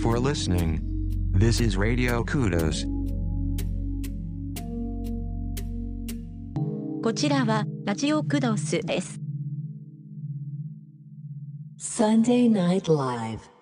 [0.00, 0.80] for listening.
[1.32, 2.86] This is Radio Kudos.
[7.02, 9.20] こちらはラジオクドスです。
[11.78, 13.59] Sunday Night Live. 「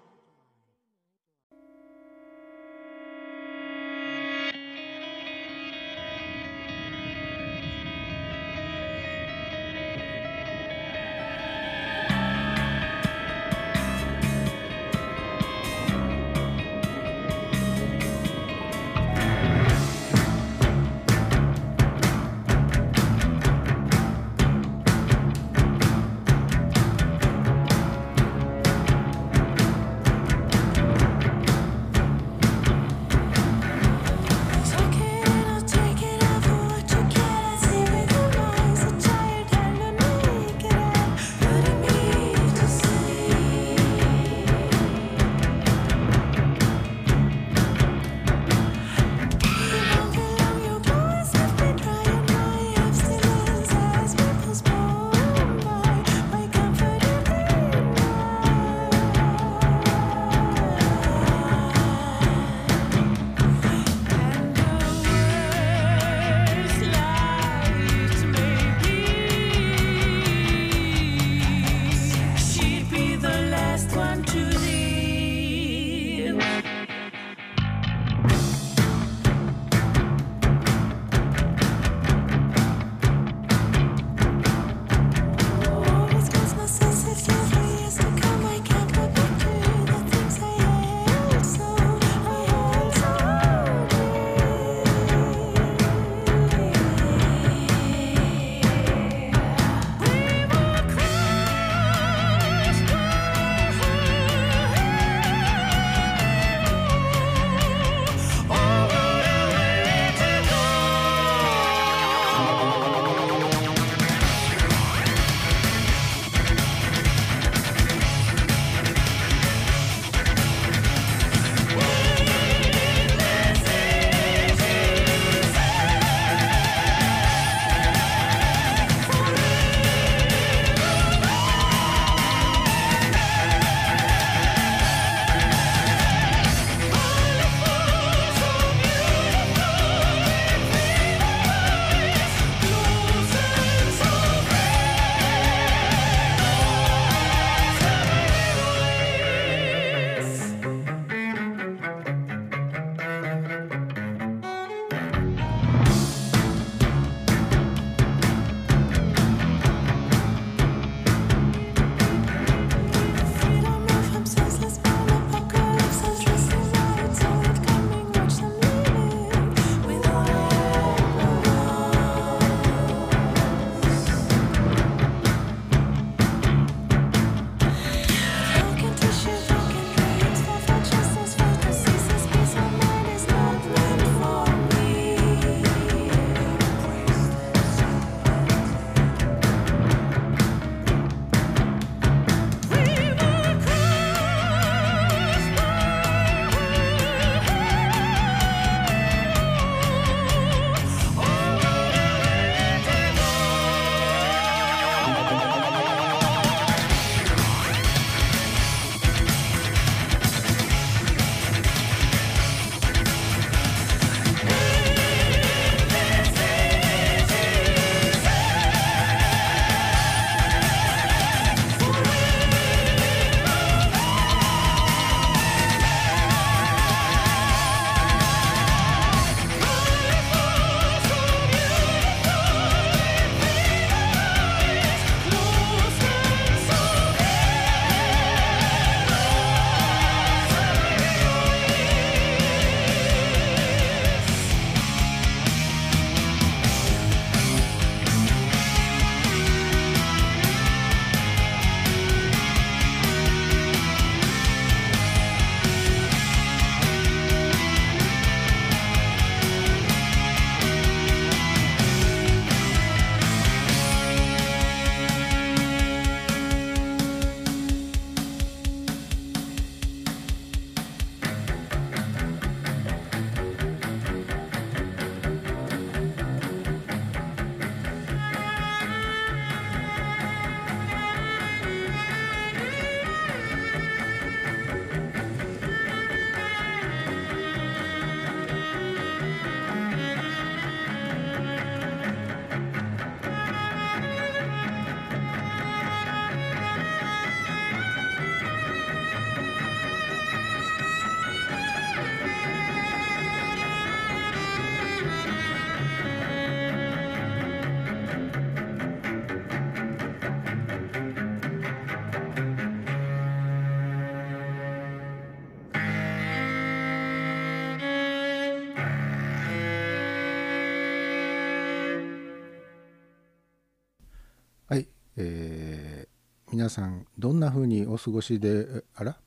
[327.49, 329.17] な風にお過ごしであら？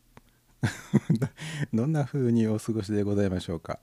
[1.74, 3.80] どんな風にお過ごしでございましょうか、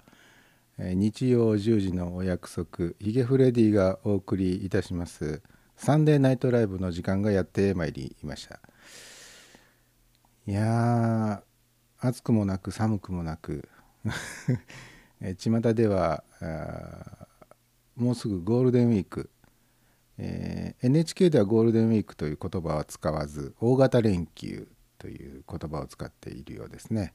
[0.78, 5.42] えー日曜10時のお約束ヒゲフレディがお送りいたします。
[5.76, 8.62] サンデーナイトライブの時間がやってまいりました。
[10.48, 13.68] いやー暑くもなく寒くもなく
[15.20, 16.24] えー巷では
[17.98, 19.30] もうすぐゴールデンウィーク。
[20.22, 24.68] えー NHK ではゴールデンウィークという言葉は使わず大型連休
[24.98, 27.14] という言葉を使っているようですね、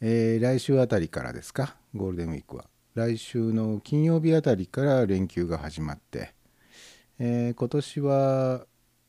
[0.00, 1.76] えー来週あたりからですか？
[1.94, 2.64] ゴールデンウィークは。
[2.94, 6.34] 来週の金曜日あたりから連休が始まって、
[7.18, 8.66] えー今年は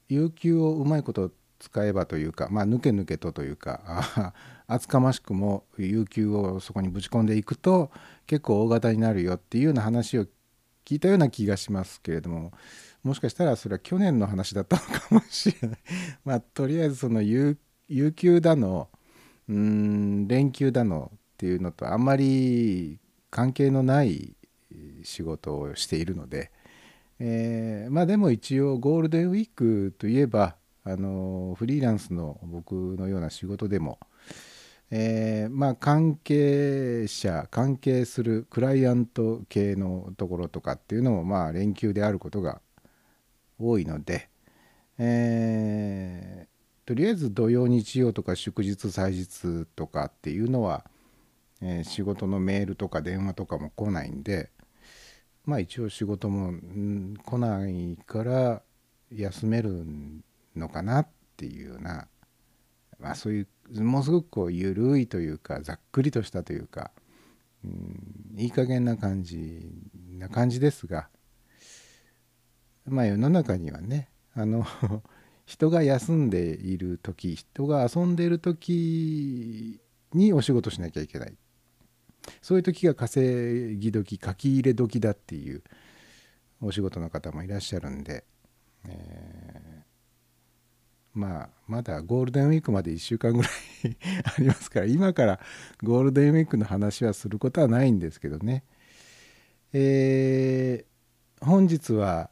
[0.09, 4.33] 有給をうまいこと使えばというかまあ抜け抜けとというか
[4.67, 7.91] 厚かましくも有給をそこにぶち込んでいくと
[8.27, 10.27] 結構大型になるよっていうような話を
[10.85, 12.51] 聞いたような気がしますけれども
[13.03, 15.79] もしかしたらそれは去年の話だったのかもしれない。
[16.25, 17.57] まあとりあえずその有
[18.15, 18.89] 給だの
[19.47, 22.99] うん連休だのっていうのとあんまり
[23.29, 24.35] 関係のない
[25.03, 26.51] 仕事をしているので、
[27.19, 33.99] えーまあでも一応ゴールデンウィークといえばあのフリーランスの僕のような仕事でも
[34.91, 42.61] えーまあ関係者関係するクライアント系のところとかっていうのもまあ連休であることが
[43.59, 44.29] 多いので、
[44.97, 46.55] えー
[46.87, 50.85] とりあえず土曜日曜とか祝日祭日とかっていうのは、
[51.61, 54.51] えー仕事のメールとか電話とかも来ないんで
[55.45, 56.53] まあ一応仕事も、
[57.25, 58.61] 来ないから
[59.11, 59.85] 休める
[60.55, 61.07] のかなっ
[61.37, 62.07] ていうような
[62.99, 66.91] まあそういうものすごくこう緩いというかざっくりとしたというか、
[67.63, 69.71] うん、いい加減な感じ
[70.17, 71.07] な感じですが
[72.85, 74.65] まあ世の中にはねあの
[75.45, 79.79] 人が休んでいる時人が遊んでいる時
[80.13, 81.35] にお仕事しなきゃいけない。
[82.41, 85.61] そういう時が稼ぎ時書き入れ時だっていう
[86.59, 88.23] お仕事の方もいらっしゃるんで、
[88.87, 89.44] え
[91.15, 93.51] まあまだゴールデンウィークまで1週間ぐらい
[94.25, 95.39] ありますから今から
[95.81, 98.63] ゴールデンウィークの話はすることはないんですけどね。
[99.73, 100.95] えー
[101.41, 102.29] 本日は、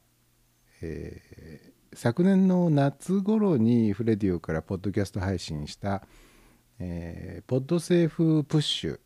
[0.82, 6.08] えー昨年の夏頃にフレディオからポッドキャスト配信した、
[6.80, 9.00] えーポッドセーフプッシュ。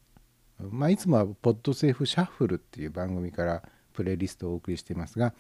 [0.72, 5.34] まあいつもはポッドセーフシャッフルっていう番組からプレイリストをお送りしていますが、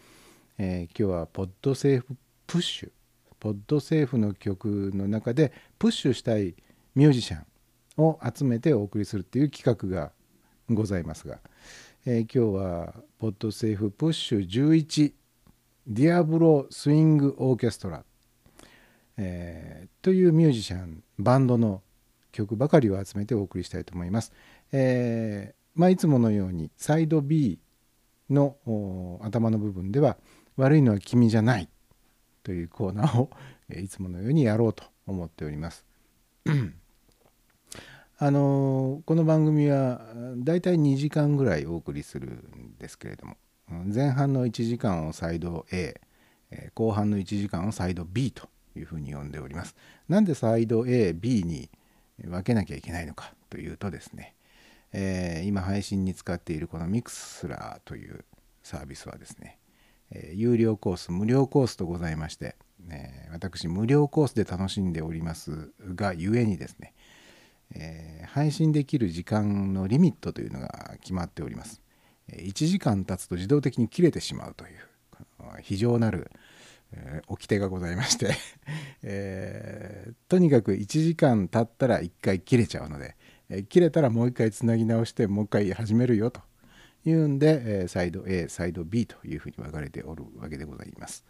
[0.58, 2.15] えー今日はポッドセーフ
[2.46, 2.91] プッシュ
[3.39, 6.56] ポッドセーフの曲の中でプッシュしたい
[6.96, 10.12] ミュージシャンを集めてお送りするっていう企画が
[10.70, 11.39] ございますが、
[12.06, 15.13] えー今日はポッドセーフプッシュ11
[15.88, 18.03] Diablo Swing Orchestra、
[19.17, 21.82] えーというミュージシャンバンドの
[22.32, 24.32] 曲ばかりを集めてお送りしたいと思います。
[24.72, 27.60] えーまあ、いつものようにサイド B
[28.29, 28.58] の
[29.22, 30.17] 頭の部分では
[30.58, 31.70] 「悪いのは君じゃない」
[32.48, 33.30] というコーナーを
[33.77, 35.84] いつものようにやろうと思っております。
[38.20, 40.01] あのこの番組は
[40.38, 43.36] だいたい2時間ぐらいお送りするんですけれども
[43.94, 46.00] 前半の1時間をサイド A
[46.74, 49.75] 後半の1時間をサイド B というふうに呼んでおります。
[50.08, 51.70] なんでサイド AB に
[52.24, 54.36] 分けなきゃいけないのかというとですね、
[54.94, 58.24] えー今配信に使っているこのミクスラーという
[58.63, 59.60] サービスはですね、
[60.11, 62.55] えー有料コース無料コースとございまして、
[62.89, 66.93] えー私無料コースで楽しんでおりますがゆえにですね、
[67.75, 71.81] えー配信できる時間のリミットというのが決まっております。
[72.29, 74.71] え1時間経つと自動的に切れてしまうという
[75.61, 76.29] 非常なる、
[76.91, 78.33] えー掟がございまして、
[79.03, 83.15] えとにかく1時間経ったら1回切れちゃうので、
[83.49, 86.41] え切れたらもう1回つなぎ直してもう1回始めるよと
[87.09, 91.25] いうんで、えーサイド A サイド B というふうに分かれておるわけでございます。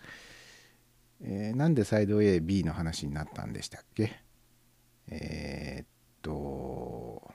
[1.21, 4.11] えーなんでサイド AB の話になったんでしたっけ？
[5.09, 5.87] えーっ
[6.21, 7.31] と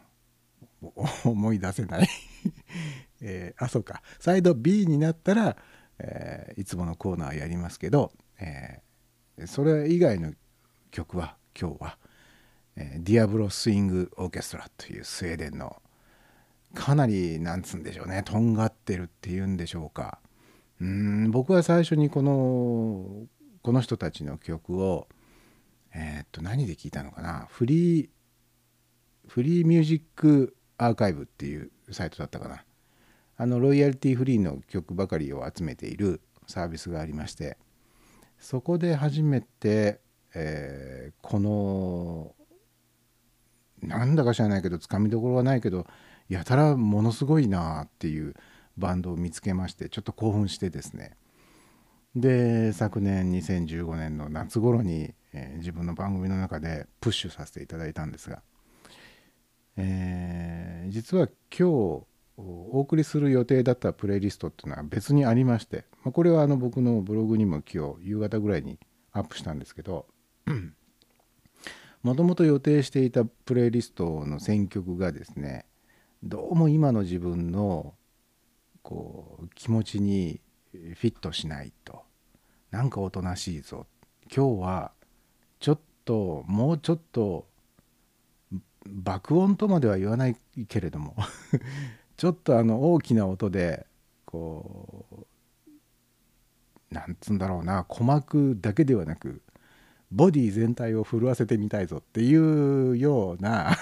[1.24, 2.08] 思い出せない、
[3.20, 4.02] えーあそうか。
[4.20, 5.56] サイド B になったら、
[5.98, 10.32] えーいつものコーナーやりますけど、えーそれ以外の
[10.90, 11.98] 曲は今日は、
[12.76, 15.81] えーディアブロスイングオーケストラというスウェーデンの
[16.74, 20.18] かなりなんつうんでしょうねとんがってるっていうんでしょうか。
[20.80, 23.26] うん僕は最初にこの
[23.62, 25.06] この人たちの曲を
[25.94, 27.46] えーっと何で聞いたのかな。
[27.50, 28.08] フリー
[29.28, 32.64] フリーミュージックアーカイブっていうサイトだったかな。
[33.36, 37.56] あのロイヤリティフリーの曲ばかりを集めているサービスがありまして
[38.38, 40.00] そこで初めて、
[40.34, 42.34] えーこの
[43.82, 45.86] なんだか知らないけどつかみどころはないけど
[46.28, 48.34] やたらものすごいなっていう
[48.78, 51.16] バンドを見つけましてちょっと興奮してですね。
[52.14, 58.42] で昨年2015年の夏頃に、えー自分の番組の中でプッシュさせていただいたんですが、
[59.76, 61.68] えー実は今
[62.00, 68.78] 日お送りする予定だったプレイリストっていうのは別にありまして、まあ、これはあの僕のブログにも今日夕方ぐらいに
[69.12, 70.06] アップしたんですけど
[72.02, 75.66] もともと予定していたプレイリストの選曲がですね
[76.24, 77.94] どうも今の自分の
[78.82, 80.40] こう気持ちに
[80.72, 82.02] フィットしないと
[82.72, 83.86] なんかおとなしいぞ
[84.34, 84.92] 今日は
[85.60, 87.46] ちょっともうちょっと
[88.86, 91.14] 爆音とまでは言わないけれども
[92.16, 93.86] ちょっとあの大きな音で
[94.24, 95.06] こ
[96.90, 99.40] うなんつうんだろうな鼓膜だけではなく
[100.12, 103.76] ボディ全体を震わせてみたいぞっていうような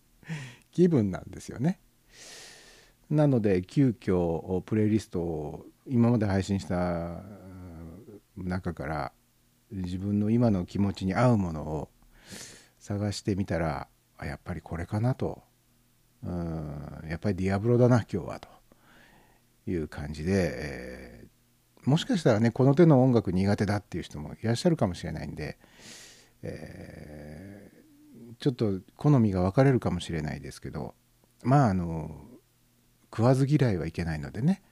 [0.72, 1.80] 気分なんですよね。
[3.10, 7.22] なので急遽プレイリストを今まで配信した
[8.36, 9.12] 中から
[9.70, 11.90] 自分の今の気持ちに合うものを
[12.78, 15.42] 探してみたらあやっぱりこれかなと
[16.24, 18.48] うんやっぱりディアブロだな今日はと
[19.66, 21.26] いう感じで、えー
[21.86, 25.56] もしかしたらねこの手の音楽苦手だっていう人もいらっしゃるかもしれないんで、
[26.46, 30.94] えーちょっと好みが分かれるかもしれないですけど
[31.42, 32.10] まああの
[33.10, 34.62] 食わず嫌いはいけないのでね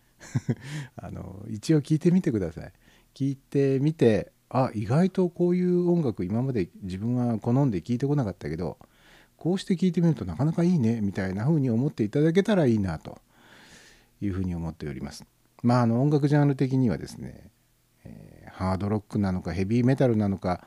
[0.96, 2.72] あの一応聞いてみてください。
[3.14, 8.78] 聞いてみてあ意外とこういう音楽今まで自分は好んで聞いてこなかったけど
[9.36, 13.18] こうして聞いてみるとなかなかいいねみたいな風に思っていただけたらいいなと
[14.20, 15.24] いうふうに思っております。
[15.62, 17.50] まああの音楽ジャンル的にはですね、
[18.04, 20.66] えーハードロックなのかヘビーメタルなのか、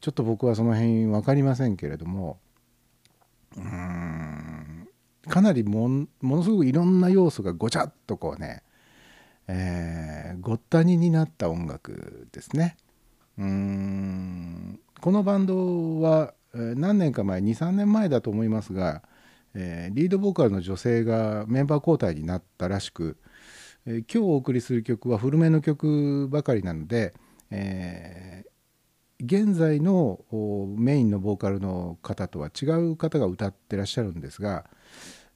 [0.00, 2.38] ちょっと僕はその辺分かりませんけれども
[3.56, 4.88] うん
[5.28, 8.62] かなりものすごくいろんな要素がごちゃっとこうね、
[9.48, 12.76] えーごったにになった音楽ですね。
[13.38, 19.02] うんこのバンドは何年か前23年前だと思いますが、
[19.54, 23.16] えーリードボーカルの女性がメンバー交代になったらしく、
[23.86, 27.14] えー今日お送りする曲は古めの曲ばかりなので、
[27.50, 28.55] えー
[29.20, 30.20] 現在の
[30.76, 34.66] メインのボーカルの方とは違う方が歌ってらっしゃるんですが、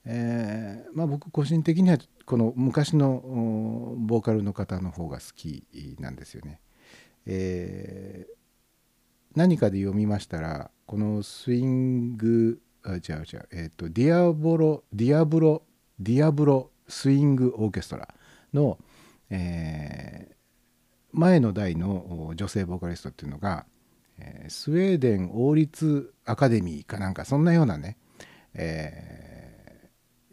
[0.05, 5.65] えーまあ、僕個人的にはこの昔のボーカルの方の方が好き
[5.99, 6.61] なんですよね。
[7.27, 8.41] えー
[9.37, 13.01] 何かで読みましたらこのスイングあ違う
[13.33, 15.63] 違うえっ、とディアボロディアブロ
[16.01, 18.09] Diablo Swing Orchestra
[18.53, 18.79] の、
[19.31, 20.40] えー
[21.13, 23.67] 前の代の女性ボーカリストっていうのが、
[24.19, 27.97] えースウェーデン王立アカデミーかなんかそんなようなね、
[28.55, 29.61] えー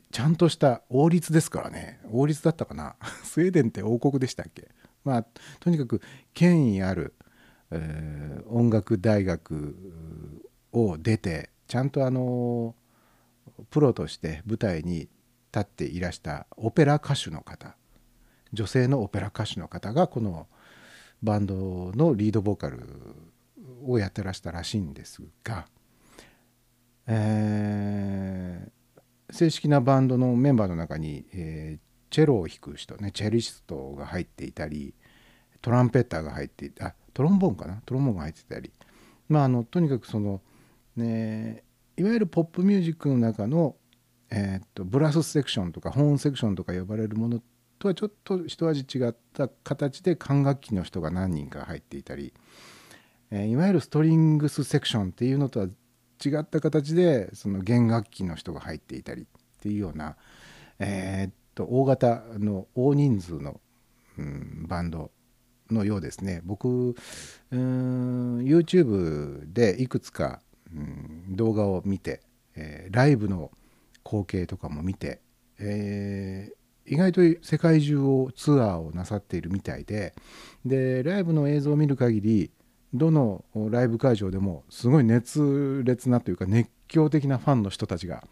[0.09, 1.99] ちゃんとした王立ですからね。
[2.09, 2.95] 王立だったかな？
[3.23, 4.69] スウェーデンって王国でしたっけ？
[5.03, 5.25] まあ
[5.59, 6.01] とにかく
[6.33, 7.13] 権威ある、
[7.71, 9.75] えー音楽大学
[10.71, 12.73] を出てちゃんとあの
[13.69, 15.09] プロとして舞台に立
[15.59, 17.75] っていらしたオペラ歌手の方。
[18.53, 20.47] 女性のオペラ歌手の方がこの
[21.23, 22.79] バンドのリードボーカル
[23.85, 25.67] をやってらしたらしいんですが、
[27.07, 28.71] えー
[29.29, 34.93] 正式なバンドのメンバーの中に、えーチェロを弾く人ねチェリストが入っていたり
[35.61, 37.81] トランペッターが入っていたトロンボーンかな？
[37.85, 38.71] トロンボーンが入ってたり
[39.27, 40.41] まああのとにかくその
[40.95, 41.65] ね
[41.97, 43.75] いわゆるポップミュージックの中の、
[44.29, 47.41] えーっとブラスセクションとかホーンセクションとか呼ばれるもの
[47.79, 52.33] とはちょっと一味違った形で管楽器の人が何人か入っていたり、
[53.31, 55.67] えーいわゆるストリングスセクションっていうのとは
[56.25, 59.25] 違った形でその弦楽器の人が入っていたりっ
[59.61, 60.15] ていうような、
[60.79, 63.59] えーっと大型の大人数の、
[64.17, 65.11] うんバンド
[65.69, 66.41] のようですね。
[66.45, 70.41] 僕うーん YouTube でいくつか、
[70.73, 72.21] うん動画を見て、
[72.55, 73.51] えーライブの
[74.05, 75.19] 光景とかも見て、
[75.59, 76.49] え
[76.87, 80.13] 意外と世界中をツアーをなさっているみたいで
[80.65, 82.51] でライブの映像を見る限り
[82.93, 88.23] どのライブ会場でもすごい熱烈なというか熱狂的なファンの人たちが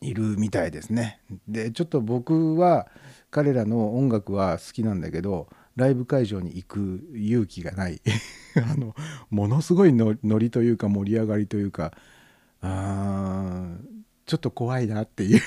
[0.00, 1.20] いるみたいですね。
[1.46, 2.88] でちょっと僕は
[3.30, 8.02] 彼らの音楽は好きなんだけどライブ会場に行く勇気がない
[8.56, 8.94] あの
[9.30, 11.92] ものすごいノリというか盛り上がりというか
[12.60, 13.91] あー
[14.32, 15.40] ちょっと怖いなっていう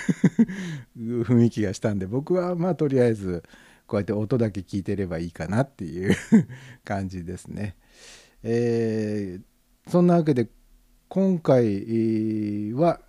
[1.25, 3.41] 雰囲気がしたんで僕はまあとりあえず
[3.87, 6.15] こうやって音だけ聞いてればいいかなっていう
[6.85, 7.75] 感じですね。
[8.43, 10.49] えー、そんなわけで
[11.07, 13.01] 今回は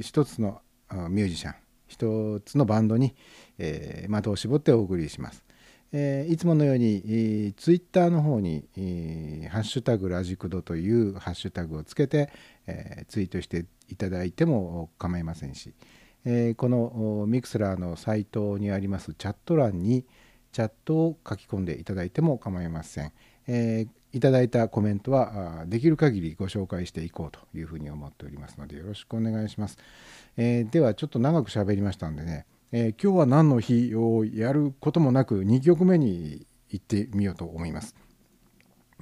[0.00, 0.60] 一つの
[1.10, 1.54] ミュージシャン
[1.88, 3.16] 一つのバンドに、
[3.58, 5.44] えー、的を絞ってお送りします。
[5.90, 12.30] えー、いつものように、えー、ツイッターの方に、えー、ハッシュタグラジクドというハッシュタグをつけて、
[12.68, 15.74] えー、ツイートしていただいても構いませんし、
[16.24, 20.04] えー、このミクスラーのサイトにありますチャット欄に
[20.52, 23.12] チャットを書き込んでいただいても構いません。
[23.46, 29.78] えー、いただいたコメントはできる限りご紹介していこうというふうに思っておりますのでよろしくお願いします。
[30.36, 37.94] えー、ではちょっと長く喋りましたんでね、えー、今日は何の日をやることもなく2曲目に行ってみようと思います。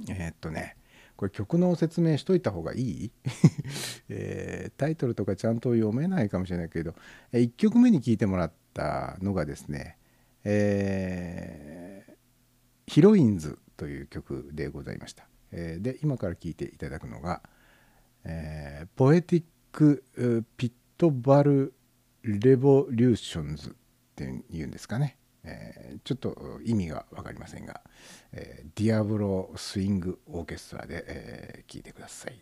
[0.08, 0.76] えー、っとね
[1.16, 3.10] これ曲の説明しといた方がいい、
[4.08, 6.94] えー、タイトルとかちゃんと読めないかもしれないけど、
[7.32, 9.98] え1曲目に聴いてもらったのがですね、
[10.44, 12.12] えー、
[12.86, 15.26] ヒロインズという曲でございました。
[15.52, 17.42] えー、で今から聴いていただくのが、
[18.24, 20.04] えー、ポエティック・
[20.56, 21.74] ピットブル・
[22.22, 23.72] レボリューションズっ
[24.14, 25.15] ていうんですかね。
[25.46, 27.80] えー、ちょっと意味が分かりませんが、
[28.32, 32.28] えー、ディアブロスイングオーケストラで、えー、いてくださ。
[32.28, 32.38] い、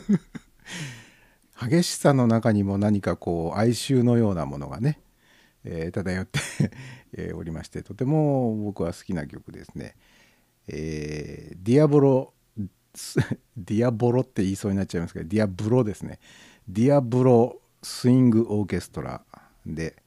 [1.60, 5.00] 激しさの中にも何かこう哀愁のようなものがね、
[5.64, 6.40] えー、漂って
[7.16, 9.96] えおりましてとても僕は好きな曲ですね。
[10.68, 12.32] えーディアボロ
[13.56, 16.18] ディアボロって言いそうになっちゃいますけどディアブロですね
[16.66, 19.22] ディアブロスイングオーケストラ
[19.66, 20.02] で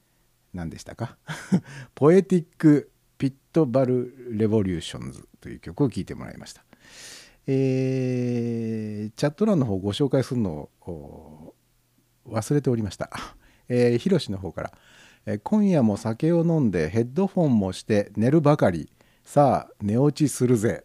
[0.52, 1.16] 何でしたか？
[1.94, 6.64] ポエティック・ピットブル・レボリューションズという曲を聴いてもらいました。
[7.46, 11.54] えーチャット欄の方ご紹介するのを
[12.26, 13.10] 忘れておりました。
[13.68, 14.72] えー、ヒロシの方から、
[15.26, 18.88] えー今夜も酒を飲んでヘッドフォンもして寝るばかり。
[19.24, 20.84] さあ、寝落ちするぜ。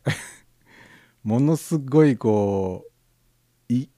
[1.24, 2.86] ものすごいこ
[3.70, 3.90] う、い、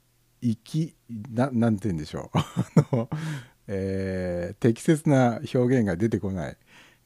[0.41, 0.95] 息、
[1.31, 3.07] ななんて言うんでしょう。
[3.67, 6.57] えー適切な表現が出てこない。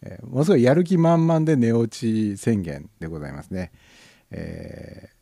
[0.04, 3.72] えーものすごいやる気満々で寝落ち宣言でございますね。
[4.32, 5.21] えー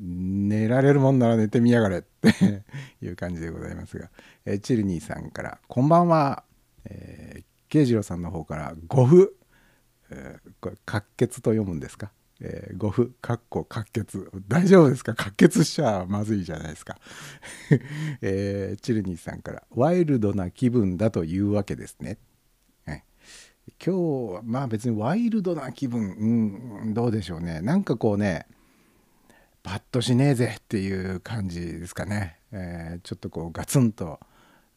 [0.00, 2.64] 寝られるもんなら寝てみやがれって
[3.04, 4.10] いう感じでございますが、
[4.44, 6.44] えーチルニーさんから「こんばんは」
[6.86, 9.36] えー、慶次郎さんの方から「ごふ」
[10.10, 15.14] えーこれ「滑血」と読むんですか「えー、ごふ」かっこ滑血大丈夫ですか？
[15.16, 16.98] 滑血しちゃまずいじゃないですか、
[18.22, 22.18] えーチルニーさんから「ワイルドな気分だというわけですね」
[22.86, 23.04] はい
[23.84, 23.94] 今
[24.30, 26.10] 日はまあ別にワイルドな気分
[26.82, 27.60] うんどうでしょうね。
[27.60, 28.46] なんかこうね
[29.62, 34.20] パッとしねえぜっていう感じですかね、えーちょっとこうガツンと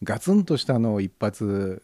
[0.04, 1.82] ガツンとしたのを一発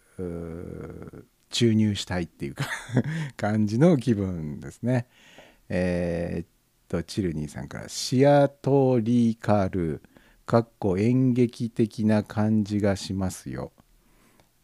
[1.50, 2.66] 注入したいっていうか
[3.38, 5.08] 感じの気分ですね。
[5.70, 6.48] えーっ
[6.88, 10.02] とチルニーさんから「シアトリカル」
[10.46, 13.72] かっこ演劇的な感じがしますよ。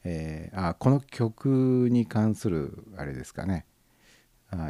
[0.03, 3.65] えーあこの曲に関するあれですかね。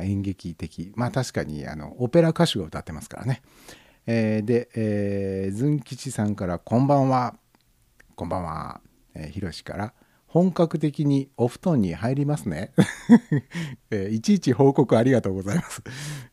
[0.02, 0.92] 演劇的。
[0.96, 3.42] まあ確かにあのオペラ歌手が歌ってますからね、
[4.06, 7.36] えーで、えー、ずん吉さんから「こんばんは」
[8.16, 8.82] こんばんは、
[9.14, 9.94] えーひろしから
[10.28, 12.72] 「本格的にお布団に入りますね」
[13.92, 15.82] えーいちいち報告ありがとうございます、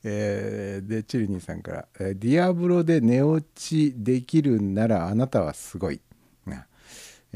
[0.05, 6.01] えーでチルニーさんから「ディアブロで寝落ちできるんならあなたはすごい」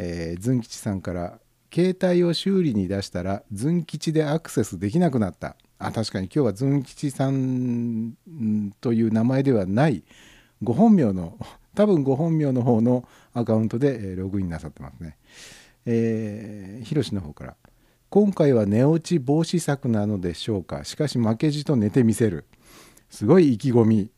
[0.01, 1.41] えー、ズン吉さんから
[1.75, 5.57] 携帯を修理に出したらズン吉でアクセスできなくなった。
[5.79, 8.15] あ確かに今日はズン吉さん
[8.81, 10.03] という名前ではない
[10.63, 11.39] ご本名の
[11.75, 15.17] 多分ご本名の方のアカウントで、ログインなさってますね。
[15.87, 17.57] えー、ヒロの方から。
[18.11, 20.83] 今回は寝落ち防止策なのでしょうか？
[20.83, 22.47] しかし負けじと寝てみせる。
[23.11, 24.11] すごい意気込み。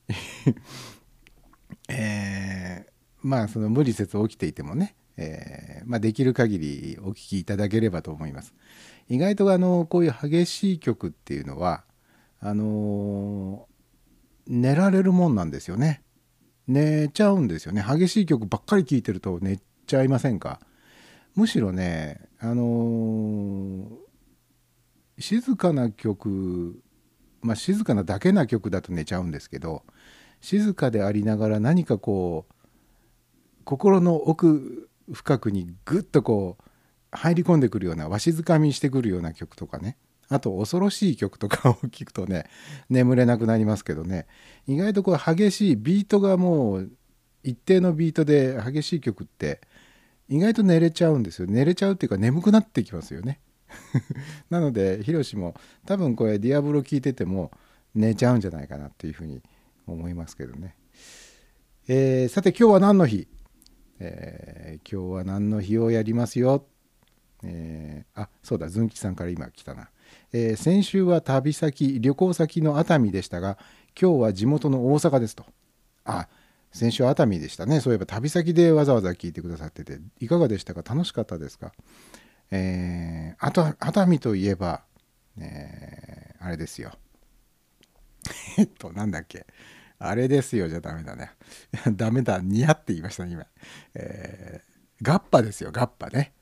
[1.88, 2.90] えー
[3.22, 8.54] まあその無理せず起きていてもね、えーまあ、できる限りお聴きいただければと思います。
[9.10, 11.82] 意外とあのこういう激しい曲っていうのは
[12.40, 13.66] あの
[14.46, 16.02] 寝られるもんなんですよね。
[16.68, 17.84] 寝ちゃうんですよね。
[17.86, 20.60] 激しい曲ばっかり聴いてると寝ちゃいませんか？
[21.34, 23.88] むしろねあの
[25.18, 26.80] 静かな曲
[27.42, 29.82] まあ静かなだけな曲だと寝ちゃうんですけど
[30.40, 32.54] 静かでありながら何かこう
[33.64, 36.69] 心の奥深くにぐっとこう
[37.12, 39.96] 入り込んでくるようなわしづかみしてくるような曲とかね。
[40.28, 42.44] あと恐ろしい曲とか を聴くとね
[42.88, 44.26] 眠れなくなりますけどね。
[44.66, 46.90] 意外とこう激しいビートがもう
[47.42, 49.60] 一定のビートで激しい曲って
[50.28, 51.48] 意外と寝れちゃうんですよ。
[51.48, 53.40] 寝れちゃうっていうか眠くなってきますよね。
[54.50, 55.54] なのでヒロシも
[55.86, 57.50] 多分これディアブロ聞いてても
[57.94, 59.42] 寝ちゃうんじゃないかなっていうふうに
[59.86, 60.76] 思いますけどね、
[61.88, 63.26] えーさて今日は何の日、
[63.98, 66.66] えー今日は何の日をやりますよ？
[67.42, 69.88] えーあそうだずんきさんから今来たな、
[70.32, 73.56] えー先週は旅先旅行先の熱海でしたが
[74.00, 75.44] 今日は地元の大阪ですと。
[76.04, 76.28] あ
[76.72, 77.80] 先週熱海でしたね。
[77.80, 80.82] そういえば旅先でわざわざ聞いてくださってていかがでしたか？
[80.82, 81.72] 楽しかったですか？
[82.50, 84.82] えーあと熱海といえば、
[85.38, 86.92] えーあれですよ。
[88.58, 89.46] えっとなんだっけ？
[89.98, 91.32] あれですよじゃダメだね。
[91.96, 93.46] ダメだニヤって言いましたね今、
[93.94, 94.70] えー
[95.02, 96.32] ガッパですよガッパね。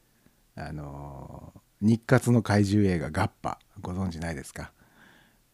[0.60, 3.60] あの日活の怪獣映画ガッパ。
[3.80, 4.72] ご存知ないですか、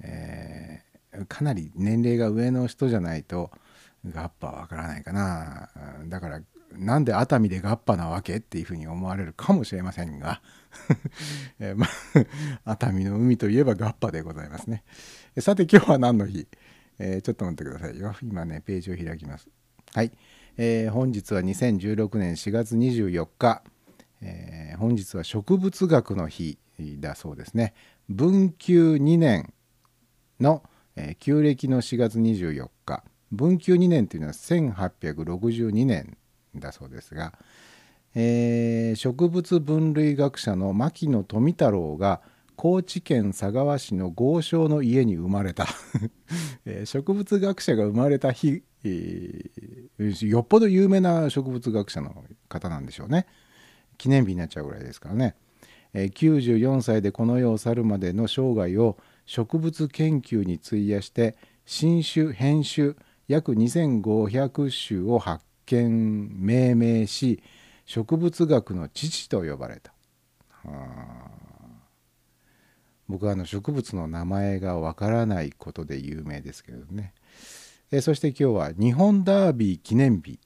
[0.00, 3.52] えーかなり年齢が上の人じゃないと
[4.04, 5.70] ガッパはわからないかな。
[6.08, 6.40] だから
[6.72, 10.42] なんで熱海でガッパなわけっていうふうに思われるかもしれませんが、
[11.60, 11.86] えーま、
[12.64, 14.82] 熱海の海といえばガッパでございますね。
[15.38, 16.48] さて今日は何の日、
[16.98, 18.12] えーちょっと待ってくださいよ。
[18.22, 19.48] 今ねページを開きます。
[19.94, 20.10] はい、
[20.56, 23.62] えー本日は2016年4月24日、
[24.24, 26.58] えー本日は植物学の日
[26.98, 27.74] だそうですね。
[28.08, 29.52] 文久2年
[30.40, 30.62] の、
[30.96, 33.04] えー旧暦の4月24日。
[33.30, 36.16] 文久2年というのは1862年
[36.56, 37.34] だそうですが、
[38.14, 42.20] えー植物分類学者の牧野富太郎が
[42.56, 45.66] 高知県佐川市の豪商の家に生まれた、
[46.66, 53.26] え植物学者が生まれた日、えーよっぽど有名な植物学者の方なんでしょうね。
[53.98, 55.34] 記念日になっちゃうぐらいですからね、
[55.92, 62.96] えー94歳でこの世を去るまでの生涯を植物研究に費やして新種編集
[63.28, 67.42] 約2500種を発見命名し
[67.86, 69.92] 植物学の父と呼ばれた。
[73.06, 77.12] 僕はあの植物の名前がわからないことで有名ですけどね、
[77.90, 80.38] えそして今日は日本ダービー記念日、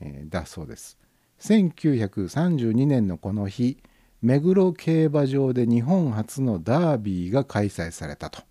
[0.00, 0.97] えーだそうです。
[1.40, 3.78] 1932年のこの日
[4.20, 8.42] 目黒競馬場で日本初のダービーが開催されたと、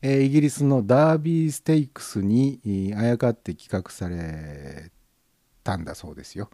[0.00, 4.90] えーイギリスのダービーステイクスにあやかって企画され
[5.62, 6.50] たんだそうですよ、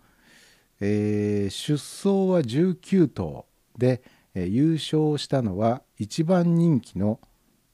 [0.80, 3.46] えー出走は19頭
[3.78, 4.02] で、
[4.34, 7.18] えー優勝したのは一番人気の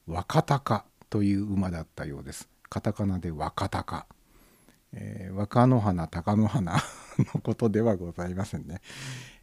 [0.07, 2.49] 若鷹という馬だったようです。
[2.69, 4.07] カタカナで若鷹。
[4.95, 6.73] えー若野花貴乃花
[7.35, 8.81] のことではございませんね。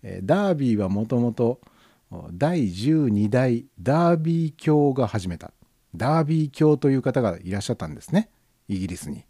[0.04, 1.62] えーダービーはもともと
[2.34, 5.54] 第12代ダービー教が始めた
[5.96, 8.30] ダービー教という方がいらっしゃったんですね
[8.68, 9.26] イギリスに。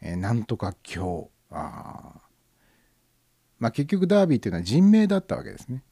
[0.00, 2.20] えーなんとか教あ
[3.58, 5.84] まあ結局ダービーというのは人名だったわけですね。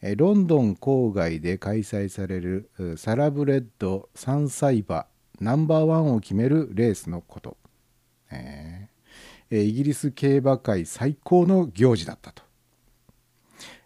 [0.00, 5.06] えロンドン郊外で開催されるサラブレッド3歳馬
[5.40, 7.56] ナンバーワンを決めるレースのこと。
[8.30, 8.97] えー
[9.50, 12.42] イギリス競馬界最高の行事だったと、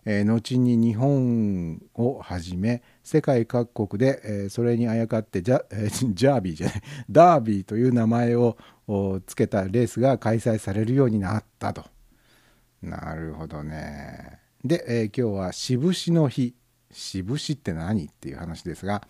[0.05, 8.57] え後に日本をはじめ世界各国で、えそれにあやかってジャ, えージャービーじゃない ダービーという名前を
[9.27, 11.85] つけたレースが開催されるようになったと。
[12.83, 14.41] なるほどね。
[14.65, 16.55] で、え今日は渋市の日。
[16.91, 19.07] 渋市って何っていう話ですが、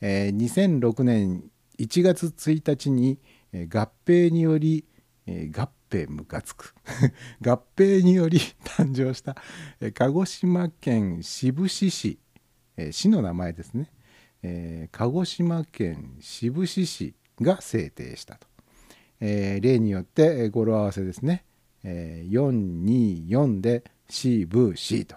[0.00, 3.18] えー2006年1月1日に、
[3.52, 4.84] 合併により、
[5.26, 5.50] え
[5.88, 6.74] 合併ムカつく。
[7.40, 9.36] 合併により誕生した、
[9.94, 12.18] 鹿児島県志布志市、
[12.76, 13.90] え市の名前ですね、
[14.42, 18.46] えー鹿児島県志布志市が制定したと、
[19.20, 21.44] えー例によって語呂合わせですね、
[21.82, 25.16] えー424で志布志と。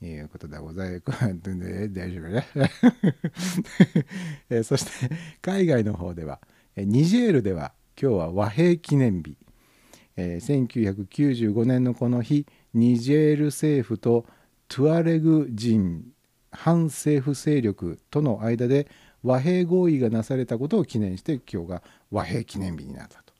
[0.00, 1.26] いうことでございます。
[1.92, 2.46] 大丈夫ね。
[4.48, 6.40] えーそして海外の方では
[6.76, 9.36] ニジェールでは今日は和平記念日、
[10.20, 14.26] えー1995年のこの日ニジェール政府と
[14.66, 16.04] トゥアレグ人
[16.50, 18.88] 反政府勢力との間で
[19.22, 23.32] 和平合意がなされたことを記念して今日が和平記念日になったと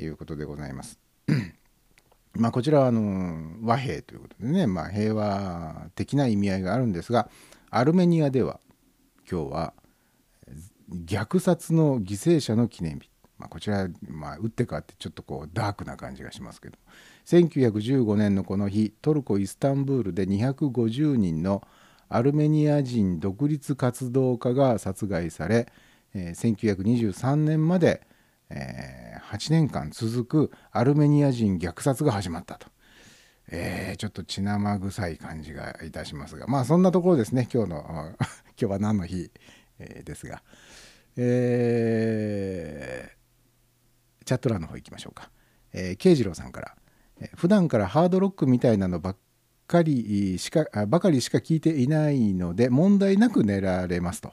[0.00, 0.98] いうことでございます。
[2.34, 7.28] まあこちらはあの和平ということでね、まあ、平和的な意味合いがあるんですが
[7.70, 8.60] アルメニアでは
[9.30, 9.74] 今日は
[10.90, 13.10] 虐殺の犠牲者の記念日、
[13.42, 16.78] まあ、こちら、まあ、打って変わってちょっとこうダークな感じがしますけど
[17.26, 21.66] 1915年のこの日トルコ・イスタンブールで250人の
[22.08, 25.66] アルメニア人独立活動家が殺害され、
[26.14, 28.02] え1923年まで、
[28.50, 32.68] え8年間続くアルメニア人虐殺が始まったと。
[33.48, 38.16] えーちょっと血生臭い感じがいたしますがまあそんなところですね今日の 今
[38.56, 39.30] 日は何の日、
[39.78, 40.42] えーですが、
[41.16, 43.21] えー
[44.24, 45.30] チャット欄の方行きましょうか、
[45.72, 46.76] え、慶次郎さんから、
[47.20, 49.16] えー普段からハードロックみたいなのばっ
[49.68, 54.32] かりしかばかりしか聞いていないので問題なく寝られますと。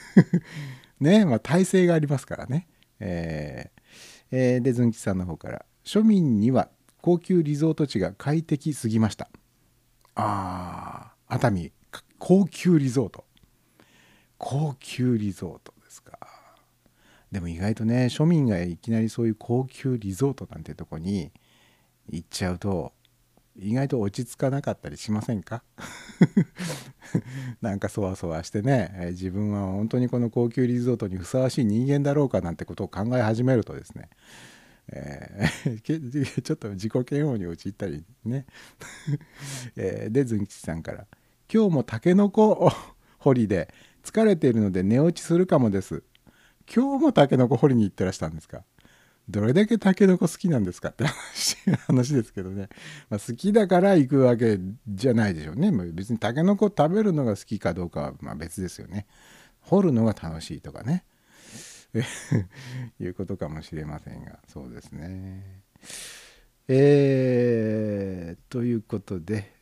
[1.00, 2.66] ねまあ体勢がありますからね。
[2.98, 3.82] えー
[4.30, 5.66] えーでずんきさんの方から。
[5.84, 9.28] 庶民には高級リゾート地が快適すぎました。
[10.14, 11.72] あー熱海
[12.18, 13.24] 高級リゾート。
[14.38, 15.75] 高級リゾート。
[17.36, 21.30] でも意外とね庶民がいきなりそういう高級リゾートなんてとこに
[22.08, 22.94] 行っちゃうと
[23.58, 25.62] 意外と落ち着かなかったりしませんか？
[27.60, 34.08] なんかそわそわしてね自分は本当にこの高級リゾートにふさわしい人間だろうかなんてことを考え始めるとですね
[34.88, 38.46] えー ちょっと自己嫌悪に陥ったりね、
[39.76, 41.06] えーでずんきちさんから
[41.52, 42.72] 「今日もたけのこ
[43.18, 43.68] 掘りで
[44.02, 46.02] 疲れているので寝落ちするかもです」
[46.74, 48.64] 今日もたけのこ掘りに行ってらしたんですか？
[49.28, 50.90] どれだけたけのこ好きなんですか？
[50.90, 51.04] って
[51.86, 52.68] 話ですけどね、
[53.10, 55.70] まあ、好きだから行くわけじゃないでしょうね。
[55.92, 59.06] 別にたけのこ食べるのが好きかどうかはま別ですよね。
[59.60, 61.04] 掘るのが楽しいとかね。
[63.00, 64.38] いうことかもしれませんが。
[64.48, 65.62] そうですね。
[66.68, 69.52] えー、ということで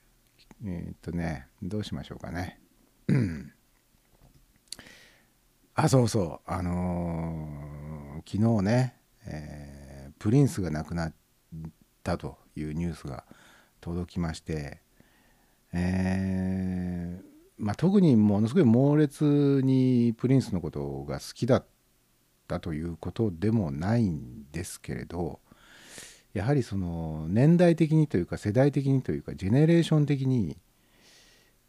[0.65, 2.59] えー、っとねどうしましょうかね。
[5.75, 6.51] あそうそう。
[6.51, 11.15] あのー、昨日ね、えー、プリンスが亡くなっ
[12.03, 13.25] たというニュースが
[13.81, 14.85] 届きまして
[15.77, 17.25] えー、
[17.59, 21.67] まあ、特にものすごい猛烈にプリンスのことが好きだっ
[22.47, 25.41] たということでもないんですけれど
[26.33, 30.57] やはりその年代的にというか世代的にというかジェネレーション的に、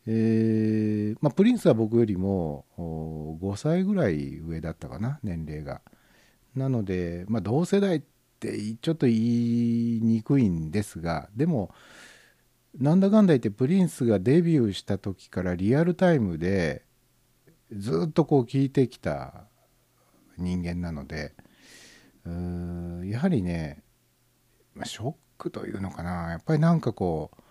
[0.08, 5.82] えーまあ、プリンスは僕よりも5歳ぐらい上だったかな年齢が。
[6.56, 8.02] なので、まあ、同世代っ
[8.40, 11.74] てちょっと言いにくいんですがでも
[12.80, 16.84] なんだかんだ言ってプリンスがデビューした時からリアルタイムで
[17.72, 19.46] ずっとこう聞いてきた
[20.38, 21.34] 人間なので
[22.26, 23.82] うーやはりね
[24.74, 27.42] まショックというのかなやっぱりなんかこう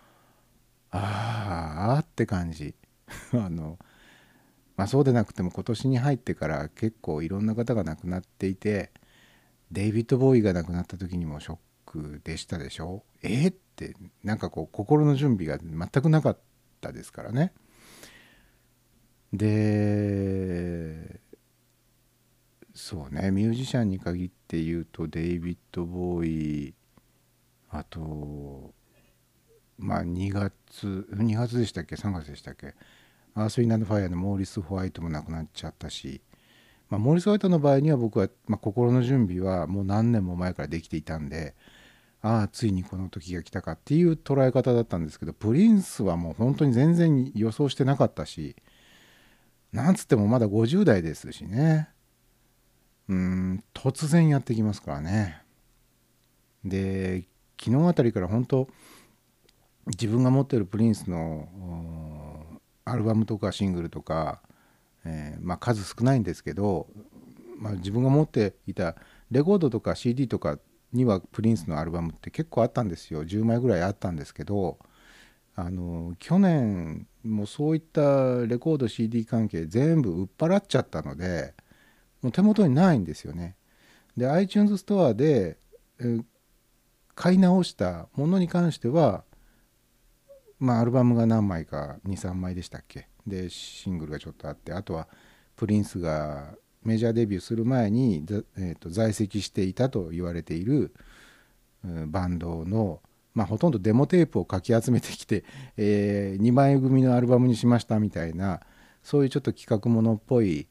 [0.96, 2.74] ああって感じ。
[3.33, 3.78] あの
[4.76, 8.92] まあそうでなくても今年に入ってから結構いろんな方が亡くなっていて
[9.70, 13.04] デイビッド・ボーイが亡くなった時にもショックでしたでしょ？
[13.22, 16.38] えー、ってなんかこう心の準備が全くなかっ
[16.80, 17.52] たですからね。
[19.33, 21.20] で
[22.72, 26.26] そうねミュージシャンに限って言うとデイビッド・ボー
[26.70, 26.74] イ
[27.70, 28.74] あと
[29.79, 32.75] まあ2月2月でしたっけ？3月でしたっけ？
[33.35, 36.21] アース・ウィンド・ファイアのモーリス・ホワイトも亡くなっちゃったし、
[36.89, 41.55] まあ、モーリス・ホワイトの場合には僕は、まあ、心の準備はもう何年も前からできていたんで
[42.22, 48.57] ああついにこの時が来たかっていう捉え方だったんですけどプリンスはもう本当に全然予想してなかったし
[49.72, 51.89] なんつってもまだ50代ですしね。
[53.09, 55.43] うん突然やってきますからね。
[56.64, 57.25] で
[57.61, 58.68] 昨日あたりから本当
[59.87, 61.49] 自分が持ってるプリンスの
[62.85, 64.41] アルバムとかシングルとか、
[65.05, 66.87] えー、まあ、数少ないんですけど、
[67.59, 68.97] まあ、自分が持っていた
[69.30, 70.59] レコードとか CD とか
[70.93, 74.78] にはプリンスのアルバムって結構あったんですよ10枚ぐらいあったんですけど
[75.57, 81.55] あの去年もそういったレコード CD 関係全部売っ払っちゃったので
[82.22, 83.57] もう手元にないんですよね。
[84.16, 85.59] で iTunes ストアで、
[86.01, 86.20] え
[87.14, 89.24] 買い直したものに関しては
[90.65, 93.09] まあアルバムが何枚か23枚でしたっけ？
[93.27, 95.09] でシングルがちょっとあってあとは
[95.57, 96.55] プリンスが
[96.85, 98.25] メジャーデビューする前に、
[98.59, 100.93] えーと、在籍していたと言われている、
[101.83, 103.01] バンドの、
[103.35, 105.45] まあ、ほとんどデモテープをかき集めてきて、
[105.77, 108.61] えー、2枚組のアルバムにしましたみたいな
[109.03, 110.67] そういうちょっと企画ものっぽい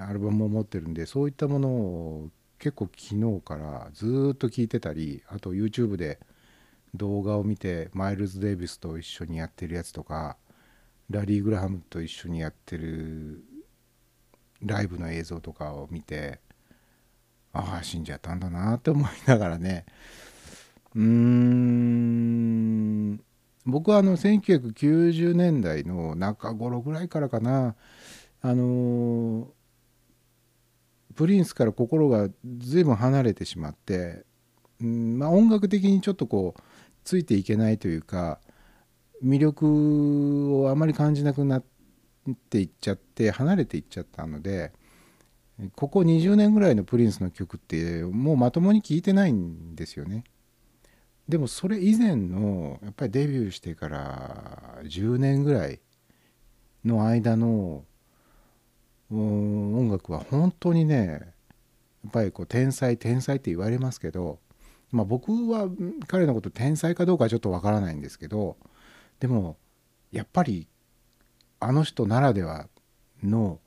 [0.00, 6.18] アルバムを持ってるんでそういったものを結構昨日からずっと聞いてたりあと YouTube で
[6.94, 10.36] 動画を見てマイルズ・デイビスと一緒にやってるやつとか
[11.10, 13.44] ラリー・グラハムと一緒にやってる
[14.62, 16.40] ライブの映像とかを見て
[17.52, 19.86] ああ死んじゃったんだなって思いながらね。
[20.94, 22.26] うーん。
[23.64, 27.74] 僕はあの1990年代の中頃ぐらいからかな。
[28.42, 29.48] あの
[31.16, 32.28] プリンスから心が
[32.58, 34.24] 随分離れてしまって、
[34.80, 36.60] うんまあ、音楽的にちょっとこう
[37.06, 38.40] ついていけないというか
[39.24, 41.64] 魅力をあまり感じなくなっ
[42.50, 44.72] ていっちゃって離れていっちゃったので
[45.76, 50.24] ここ20年ぐらいのプリンスの曲ってもうまともに聴いてないんですよね。
[51.28, 55.80] でもそれ以前のやっぱりデビューしてから10年ぐらい
[56.84, 57.84] の間の
[59.10, 61.18] 音楽は本当にねや
[62.08, 64.40] っぱりこう天才天才って言われますけど
[64.96, 65.68] まあ僕は
[66.06, 68.56] 彼のこと天才かどうかはちょっとわからないんですけど
[69.20, 69.58] でも
[70.10, 70.66] やっぱり
[71.60, 72.66] あの人ならでは
[73.22, 73.60] の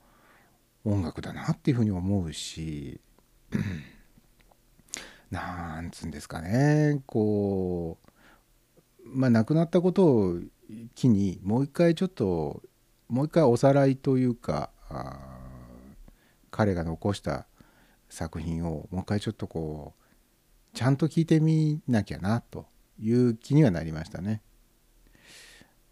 [0.84, 3.00] 音楽だなっていうふうに思うし
[5.30, 7.98] なんつうんですかねこ
[9.04, 10.40] うまあ亡くなったことを
[10.96, 12.60] 機にもう一回ちょっと
[13.08, 14.70] もう一回おさらいというか
[16.50, 17.46] 彼が残した
[18.08, 19.99] 作品をもう一回ちょっとこう
[20.72, 22.66] ちゃんと聞いてみなきゃなと
[23.00, 24.42] いう気にはなりましたね。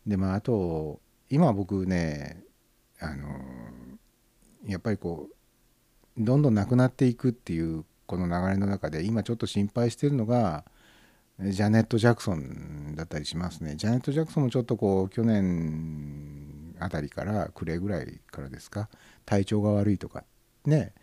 [0.07, 1.01] でまああと
[1.31, 2.43] 今僕ね
[3.01, 3.29] あの
[4.66, 10.64] やっぱりこうどんどんなくなっていくっていうこの流れの中で今ちょっと心配してるのが
[11.39, 13.76] ジャネット・ジャクソンだったりしますね。
[13.76, 18.89] ジャネット・ジャクソンもちょっとこう去年あたりから暮れぐらいからですか
[19.24, 20.24] 体調が悪いとか
[20.64, 20.95] ね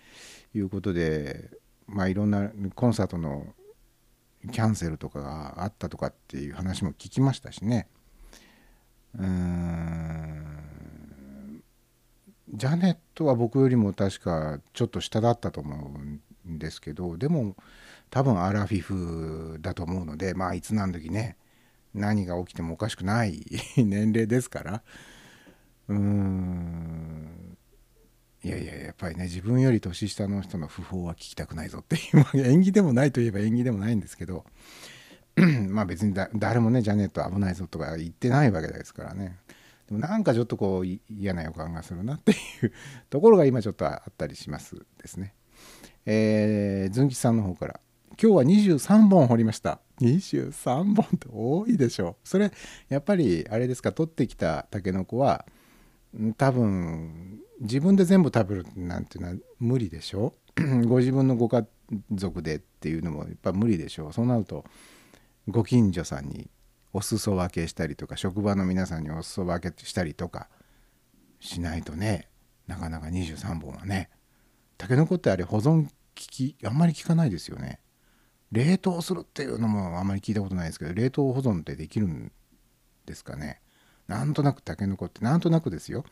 [0.54, 1.50] いうことで
[1.88, 3.46] まあいろんなコンサートの
[4.52, 7.88] キャンセルとかがあったとかっていう話も聞きましたしね。
[9.18, 10.56] うーん。
[12.54, 16.00] ジャネットは僕よりも確かちょっと下だったと思
[16.46, 17.56] うんですけどでも
[18.10, 21.38] 多分アラフィフだと思うのでまあいつ何時ね
[21.94, 23.46] 何が起きてもおかしくない
[23.78, 24.84] 年齢ですから。
[25.88, 27.58] うーん。
[28.46, 34.46] いやいややっぱりね自分より年下の人の訃報は聞きたくないぞっていう縁起でもないといえば縁起でもないんですけど
[35.68, 39.40] まあ別に誰もねジャネット危ないぞとか言ってないわけですからね。
[39.88, 42.36] でもなんかちょっとこう嫌な予感がするなってい
[42.68, 42.72] う
[43.10, 45.34] ところが今ちょっとあったりしますですね。
[46.06, 47.80] えー、ずんきさんの方から
[48.22, 49.80] 今日は23本掘りました。
[50.02, 52.28] 23本って多いでしょう。
[52.28, 52.52] それ
[52.90, 55.48] やっぱりあれですか取ってきたタケノコは
[56.38, 60.34] 多分自分で全部食べるなんていうのは無理でしょ？
[60.88, 61.66] ご自分のご家
[62.14, 64.08] 族でっていうのもやっぱ無理でしょ？
[64.10, 64.66] うそうなると
[65.48, 66.50] ご近所さんに
[66.94, 70.48] お裾分けしたりとか職場の皆さんにお裾分けしたりとか
[71.40, 72.30] しないとね
[72.68, 74.10] なかなか23本はね。
[74.78, 77.80] タケノコってあれ保存きあんまり効かないですよね。
[78.52, 82.32] 冷凍するっていうのもあんまり聞いたことないですけど冷凍保存ってできるん
[83.06, 83.62] ですかね？
[84.08, 86.06] なんとなくタケノコってなんとなくですよ。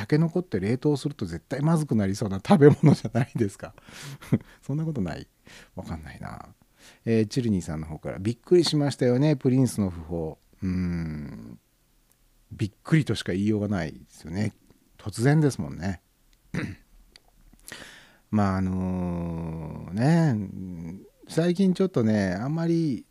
[0.00, 3.74] タケノコって冷凍すると絶対まずくなりそうな食べ物じゃないですか。
[4.66, 5.28] そんなことない。
[5.76, 6.54] わかんないな。
[7.04, 9.36] えー、チルニーさんの方からびっくりしましたよね。
[9.36, 10.38] プリンスの訃報。
[10.62, 11.58] うん。
[12.50, 14.54] びっくりとしか言いようがないですよね。
[14.96, 16.00] 突然ですもんね。
[18.30, 23.04] まああのー、ね最近ちょっとねあんまり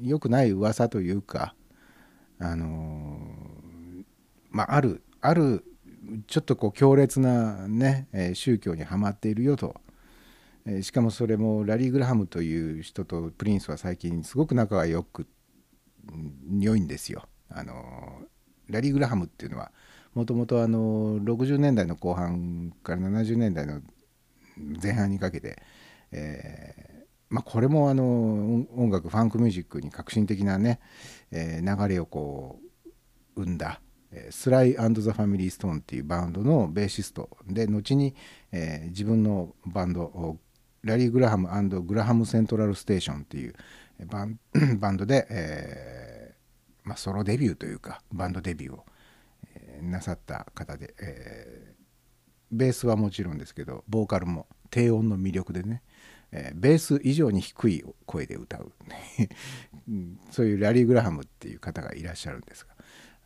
[0.00, 1.54] 良くない噂というか
[2.40, 4.04] あのー、
[4.50, 5.64] まああるある
[6.26, 9.80] ちょっとこう強烈なね、宗教にはまっているよと、
[10.82, 15.26] しかもそれもラリー・グラハムという人とプリンスは最近すごく仲が良く
[16.50, 17.24] 良いんですよ。
[17.48, 18.22] あの
[18.68, 19.72] ラリー・グラハムっていうのは
[20.14, 23.80] もともと60年代の後半から70年代の
[24.82, 25.62] 前半にかけて、
[26.10, 30.80] えー、まあ、これもあの音楽ファンクミュージックに革新的なね、
[31.30, 32.60] えー、流れをこ
[33.36, 33.80] う生んだ
[34.30, 38.14] スライザ・ファミリー・ストーンっていうバンドのベーシストで後に、
[38.50, 40.38] えー、自分のバンド
[40.82, 41.48] ラリー・グラハム
[41.82, 43.54] グラハム・セントラル・ステーションっていう
[44.06, 44.38] バン
[44.78, 48.84] バンドで、えーまあ、ソロデビューというかバンドデビューを、
[49.54, 51.74] え、なさった方で、え、
[52.50, 55.82] ベースはもちろんですけどボーカルも低音の魅力でね、
[56.32, 58.72] え、ベース以上に低い声で歌う。
[60.30, 62.71] そういうラリー・グラハムっていう方がいらっしゃるんですが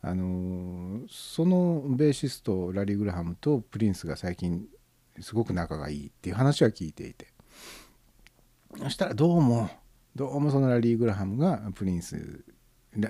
[0.07, 4.65] あのそのベーシストラリー・グラハムとプリンスが最近
[5.19, 7.27] すごく仲がいいっていう話は聞いていて。
[8.77, 9.69] そしたらどうも
[10.15, 12.43] どうもそのラリー・グラハムがプリンス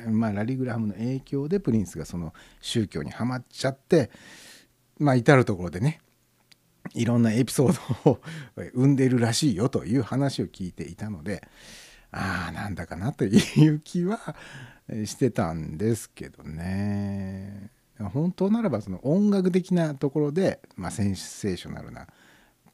[0.09, 4.09] まあラリー・グラハムの影響でプリンスがその宗教にはまっちゃって
[4.99, 6.01] まあ至る所でね
[6.93, 8.21] いろんなエピソードを
[8.73, 11.47] 生んでいるらしいよという話を聞いていたので
[12.11, 14.35] ああなんだかなという気は
[15.05, 22.07] してたんですけどね本当ならばその音楽的なところで、まあ、センセーショナルな、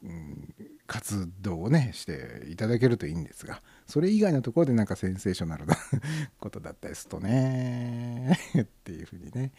[0.03, 0.53] うん、
[0.85, 5.75] 活動をねしていただけるといいんですがそれ以外のところでなんかセンセーショナルな
[6.39, 9.51] ことだったりするとねっていうふうにね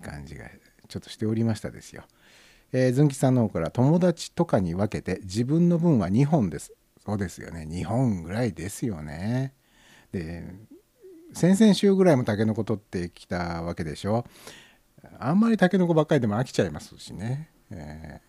[0.00, 0.48] 感じが
[0.88, 2.04] ちょっとしておりましたですよ。
[2.72, 6.72] えー、ずんきさんの方から友達とかに分けて自分の分は2本です。
[7.04, 9.54] そうですよね2本ぐらいですよね。
[10.12, 10.44] で
[11.34, 14.24] 先々週ぐらいもタケノコ取ってきたわけでしょ。
[15.18, 18.20] あんまりタケノコばっかりでも飽きちゃいますしね、え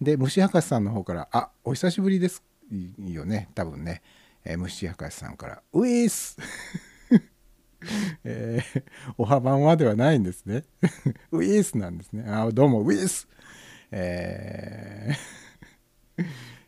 [0.00, 2.42] ー、で虫博士さんの方から「あお久しぶりです
[2.72, 4.02] いいよね多分ね、
[4.44, 6.36] えー、虫博士さんから「ウィス!
[8.24, 8.82] えー」
[9.16, 10.64] おはばんはではないんですね。
[11.30, 12.24] ウィスなんですね。
[12.28, 13.28] あどうもウィス
[13.90, 15.12] え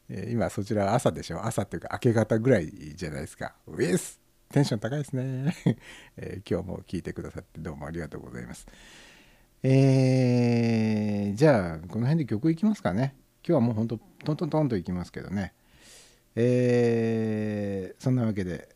[0.09, 1.45] ー、今そちら朝でしょ。
[1.45, 3.57] 朝っていうか明け方ぐらいじゃないですか。
[3.67, 4.20] ウィス
[4.53, 5.55] テンション高いですね、
[6.17, 8.67] えー、今日も聞いてくださってどうもありがとうございます。
[9.63, 13.15] えー、じゃあこの辺で曲いきますかね。
[13.47, 15.55] 今日はもうほんとトントントンといきますけどね。
[16.35, 18.75] えー、そんなわけで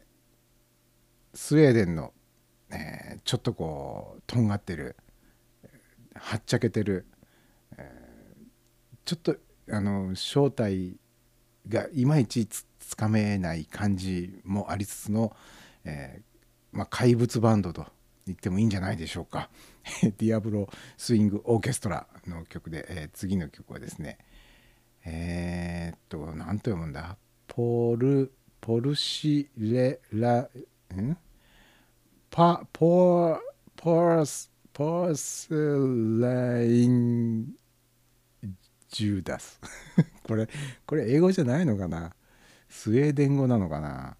[1.35, 2.13] スウェーデンの、
[2.71, 4.95] えー、ちょっとこうとんがってる
[6.15, 7.05] はっちゃけてる、
[7.77, 9.37] えー、ちょっと
[9.73, 10.97] あの正体
[11.69, 15.35] がいまいちつつかめない感じもありつつの、
[15.85, 17.87] えー、まあ、怪物バンドと
[18.27, 19.51] 言ってもいいんじゃないでしょうか。
[20.03, 24.19] ディアブロスイングオーケストラの曲で、えー次の曲はですね
[25.05, 27.19] えーっと何と読むんだ？
[27.47, 30.49] ポルポルシレラ
[30.95, 31.19] ん？
[32.31, 33.39] パポ
[33.77, 35.51] ポースポース
[36.21, 37.53] ライン
[38.89, 39.61] ジューダス。
[40.25, 40.49] これ
[40.87, 42.15] これ英語じゃないのかな？
[42.71, 44.17] スウェーデン語なのかな？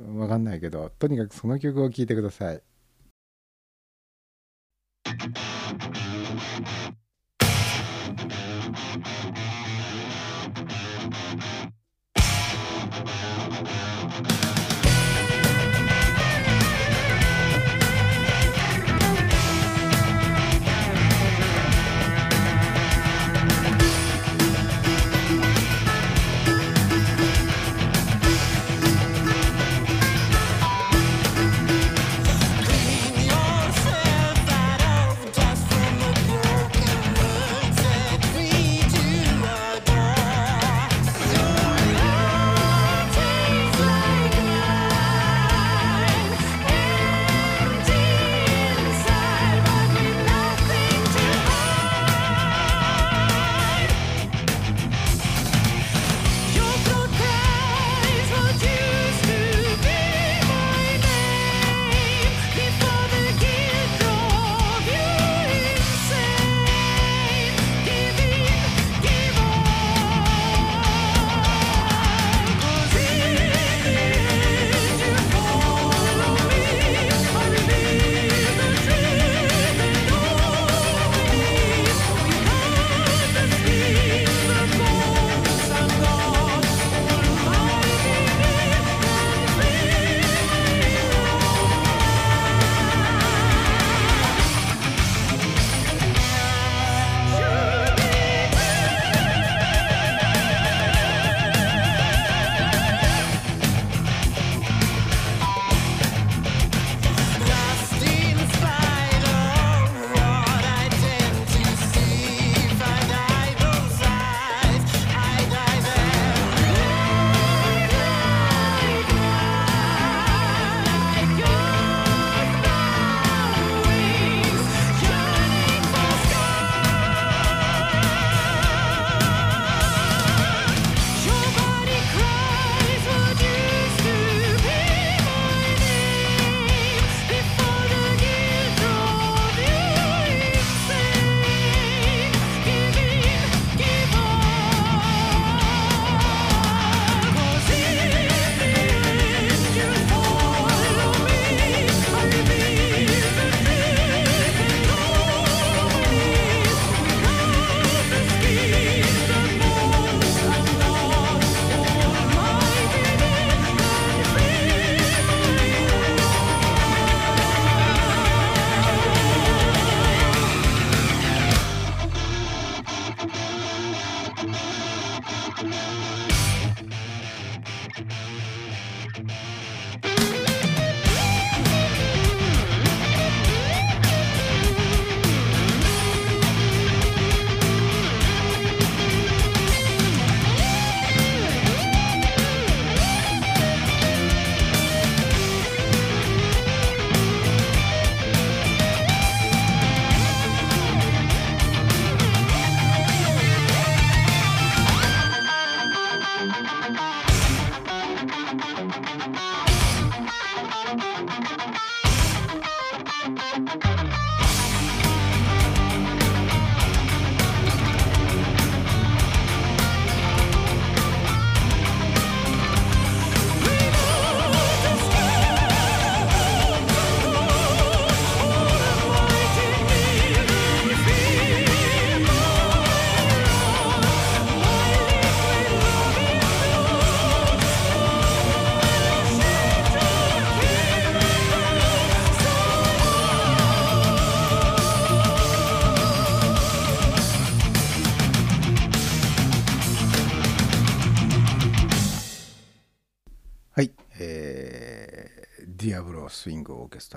[0.00, 2.62] 分かんないけどとにかくその曲を聴いてください、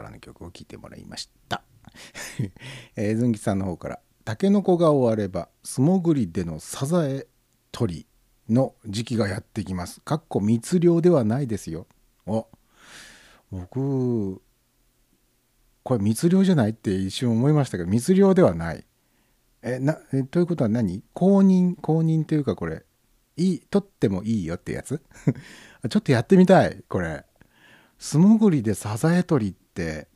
[0.09, 1.63] ングオーケストラの曲を聴いてもらいました。
[2.95, 7.27] えー、ずんぎさんの方から「タケノコが終われば素潜りでのサザエ
[7.71, 8.07] 取り
[8.49, 11.87] の時期がやってきます」かっこ密漁ではないですよ。
[12.25, 12.47] お
[13.51, 14.41] 僕
[15.83, 18.85] これ密漁じゃないって一瞬思いましたけど密漁ではない。
[19.61, 21.03] えなえということは何？
[21.13, 22.83] 公認公認というかこれ
[23.37, 25.01] いい取ってもいいよってやつ？
[25.89, 27.25] ちょっとやってみたいこれ。
[27.99, 30.07] 素潜りでサザエ取りっって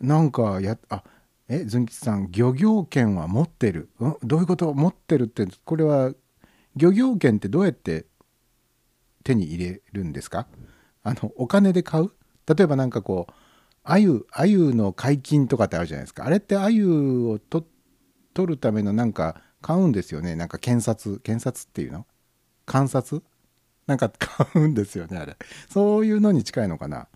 [0.00, 1.02] なんかやあ
[1.48, 3.88] えズン吉さん漁業権は持ってる。
[4.00, 6.12] んどういうこと持ってるってこれは
[6.76, 8.06] 漁業権ってどうやって
[9.24, 10.46] 手に入れるんですか？
[11.02, 12.10] あのお金で買う？
[12.46, 13.32] 例えばなんかこう
[13.82, 16.24] 鮎鮎の解禁とかってあるじゃないですか。
[16.24, 16.84] あれって鮎
[17.30, 17.66] をと
[18.34, 20.36] 取るためのなんか買うんですよね。
[20.36, 22.06] なんか検察検察っていうの？
[22.66, 23.22] 観察？
[23.86, 25.36] なんか買うんですよねあれ。
[25.70, 27.08] そういうのに近いのかな？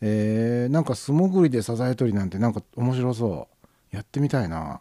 [0.00, 3.48] えー、なんか素潜りでサザエ取りなんてなんか面白そ
[3.92, 3.96] う。
[3.96, 4.80] やってみたいな。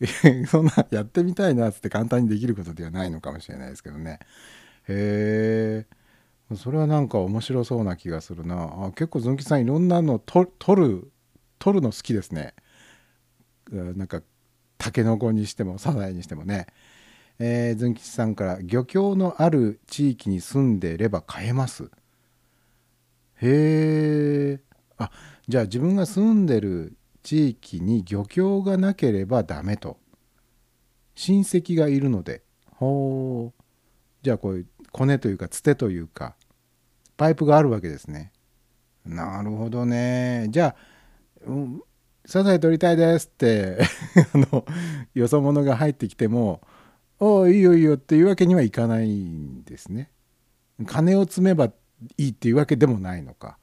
[0.48, 4.18] そんなやってみたいなっつって簡単にできることではないのかもしれないですけどね。
[4.88, 5.86] へ
[6.50, 8.86] えそれはなんか面白そうな気がするな。
[8.86, 10.52] あ結構ズン吉さんいろんなの取る
[11.58, 12.54] 取るの好きですね。
[13.70, 14.22] なんか
[14.76, 16.66] タケノコにしてもサザエにしてもね。
[17.38, 21.90] えー、ズン吉さんから漁協のある地域に住んでれば買えます。
[23.42, 24.60] へえ
[24.98, 25.10] あ
[25.48, 29.98] じゃあ自分が住んでる地域に漁協がなければダメと。
[31.14, 32.42] 親戚がいるので。
[32.76, 33.62] ほう。
[34.22, 36.36] じゃあこういうコネというかつてというか
[37.16, 38.32] パイプがあるわけですね。
[39.04, 40.46] なるほどね。
[40.50, 40.76] じゃあ、
[41.46, 41.82] うん、
[42.24, 43.78] サザエ取りたいですって
[44.34, 44.64] あの
[45.14, 46.60] よそ者が入ってきても
[47.18, 50.10] 「おおいいよいいよ」っていうわけにはいかないんですね。
[50.86, 51.72] 金を積めば
[52.18, 53.58] いいっていうわけでもないのか。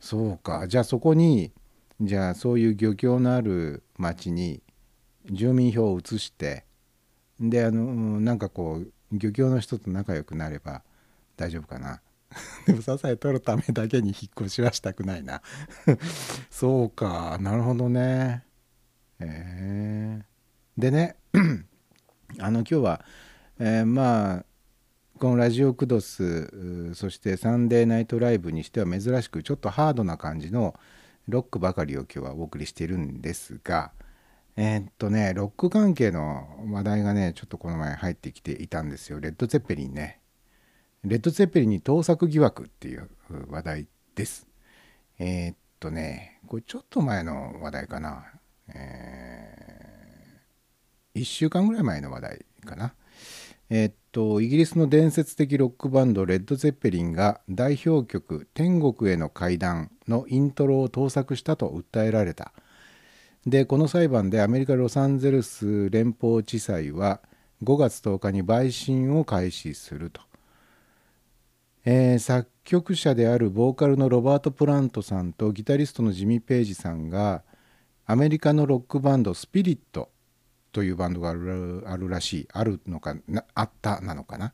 [0.00, 0.68] そうか。
[0.68, 1.52] じゃあそこに
[2.00, 4.62] じゃあそういう漁協のある町に
[5.30, 6.64] 住民票を移して
[7.40, 10.82] であのなんかこう漁協の人と仲良くなれば
[11.36, 12.00] 大丈夫かな。
[12.66, 15.40] でもサザエ取るためだけに引っ越しはしたくないな。
[16.50, 17.38] そうか。
[17.40, 18.44] なるほどね。
[19.20, 21.16] えー、でね
[22.38, 23.04] あの今日は、
[23.58, 24.44] えー、まあ
[25.18, 30.78] このラジオクドスそしてサンデーナイトライブにしては珍しくちょっとハードな感じの
[31.26, 33.90] ロックばかりを今日はお送りしているんですが
[34.60, 39.20] えー、っとねロック関係の話題がねちょっとこの前入ってきていたんですよ。
[39.20, 40.20] レッド・ゼッペリンね。
[41.04, 43.08] レッド・ゼッペリンに盗作疑惑っていう
[43.48, 44.48] 話題です。
[45.20, 48.24] えー、っとねこれちょっと前の話題かな。
[48.74, 52.94] えー、1週間ぐらい前の話題かな。
[53.70, 62.52] え、っとイギリスの伝説的ロックバンドレッド・ゼッペリンが代表曲「天国への階段」のイントロを盗作したと訴えられた。
[63.46, 67.20] でこの裁判でアメリカ・ロサンゼルス連邦地裁は
[67.62, 70.20] 5月10日に陪審を開始すると、
[71.84, 77.42] えー、作曲者であるボーカルのロバート・プラントさんとギタリストのジミー・ペイジさんが
[78.06, 80.10] アメリカのロックバンドスピリット
[80.78, 84.52] というバンドがあるあるらしいあるのかなあったなのかな、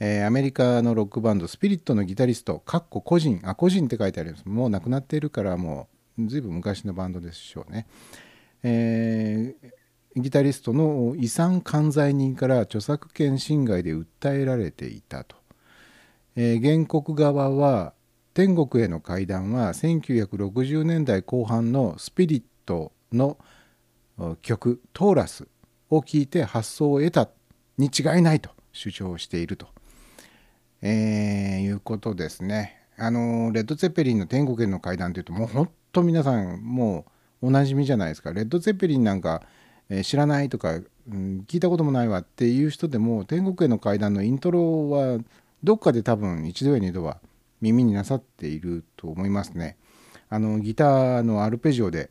[0.00, 4.46] えー、アメリカのロックバンドスピリットのギタリストかっこ個人あ個人って書いてあります。
[4.46, 5.88] もう亡くなっているからも
[6.18, 7.86] うずいぶん昔のバンドでしょうね、
[8.64, 15.36] えー、ギタリストの遺産管財人から著作権侵害で訴えられていたと、
[16.36, 17.94] えー、原告側は
[18.34, 23.38] 天国への階段は1960年代後半のスピリットの
[24.42, 25.46] 「曲「トーラス」
[25.90, 27.28] を聞いて発想を得た
[27.78, 29.68] に違いないと主張していると、
[30.82, 32.76] えー、いうことですね。
[32.98, 37.04] あのレッド・ゼッペリンの天国への階段というともうほんと皆さんも
[37.42, 38.32] うおなじみじゃないですか。
[38.32, 39.42] レッド・ゼッペリンなんか、
[39.90, 45.18] えー、知らないとか、うん、聞いたこともないわっていう人でも天国への階段のイントロは
[45.62, 47.18] どっかで多分一度や二度は
[47.60, 49.76] 耳になさっていると思いますね。
[50.28, 52.10] あのギターのアルペジオで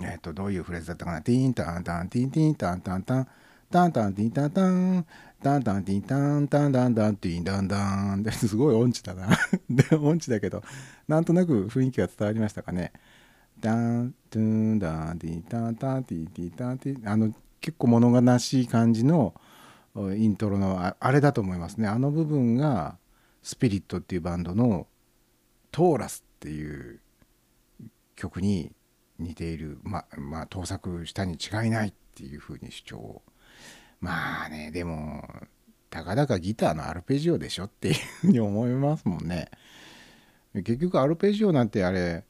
[0.00, 1.22] っ、ー、と、どういうフレーズだったかな。
[1.22, 3.28] ティーンタンタンティンティンタンタンタン
[3.70, 5.06] タンタンティンタンタン
[5.42, 9.36] タンタンティンタンタンタンタンティンタンタンですごい音痴だな
[9.68, 10.62] で音痴だけど
[11.08, 12.92] なんとなく雰囲気が伝わりましたかね
[13.58, 19.34] ダントゥンダンティンタンタンティンティンタンティンあの結構物悲しい感じの
[19.96, 22.96] イントロのあれだと思いますねあの部分が
[23.42, 24.86] スピリットっていうバンドの
[25.72, 27.00] トーラスっていう
[28.16, 28.70] 曲に
[29.18, 33.22] 似ているままあ盗作したに違いないっていうふうに主張
[34.00, 35.28] まあねでも
[35.90, 39.48] たかだかギターのアルペジオでしょっていうふうに思いますもんね。
[40.54, 42.24] 結局アルペジオなんてあれ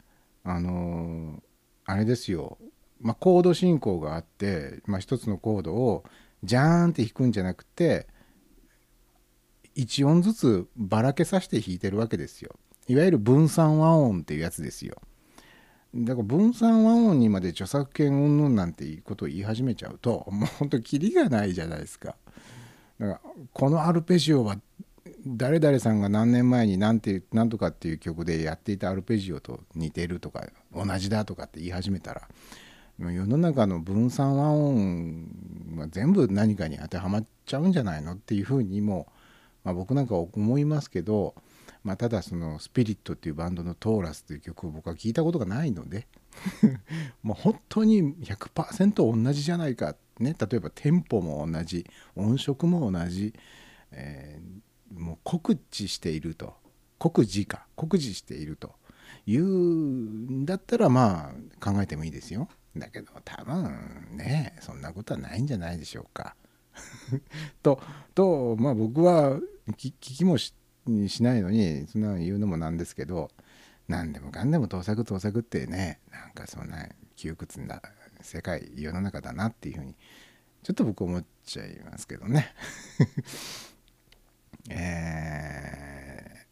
[0.45, 1.43] あの
[1.87, 2.59] あれですよ、
[3.01, 6.05] まあ、コード進行があって、まあ、一つのコードを
[6.43, 8.07] ジャーンって弾くんじゃなくて
[9.77, 12.55] 1音ずつばらけさせて弾いてるわけですよ。
[12.87, 15.01] いわゆる分散和音っていうやつですよ。
[15.95, 22.17] だから分散和音にまで著作権云々なんていうことを言い始めちゃうともうほんとキリがないじゃないですか。
[22.99, 23.21] だから
[23.53, 24.57] このアルペジオは
[25.27, 32.29] 誰々さんが何年前に何て何とかっていう曲でやっていたアルペジオと似てるとか同じだとかって言い始めたら
[32.99, 35.29] 世の中の分散和音
[35.77, 39.09] は全部何かに当てはまっちゃうんじゃないのっていうふうにも、
[39.65, 41.35] まあ、僕なんか思いますけど、
[41.85, 46.09] まあ、ただそのスピリットっていうバンドの「トーラス」という曲を僕は聞いたことがないので
[47.23, 53.35] もう本当に100%同じじゃないか、ね、例えばテンポも同じ音色も同じ、
[53.93, 56.55] えー、もう酷似していると
[56.99, 58.75] 酷似か酷似していると
[59.27, 62.49] いうんだったらまあ考えてもいいですよ。
[62.77, 66.35] だけど多分ねそんなことはないんじゃないでしょうか。
[67.63, 67.81] と
[68.15, 69.39] とまあ僕は
[69.77, 70.55] 聞きもし
[71.09, 73.31] しないのにそんな言うのもなんですけど
[73.89, 77.81] 何でもかんでも盗作盗作ってねなんかそんな窮屈な
[78.21, 79.95] 世界世の中だなっていうふうに
[80.63, 82.55] ちょっと僕思っちゃいますけどね。
[84.71, 86.47] え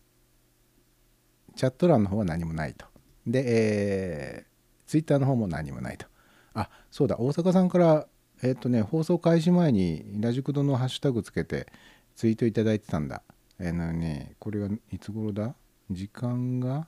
[1.50, 2.84] ー、チャット欄の方は何もないと。
[3.26, 6.06] で、えー、ツイッターの方も何もないと。
[6.52, 8.06] あそうだ大阪さんから
[8.42, 11.72] えっ、ー、とね放送開始前にラジクドのハッシュタグつけて
[12.14, 13.22] ツイートいただいてたんだ
[13.62, 15.54] えー、のねこれはいつ頃だ？
[15.90, 16.86] 時間が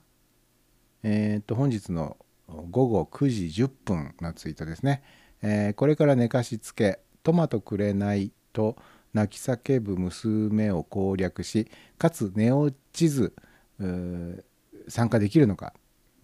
[1.05, 2.17] えっ、と本日の
[2.49, 5.03] 午後9時10分のツイートですね、
[5.43, 8.77] えー、これから寝かしつけトマトくれないと
[9.13, 13.35] 泣き叫ぶ娘を攻略しかつ寝落ちず
[14.89, 15.75] 参加できるのか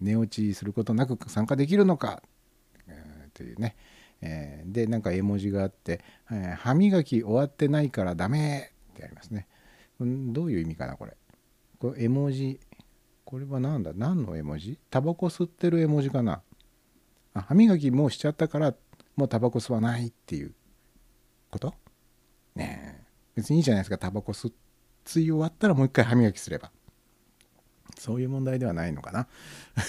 [0.01, 2.21] 寝落ちすることなく参加できるのか
[3.33, 3.75] というね、
[4.21, 9.47] えー、でなんか絵文字があって「えー、歯磨き終わってないからダメ」ってありますね。
[10.05, 11.15] どういう意味かなこれ。
[11.79, 12.59] これ絵文字。
[13.23, 13.93] これは何だ？
[13.95, 14.77] 何の絵文字？
[14.89, 16.41] タバコ吸ってる絵文字かな？
[17.33, 18.73] あ歯磨きもうしちゃったから
[19.15, 20.53] もうタバコ吸わないっていう
[21.49, 21.73] こと？
[22.55, 23.01] ねえ。
[23.35, 23.97] 別にいいじゃないですか。
[23.97, 24.53] タバコ吸い
[25.05, 26.71] 終わったらもう一回歯磨きすれば。
[27.97, 29.27] そういう問題ではないのかな。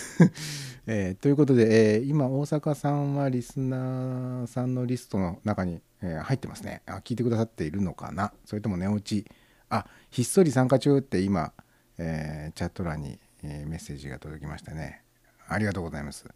[0.87, 6.83] えー、ということで、えー、今大阪さんはリスナーさんのリストの中に、えー、入ってますね。
[6.87, 8.33] あ聞いてくださっているのかな？
[8.45, 9.27] それとも寝落ち？
[9.69, 11.55] あひっそり参加中って今、
[11.97, 15.03] えチャット欄に、えメッセージが届きましたね。
[15.49, 16.27] ありがとうございます、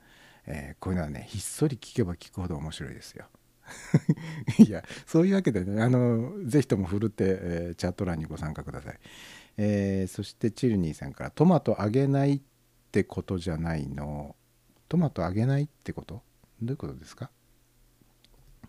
[0.46, 3.26] えこういうのはねひっそり聞けば聞くほど面白いですよ。
[4.66, 8.98] いやそういうわけでねあのぜひともふるって、えチャット欄にご参加ください、
[9.58, 12.40] えそしてチルニーさんから「トマトあげない」っ
[12.90, 14.34] てことじゃないの。
[14.88, 16.22] トマトあげないってこと？
[16.62, 17.30] どういうことですか？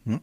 [0.06, 0.16] ん？
[0.16, 0.22] ん？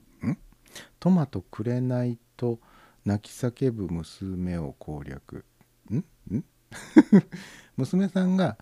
[1.00, 2.60] トマトくれないと
[3.04, 5.44] 泣き叫ぶ娘を攻略。
[5.90, 5.96] ん？
[6.34, 6.44] ん？
[7.76, 8.58] 娘さんが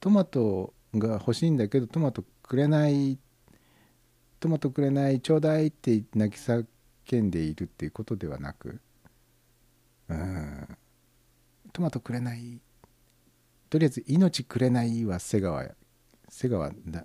[0.00, 3.18] トマトが欲しいんだけどトマトくれない
[4.40, 6.64] トマトくれないちょうだいって泣き叫
[7.22, 8.80] んでいるっていうことではなく
[10.08, 10.78] うん。
[11.72, 12.60] トマトくれない。
[13.70, 15.64] とりあえず「命くれない」は瀬川
[16.28, 17.04] 瀬川な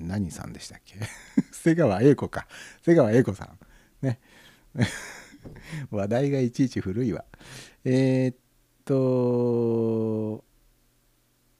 [0.00, 0.98] 何さんでしたっけ？
[1.52, 2.46] 瀬川栄子か。
[2.82, 3.58] 瀬川栄子さん。
[4.06, 4.18] ね。
[5.90, 7.24] 話題がいちいち古いわ。
[7.84, 8.36] えー、っ
[8.84, 10.44] と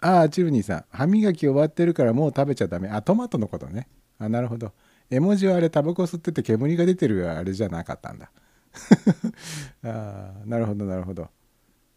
[0.01, 0.85] ああチルニーさん。
[0.91, 2.89] 歯磨き終わってるからもう食べちゃダメ。
[2.89, 3.89] あトマトのことね。
[4.19, 4.73] あなるほど。
[5.11, 8.31] 絵文字はあれタバコ吸ってて煙が出てるあれじゃなかったんだ。
[9.85, 11.29] ああなるほどなるほど。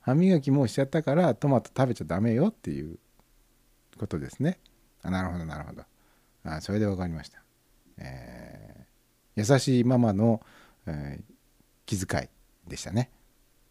[0.01, 2.97] 歯磨きもうしちゃったからトマト食べちゃダメよっていう
[3.97, 4.59] ことですね。
[5.01, 5.83] あなるほどなるほど。
[6.43, 7.43] あそれで分かりました。
[7.97, 10.41] えー、優しいママの、
[10.87, 11.28] えー、
[11.89, 13.09] 気遣いでしたね。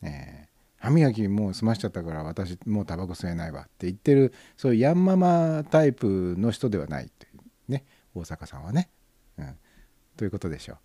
[0.03, 7.29] えー、歯磨きもう済ましちゃったから私もうタバコ吸えないわって言ってるそういうヤンママタイプの人ではないとい
[7.69, 8.91] うね大阪さんはね。
[9.39, 9.55] うん、
[10.17, 10.77] ということでしょう。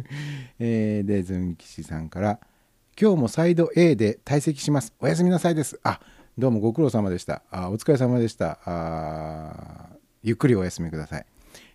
[0.60, 2.40] えー、でズン吉さんから
[3.00, 4.92] 「今日もサイド A で退席します。
[5.00, 5.80] おやすみなさいです。
[5.82, 6.00] あ、
[6.36, 7.42] どうもご苦労様でした。
[7.50, 8.58] あお疲れ様でした。
[8.64, 11.26] あゆっくりお休みください。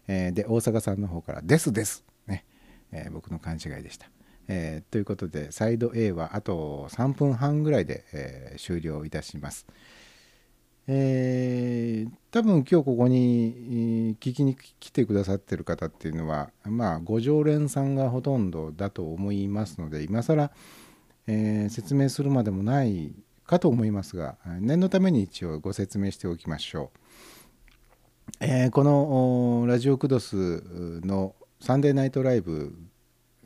[0.07, 2.03] えー、で、大阪さんの方から、ですです。
[2.27, 2.45] ね、
[2.91, 4.09] えー、僕の勘違いでした。
[4.53, 9.65] えー、ということで、サイド A はあと3分半ぐらいで、え終了いたします。
[10.87, 20.51] えー、多分今日ここに聞きに来てくださってる方っていうのはまあご常連さんがほとんどだと思いますので今更
[21.27, 23.13] えー、説明するまでもない
[23.45, 26.91] かと思いますが念のために一応ご説明しておきましょ
[28.41, 32.75] う、えー、このラジオクドスのサンデーナイトライブ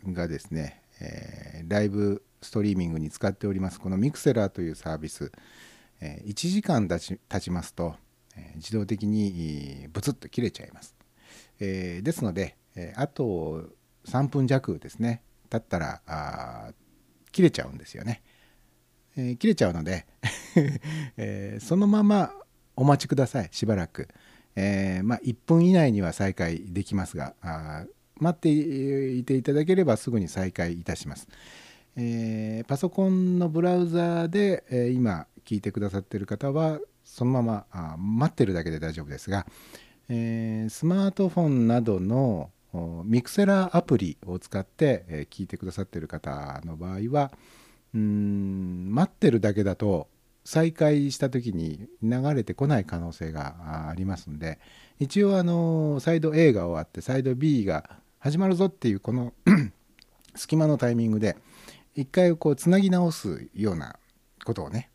[0.07, 5.31] がですね、えー、ライブストリーミングに使っておりますこのミクセラーというサービス、
[6.01, 7.95] え1時間経ち経ちますと、
[8.35, 10.95] えー自動的にブツッと切れちゃいます。
[11.59, 13.69] えーですので、えあと
[14.05, 16.71] 3分弱ですね経ったらあ
[17.31, 18.21] 切れちゃうんですよね。
[19.17, 20.05] え切れちゃうので、
[21.17, 22.31] えそのまま
[22.75, 24.09] お待ちくださいしばらく、
[24.55, 27.85] えまあ、1分以内には再開できますがあ
[28.19, 31.27] 待っていていただければすぐに再開いたします、
[31.95, 39.45] えーパソコンのブラウザで、えー今聞いてくださってる方はそのままあ待ってるだけで大丈夫ですが、
[40.09, 42.49] えースマートフォンなどの
[43.03, 47.31] ミクセラーアプリを使って、え聞いてくださってる方の場合は
[47.93, 50.09] うん待ってるだけだと
[50.43, 53.55] 再開した時に流れてこない可能性が
[53.87, 54.59] あありますんで
[54.99, 57.89] 一応あのサイド A が終わってサイド B が
[58.25, 59.33] 始まるぞっていうこの
[60.33, 61.37] 隙間のタイミングで
[61.93, 63.99] 一回こうつなぎ直すような
[64.43, 64.89] ことをね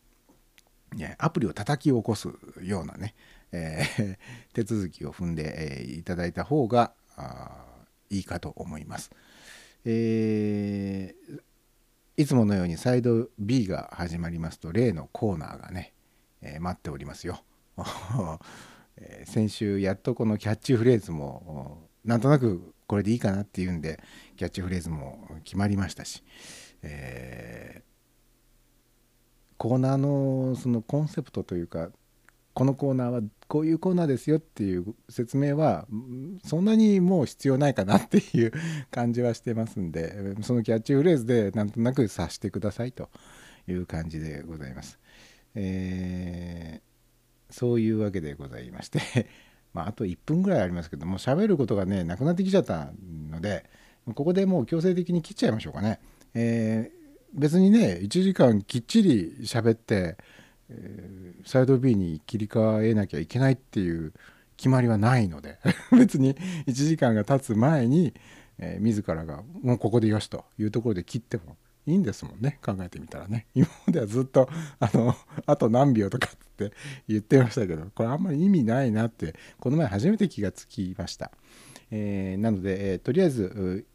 [1.17, 2.27] アプリを叩き起こす
[2.61, 3.15] ようなね、
[3.53, 4.17] えー
[4.51, 6.93] 手続きを踏んで、えいただいた方が
[8.09, 9.11] いいかと思います。
[9.85, 11.41] えー
[12.17, 15.93] いつものようにサイド B が始まりますと例のコーナーがね、
[16.41, 17.41] え待っておりますよ。
[19.23, 24.01] 先週やっとこのキャッチフレーズもなんとなくこれでいいかなっていうんで
[24.35, 26.21] キャッチフレーズも決まりましたし、
[26.83, 27.91] えー
[29.57, 31.89] コーナーのそのコンセプトというか
[32.53, 35.85] このコーナーはこういうコーナーですよっていう説明は
[36.43, 38.51] そんなにもう必要ないかなっていう
[38.89, 43.09] 感じはしてますんでそのキャッチフレーズでなんとなく察してくださいと
[43.69, 44.99] いう感じでございます。
[45.55, 46.91] えー
[47.51, 49.27] そういうわけでございまして
[49.73, 52.89] まああと1分ぐらいありますけども喋ることがねなくなってきちゃった
[53.29, 53.65] ので
[54.13, 55.99] ここでもう強制的に切っちゃいましょうかね。
[56.33, 57.01] えー
[57.33, 60.17] 別にね1時間きっちり喋って、
[60.69, 64.13] えーサイド B に切り替えなきゃいけないっていう
[64.57, 65.57] 決まりはないので
[65.97, 66.35] 別に
[66.67, 68.13] 1時間が経つ前に、
[68.59, 71.55] えー自らがもうここでよしというところで切っても
[71.91, 75.15] いいんですもんね考えてみたらね 今まではずっとあの
[75.45, 76.71] あと何秒とかって
[77.07, 81.31] 言ってましたけどこれあんまり意味ないなってこの前初めて気がつきました、
[81.91, 83.85] えーなので、えーとりあえず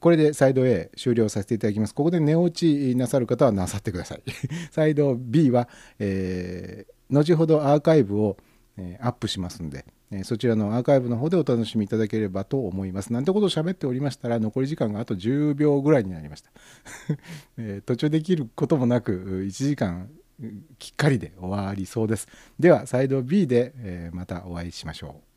[0.00, 1.94] これでサイド A 終了させていただきます。
[1.94, 4.22] ここで寝落ちなさる方はなさってください。
[4.70, 5.66] サイド B は、
[5.98, 8.36] えー後ほどアーカイブを、
[8.76, 13.12] えアップしますんで、えそちらのアーカイブの方でお楽しみいただければと思います。
[13.12, 16.50] なんてことを喋っておりましたら残り時間があと10秒ぐらいになりました。
[17.58, 20.10] え途中できることもなく1時間
[20.78, 22.28] きっかりで終わりそうです。
[22.58, 25.33] ではサイド B で、えまたお会いしましょう。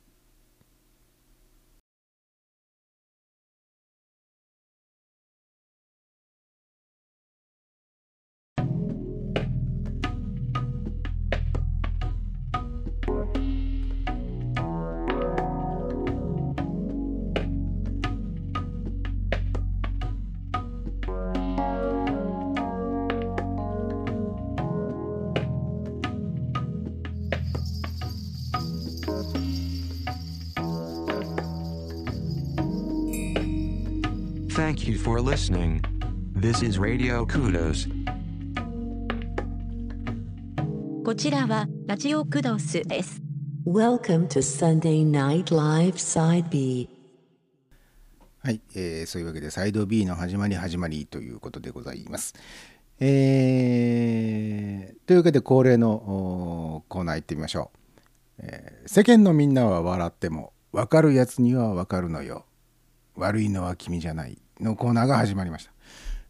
[34.88, 35.81] You for listening.
[36.33, 37.89] This is Radio Kudos.
[41.03, 43.21] こちらはラジオクドスです。
[43.65, 46.89] Welcome to Sunday Night Live Side B.
[48.39, 52.33] はい、えーそういうわけでサイド B の始まり始まりということでございます。
[53.01, 57.71] えーというわけで恒例のおコーナー行ってみましょ
[58.39, 62.45] う、えー世間のみんなは笑っても分かるやつには分かるのよ
[63.15, 65.72] 悪いのは君じゃないのコーナーが始まりました。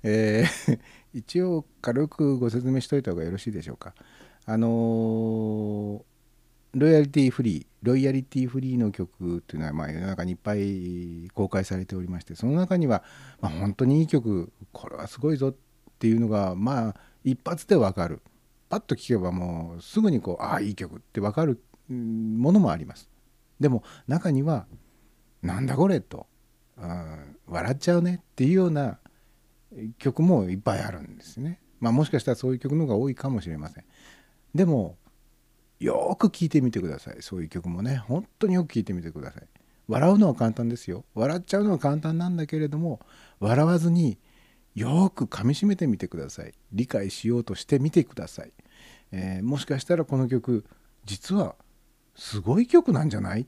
[0.03, 0.79] えー
[1.13, 3.95] 一応軽くご説明しといた方がよろしいでしょうか。
[4.45, 6.01] あのー
[6.73, 13.03] ロイヤリティフリーロイヤリティフリーの曲っていうのはまあ世の中にいっぱい公開されておりましてその中には
[13.39, 15.55] まあ本当にいい曲これはすごいぞっ
[15.97, 18.21] ていうのがまあ一発でわかる
[18.69, 21.59] パッと聴けばもうすぐにこうああいい曲ってわかる
[21.89, 23.09] ものもあります
[23.59, 24.67] でも中には
[25.41, 26.27] なんだこれと、
[26.77, 28.99] 笑っちゃうねっていうような
[29.97, 31.59] 曲もいっぱいあるんですね。
[31.79, 33.85] まあもしかしたらそういう曲の方が多いかもしれません。
[34.55, 34.97] でも
[35.79, 37.17] よく聞いてみてください。
[37.21, 37.97] そういう曲もね。
[37.97, 39.43] 本当によく聞いてみてください。
[39.87, 41.05] 笑うのは簡単ですよ。
[41.13, 42.99] 笑っちゃうのは簡単なんだけれども
[43.39, 44.17] 笑わずに
[44.75, 46.53] よく噛みしめてみてください。
[46.71, 48.51] 理解しようとしてみてください、
[49.11, 50.65] えーもしかしたらこの曲
[51.05, 51.55] 実は
[52.15, 53.41] すごい曲なんじゃない？
[53.41, 53.45] っ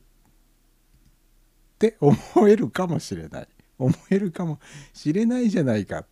[1.80, 2.18] って思
[2.48, 3.48] えるかもしれない。
[3.78, 4.60] 思えるかも
[4.94, 6.04] しれないじゃないか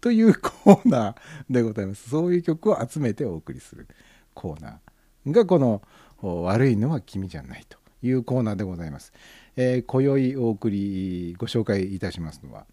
[0.00, 2.10] というコーナーでございます。
[2.10, 3.86] そういう曲を集めてお送りする
[4.34, 5.80] コーナーがこの
[6.20, 9.12] 悪いのは君じゃないというコーナーでございます。
[9.54, 12.66] えー、今宵お送りご紹介いたしますのは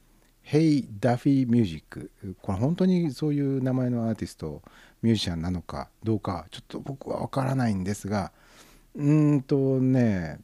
[0.43, 2.09] Hey Duffy Music
[2.41, 4.63] これ本当にそういう名前のアーティスト
[5.03, 8.31] ミュージシャンなのかどうかちょっと僕は分からないんですが
[8.95, 10.39] うーんとね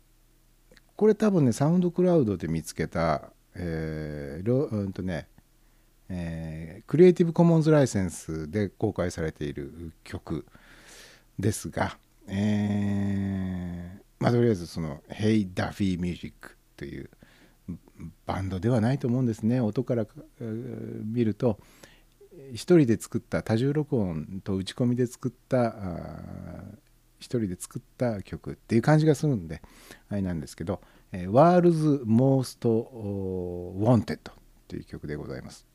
[0.95, 5.27] これ多分ねサウンドクラウドで見つけたえー、うんとね
[6.09, 10.45] えークリエイティブ・コモンズ・ライセンスで公開されている曲
[11.39, 17.09] ですが、えーまあ、とりあえずその「Hey Duffy Music」という
[18.25, 19.61] バンドではないと思うんですね。
[19.61, 20.05] 音から
[20.39, 21.59] えー見ると
[22.51, 26.63] 一人で作った多重録音と打ち込みで作ったあ
[27.25, 29.61] 人で作った曲っていう感じがするんで
[30.09, 32.59] あれなんですけど「えー World's Most
[33.79, 34.19] Wanted」っ
[34.67, 35.65] ていう曲でございます。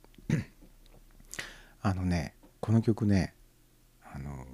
[1.82, 3.34] あのねこの曲ね
[4.12, 4.44] あの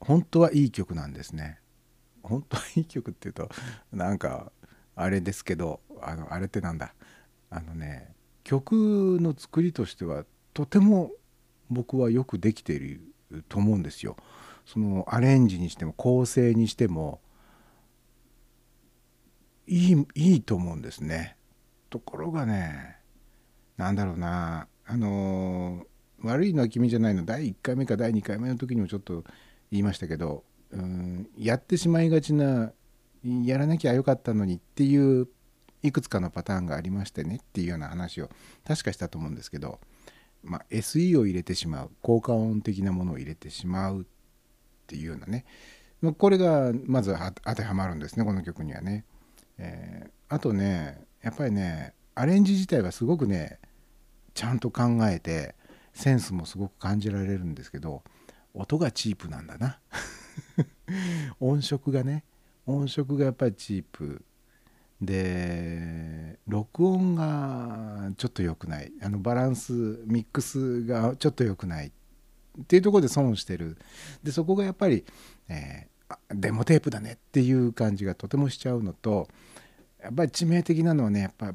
[0.00, 1.60] 本当はいい曲なんですね。
[2.22, 3.48] 本当はいい曲っていうと
[3.92, 4.52] なんか
[4.94, 6.94] あれですけどあのあれってなんだ
[7.50, 11.12] あのね曲の作りとしてはとても
[11.70, 13.00] 僕はよくできている
[13.48, 14.16] と思うんですよ。
[14.68, 17.20] そのアレンジにしても構成にしても
[19.66, 21.36] いいいいと思うんですね。
[21.88, 22.98] ところがね
[23.78, 25.86] なんだろうなあの
[26.22, 29.24] 悪いのは君じゃないの第1回目か第2回目の時にもちょっと
[29.70, 32.72] 言いましたけどうんやってしまいがちな
[33.24, 35.28] やらなきゃよかったのにっていう
[35.82, 38.28] いくつかのパターンがありましてねっていうような話を
[38.66, 39.80] 確かしたと思うんですけど、
[40.42, 44.04] まあ、SE を入れてしまう効果音的なものを入れてしまうっ
[44.88, 45.44] ていうようなね。
[46.00, 47.14] まこれがまず
[47.44, 49.04] 当てはまるんですねこの曲にはね。
[49.58, 53.58] えーあとねやっぱりねアレンジ自体はすごくね
[54.34, 55.54] ちゃんと考えて
[55.92, 58.02] センスもすごく感じられるんですけど
[58.54, 59.78] 音がチープなんだな。
[61.40, 62.24] 音色がね
[62.66, 64.24] 音色がやっぱりチープ。
[65.00, 68.92] で録音がちょっと良くない。
[69.00, 69.72] あのバランス
[70.06, 71.92] ミックスがちょっと良くない。
[72.60, 73.76] っていうところで損してる。
[74.22, 75.04] でそこがやっぱり、
[75.48, 75.98] えー
[76.30, 79.28] デモテープだねっていう感じがとてもしちゃうのと
[80.02, 81.54] やっぱり致命的なのはねやっぱ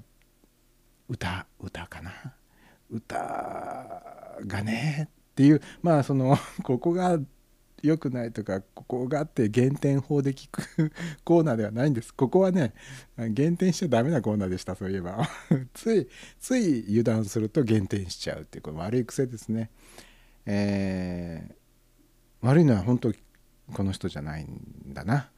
[1.10, 2.12] 歌歌かな。
[2.90, 3.16] 歌
[4.46, 7.20] がねっていうまあその ここが
[7.82, 10.94] 良くないとかここがあって減点法で聞く
[11.26, 12.14] コーナーではないんです。
[12.14, 12.74] ここはね
[13.18, 15.28] 減点しちゃダメなコーナーでしたそういえば。
[15.74, 16.08] つい
[16.40, 19.72] つい油断すると減点しちゃうっていうこれ悪い癖ですね。
[20.46, 21.54] えー
[22.44, 23.14] 悪いのは本当
[23.74, 25.32] この人じゃないんだな。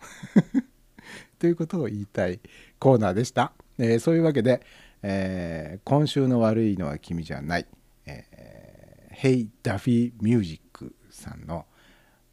[1.38, 2.39] ということを言いたい
[2.80, 4.66] コーナーでした、えーそういうわけで、
[5.03, 7.68] えー今週の悪いのは君じゃない、
[8.08, 11.68] えー、Hey Duffy Music さんの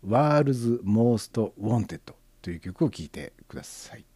[0.04, 2.00] World's Most Wanted
[2.40, 4.06] という曲を聴いてください。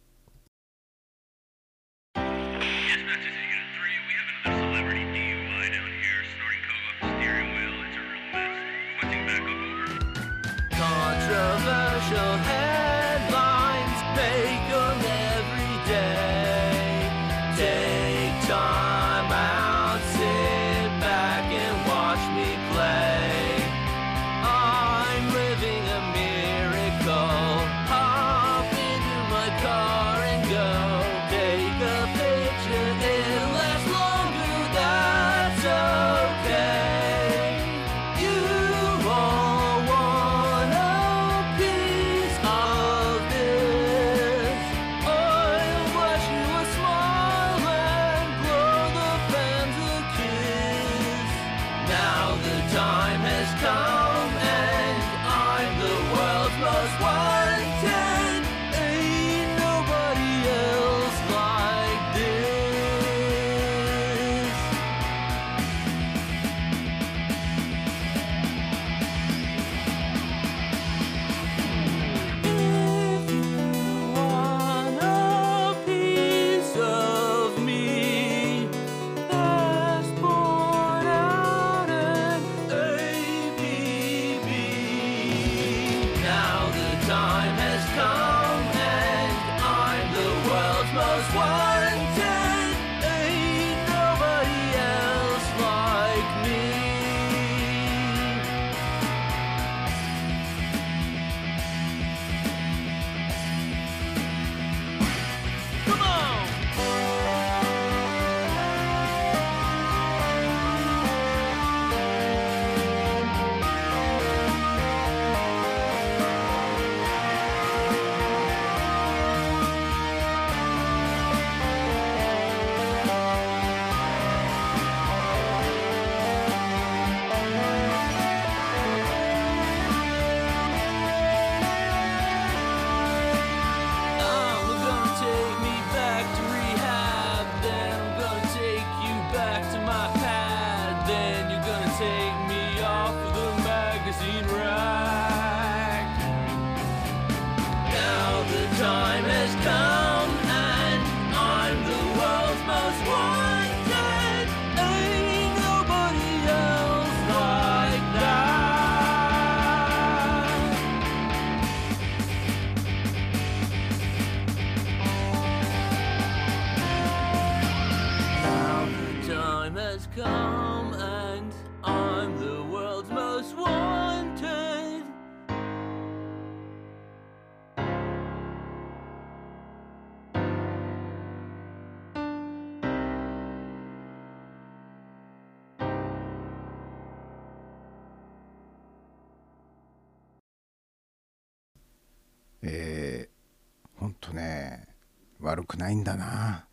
[195.77, 196.67] ないんだな。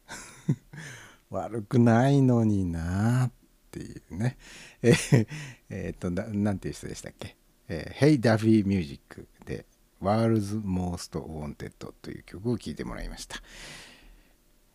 [1.31, 3.33] 悪くないのになっ
[3.71, 4.37] ていうね。
[4.83, 5.27] えー
[5.71, 7.37] えーっとななんていう人でしたっけ
[7.69, 9.67] 「えー、Hey Duffy Music」で
[10.01, 11.73] 「World's Most Wanted」
[12.03, 13.37] という曲を聴いてもらいました。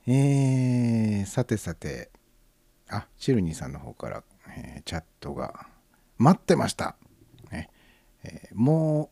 [0.07, 2.10] えー、さてさて
[2.89, 4.23] あチルニーさんの方から、
[4.57, 5.68] えーチャットが
[6.18, 6.95] 「待ってました!」
[7.51, 7.69] ね。
[8.23, 9.11] えーも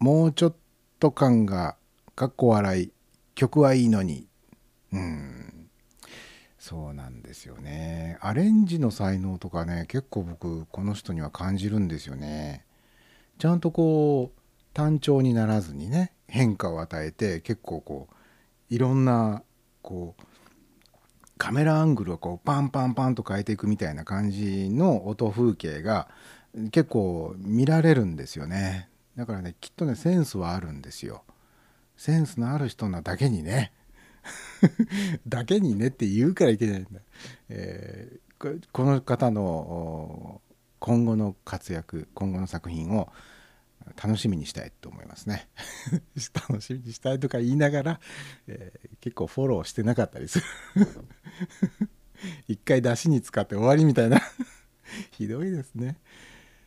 [0.00, 0.56] うもうちょっ
[0.98, 1.76] と感が
[2.14, 2.92] かっこ笑い。
[3.40, 4.28] 曲はいいのに。
[4.92, 5.70] うん。
[6.58, 8.18] そうなんですよね。
[8.20, 12.66] アレンジの才能とかね結構僕この人には感じるんですよね。
[13.38, 14.40] ちゃんとこう
[14.74, 18.14] 単調にならずにね変化を与えて結構こう
[18.74, 19.42] いろんな
[19.80, 20.22] こう
[21.38, 26.08] カメラアングルをこうパンパンパンと変えていくみたいな感じの音風景が
[26.72, 28.90] 結構見られるんですよね。
[29.16, 31.24] だからねきっとねセンスはあるんですよ。
[32.00, 33.72] センスのある人なだけにね。
[35.28, 37.00] だけにねって言うからいけないんだ、
[37.50, 38.20] えー
[38.72, 40.40] この方の
[40.78, 43.12] 今後の活躍今後の作品を
[44.02, 45.46] 楽しみにしたいと思いますね。
[46.48, 48.00] 楽しみにしたいとか言いながら、
[48.46, 50.44] えー結構フォローしてなかったりする。
[52.48, 54.22] 一回出しに使って終わりみたいな。
[55.10, 55.98] ひどいですね。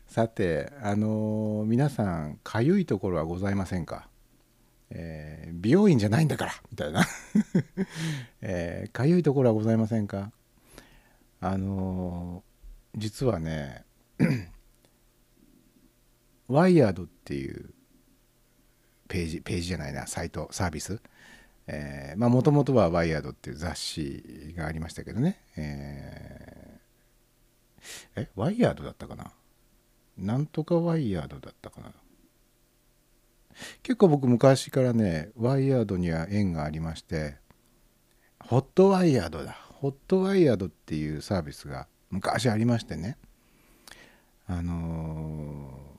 [0.07, 4.12] さてあのー皆さんかゆいところはございませんか？
[4.95, 7.05] えー美容院じゃないんだからみたいな。
[8.41, 10.31] えーかゆいところはございませんか？
[11.41, 13.85] あのー実はね
[16.47, 17.73] ワイヤードっていう
[19.07, 21.01] ページページじゃないなサイトサービス。
[21.65, 25.41] えまあもともとはワイヤードっていう雑誌がありましたけどね。
[25.57, 29.31] えーえワイヤードだったかな？
[30.17, 31.91] なんとかワイヤードだったかな？
[33.81, 37.35] 結構僕昔からねワイヤードには縁がありまして
[38.39, 39.57] ホットワイヤードだ。
[39.73, 43.17] ホットワイヤードっていうサービスが昔ありましてね。
[44.47, 45.93] あのー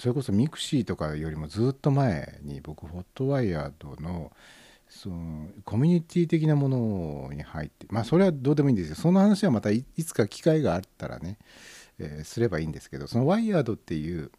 [0.00, 4.30] それこそミクシーとかよりもずっと前に僕ホットワイヤードの
[4.88, 11.36] そのコミュニティ的なものに入ってまあそれはどうでもいいんですよその話はまたいつか機会があったらね、
[11.98, 14.30] えーすればいいんですけどそのワイヤードっていう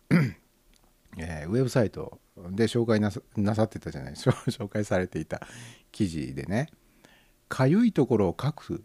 [1.17, 2.19] えーウェブサイト
[2.51, 3.11] で紹介な
[3.55, 4.13] さってたじゃない。
[4.15, 5.41] 紹紹介されていた
[5.91, 6.69] 記事でね。
[7.47, 8.83] かゆいところを書く。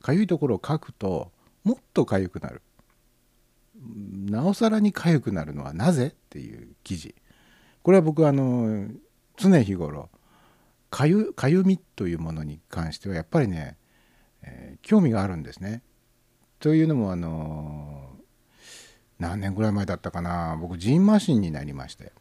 [0.00, 1.32] かゆいところを書くと
[1.64, 2.62] もっとかゆくなる。
[4.30, 7.14] なおさらにかゆくなるのはなぜっていう記事。
[7.82, 8.88] これは僕はあの
[9.36, 10.08] 常日頃
[10.90, 13.76] かゆかゆみというものに関してはやっぱりね、
[14.42, 15.82] えー興味があるんですね。
[16.58, 18.11] というのもあの
[19.22, 20.58] 何年ぐらい前だったかな。
[20.60, 22.12] 僕ジンマシンになりまして。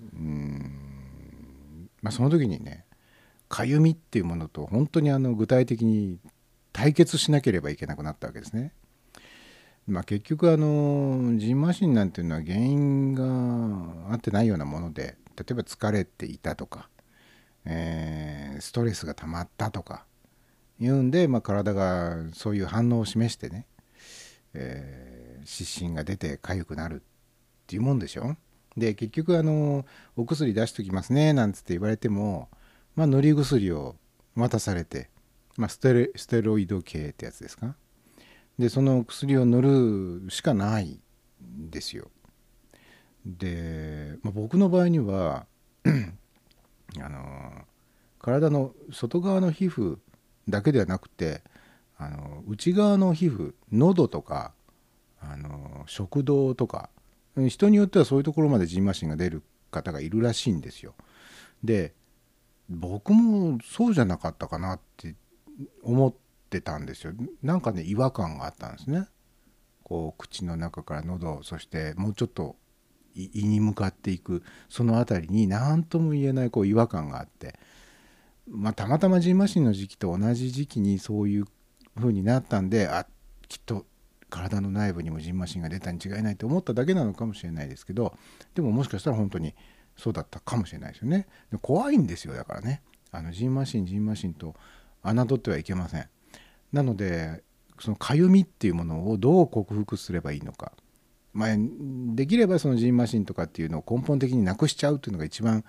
[0.00, 1.88] うん。
[2.02, 2.84] まあその時にね
[3.48, 6.18] かゆみっていうものと本当にあの具体的に
[6.72, 8.72] 対決しなければいけなくなったわけですね。
[9.86, 16.88] まあ、結局あのジンマシンなんていうのは原因が合ってないようなもので例えば疲れていたとか、
[17.64, 20.04] えーストレスが溜まったとか
[20.78, 23.66] いうんで、まあ、体がそういう反応を示してね、
[24.54, 25.11] えー
[25.44, 27.04] 湿疹が出て痒くなるっ
[27.66, 28.36] ていうもんでしょ
[28.76, 29.84] で結局あの
[30.16, 32.48] お薬出しときますねなんつって言われても、
[32.94, 33.96] まあ、塗り薬を
[34.34, 35.10] 渡されて、
[35.56, 37.74] まあ、ステレステロイド系ってやつですか
[38.58, 41.00] でその薬を塗るしかない
[41.42, 42.10] んですよ
[43.26, 45.46] で、まあ、僕の場合には
[47.00, 47.52] あの
[48.18, 49.98] 体の外側の皮膚
[50.48, 51.42] だけではなくて
[51.98, 54.52] あの内側の皮膚喉とか
[55.30, 56.90] あの食道とか
[57.36, 60.94] 人によってはそういうところまでジンマシンが出る方がいるらしいんですよ。
[61.64, 61.94] で
[62.68, 65.14] 僕もそうじゃなかったかなって
[65.82, 66.14] 思っ
[66.50, 67.12] てたんですよ。
[67.42, 69.08] なんかね違和感があったんですね。
[69.82, 72.56] こう口の中から喉そしてもうちょっと
[73.14, 77.58] 胃に向かっていくその辺りに何とも言えないこう違和感があって
[78.48, 81.44] まあたまたまジンマシンの時期と同じ時期にそういう
[81.96, 83.06] 風になったんであ
[83.48, 83.84] きっと
[84.32, 88.14] 体の内部にもジンマシンが出たに違いないと思っただけなのかもしれないですけど
[88.54, 89.54] でももしかしたら本当に
[89.96, 91.28] そうだったかもしれないですよね。
[91.52, 94.56] で怖いんですよだからねあのジンマシンジンマシンと
[95.04, 96.08] 侮ってはいけません。
[96.72, 97.44] なので
[97.78, 100.72] そのかゆみっていうものをどう克服すればいいのか、
[101.34, 101.48] まあ、
[102.14, 105.64] できればそのジンマシンとかっていうのを根本的になくしちゃうっていうのが一番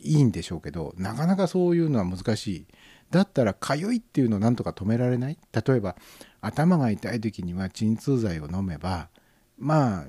[0.00, 2.66] いいんでしょうけどなかなかそういうのは難しい
[3.10, 5.96] だったらかゆいっていうのをなんとか止められない例えば
[6.46, 9.08] 頭が痛い時には鎮痛剤を飲めば
[9.58, 10.04] まあ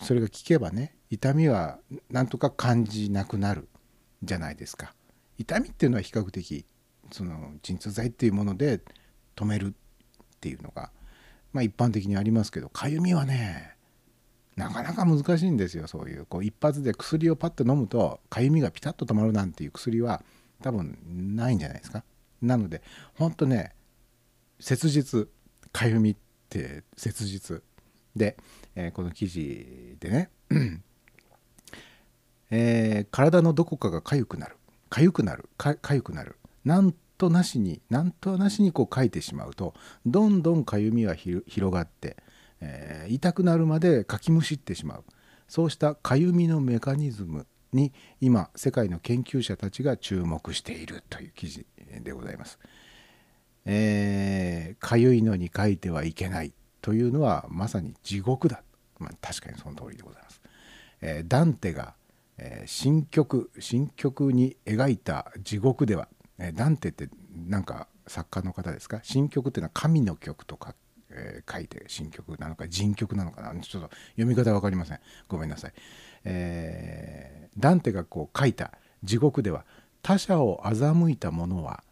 [0.00, 1.78] それが効けばね痛みは
[2.10, 3.68] なんとか感じなくなる
[4.22, 4.94] じゃないですか。
[5.38, 6.64] 痛みっていうのは比較的
[7.10, 8.80] その鎮痛剤っていうもので
[9.36, 9.72] 止めるっ
[10.40, 10.90] ていうのが
[11.52, 13.76] まあ一般的にありますけどかゆみはね
[14.56, 16.26] なかなか難しいんですよそういう。
[16.26, 20.22] こう一発で薬をパッと飲むとかゆみがピタッと止まるなんていう薬は
[20.62, 20.96] 多分
[21.36, 22.04] ないんじゃないですか。
[22.40, 22.82] なので
[23.14, 23.72] ほんとね
[24.60, 25.28] 切実
[25.74, 26.16] かゆみっ
[26.48, 27.62] て切実。
[28.14, 28.36] で、
[28.76, 30.30] えーこの記事でね、
[32.50, 34.56] えー体のどこかが痒くなる。
[34.90, 35.50] 痒くなる。
[35.58, 36.36] か痒くなる。
[36.64, 39.74] なんとなしになんとなしにこう書いてしまうと
[40.06, 42.16] どんどんかゆみは広がって、
[42.60, 45.04] えー痛くなるまでかきむしってしまう。
[45.48, 51.66] そうしたかゆみのメカニズムに今世界の研究者たちが注目しているという記事
[52.00, 52.60] でございます。
[53.66, 58.62] えーかゆいのに書いてはいけないというのはまさに地獄だ、
[58.98, 60.40] まあ、確かにその通りでございます。
[61.00, 61.94] えーダンテが、
[62.38, 66.08] えー新曲新曲に描いた地獄では、
[66.38, 67.08] えーダンテって
[67.48, 69.00] なんか作家の方ですか？
[69.02, 70.74] 新曲っていうのは神の曲とか、
[71.10, 73.58] えー書いて新曲なのか人曲なのかな？
[73.60, 75.00] ちょっと読み方分かりません。
[75.28, 75.72] ごめんなさい、
[76.24, 78.72] えーダンテがこう書いた
[79.04, 79.64] 地獄では
[80.02, 81.84] 他者を欺いた者は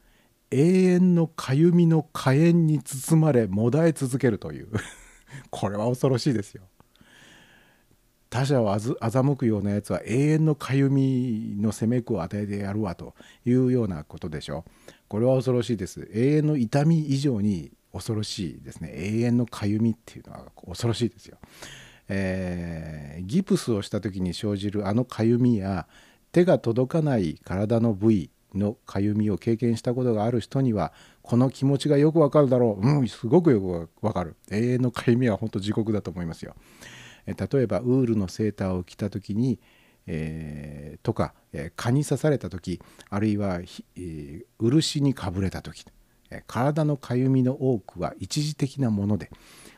[0.52, 4.68] 永遠のかゆみの火炎に包まれもだえ続けるという。
[5.50, 6.62] これは恐ろしいですよ。
[8.28, 13.14] 他者をあず欺くようなやつは永遠のかゆみの責め苦を与えてやるわと
[13.44, 14.64] いうようなことでしょ
[15.08, 16.08] これは恐ろしいです。
[16.12, 18.90] 永遠の痛み以上に恐ろしいですね。
[18.94, 21.38] 永遠のかゆみっていうのは恐ろしいですよ、
[22.08, 25.86] えーギプスをした時に生じるあのかゆみや
[26.32, 30.92] 手が届かない体の部位のかゆみを経験したことがある人には
[31.22, 32.86] この気持ちがよくわかるだろう。
[32.86, 34.36] うんすごくよくわかる。
[34.50, 36.54] 永遠のかゆみは本当地獄だと思いますよ。
[37.26, 39.60] 例えばウールのセーターを着た時に、
[40.06, 42.80] えーとか、えー蚊に刺された時
[43.10, 45.84] あるいは、えー漆にかぶれた時、
[46.46, 49.30] 体のかゆみの多くは一時的なもので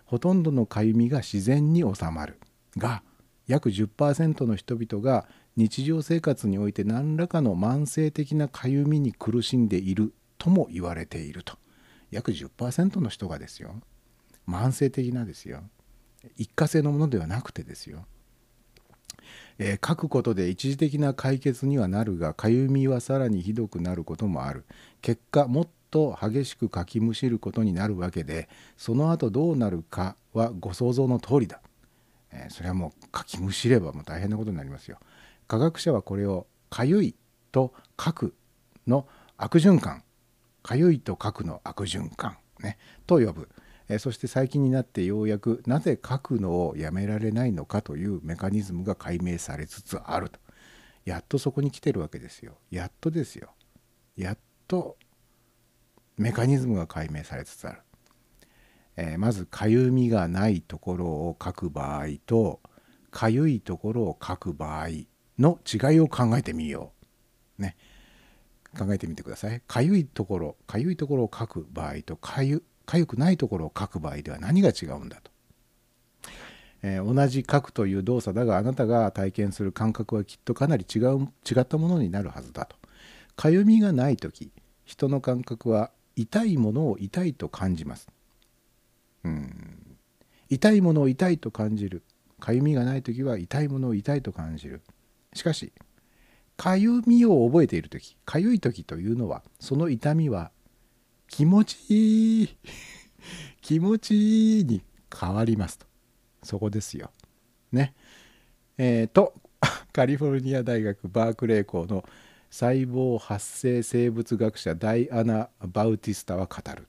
[0.04, 2.38] ほとんどのかゆみが自然に収まる。
[2.76, 3.02] が
[3.46, 11.56] 約10%の人々が日常生活において何らかの慢性的なかゆみに苦しんでいるとも言われていると。
[12.10, 13.74] 約10%の人がですよ。
[14.48, 15.62] 慢性的なですよ。
[16.36, 18.06] 一過性のものではなくてですよ、
[19.58, 24.64] えー書くことで一時的な解決にはなるがかゆみはさらにひどくなることもある。
[25.02, 31.60] 結果もっと激しくかきむしることになるわけでその後どうなるかはご想像の通りだ、
[32.32, 34.98] えーそれはもうかきむしればもう大変なことになりますよ。
[35.46, 37.14] 科学者はこれをかゆい
[37.52, 38.34] と書く
[38.86, 39.06] の
[39.36, 40.02] 悪循環。
[40.62, 43.50] かゆいと書くの悪循環、ね、と呼ぶ、
[43.88, 50.40] えそして最近になってようやくなぜ書くのをやめられないのかというメカニズムが解明されつつあると。
[51.04, 52.56] やっとそこに来てるわけですよ。
[52.70, 53.50] やっとですよ。
[54.16, 54.96] やっと
[56.16, 57.78] メカニズムが解明されつつある、
[58.96, 62.60] えーまずかゆみがないところを書く場合と
[63.10, 64.88] かゆいところを書く場合。
[65.38, 66.92] の違いを考えてみよ
[67.58, 67.62] う。
[67.62, 67.76] ね。
[68.76, 69.62] 考えてみてください。
[69.66, 75.30] かゆいところかゆいところを書く場合とかゆかゆくないところを書く場合では何が違うんだと、
[76.82, 82.76] えー同じ書くという動作だがあなたが体験する感覚はきっとかなり違う違ったものになるはずだと。
[83.36, 84.52] かゆみがない時
[84.84, 88.08] 人の感覚は痛いものを痛いと感じます。
[89.24, 89.96] うん。
[90.48, 92.02] 痛いものを痛いと感じる。
[92.38, 94.82] かゆみがない時は痛いものを痛いと感じる。
[95.34, 95.72] しかし
[96.56, 100.50] かゆみを覚えている時かゆい時というのはその痛みは
[101.28, 102.56] 気持ちいい
[103.60, 104.82] 気持ちいいに
[105.12, 105.86] 変わりますと。
[106.42, 107.10] そこですよ。
[107.72, 107.94] ね。
[108.78, 109.34] えーと
[109.92, 112.04] カリフォルニア大学バークレー校の
[112.50, 116.86] 細胞発生生物学者ダイアナ・バウティスタは語る。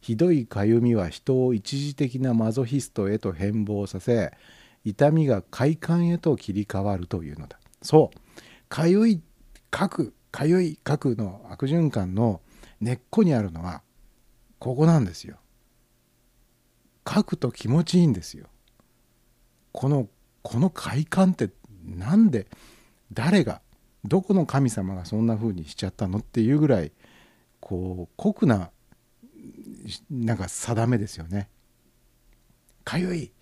[0.00, 4.32] ひどいかゆみは人を一時的なマゾヒストへと変貌させ
[4.84, 7.58] 痛みが快感へと切り替わるというのだ。
[7.84, 8.18] そう。
[8.68, 9.20] かゆい
[9.72, 12.40] 書くかゆい書くの悪循環の
[12.80, 13.82] 根っこにあるのは
[14.58, 15.36] ここなんですよ。
[17.08, 18.46] 書くと気持ちいいんですよ。
[19.72, 20.08] この
[20.42, 21.50] この快感って
[21.84, 22.48] なんで
[23.12, 23.60] 誰が
[24.04, 26.92] どこの神様がそんな風にしちゃったのっていうぐらい
[27.60, 28.70] こう酷な
[30.10, 31.48] なんか定めですよね。
[32.84, 33.32] かゆい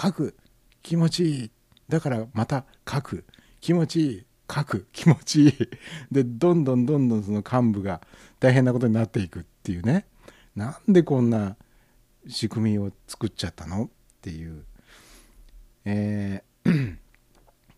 [0.00, 0.36] 書く
[0.82, 1.50] 気持ちいい。
[1.88, 3.24] だからまた書く。
[3.66, 4.26] 気持ちいい。
[4.48, 4.86] 書く。
[4.94, 5.52] 気持ちいい。
[6.12, 8.00] でどんどんどんどんその幹部が
[8.38, 10.06] 大変なことになっていくっていうね。
[10.54, 11.56] なんでこんな
[12.28, 13.88] 仕組みを作っちゃったのっ
[14.20, 14.64] ていう、
[15.84, 16.96] えー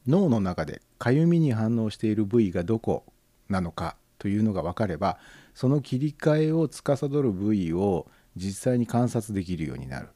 [0.07, 3.05] 脳の中でかゆみに反応している部位がどこ
[3.51, 5.19] なのかというのが分かれば
[5.55, 10.09] その切り替えを司る部位を実際に観察できるようになる。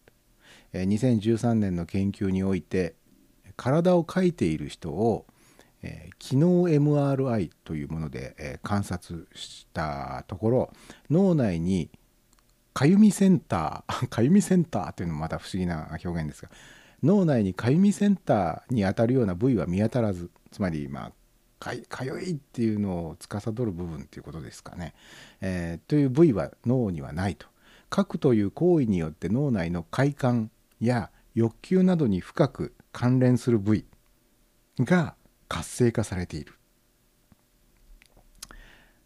[0.73, 2.95] 2013年の研究において
[3.57, 5.27] 体を描いている人を、
[5.83, 10.73] えー機能 MRI というもので、えー観察したところ
[11.11, 11.91] 脳内に
[12.75, 16.51] かゆみセンター かゆみセンターというのもまた不思議な表現ですが
[17.03, 21.13] 脳内にかゆみセンターに当たるような部位は見当たらずつまりまあ
[21.61, 24.95] かゆいっていうのを司る部分っていうことですかね、
[25.41, 27.47] えーという部位は脳にはないと。
[27.95, 30.51] 書くという行為によって脳内の快感
[30.81, 33.85] や欲求などに深く関連する部位
[34.81, 35.15] が
[35.53, 36.55] 活性化されている。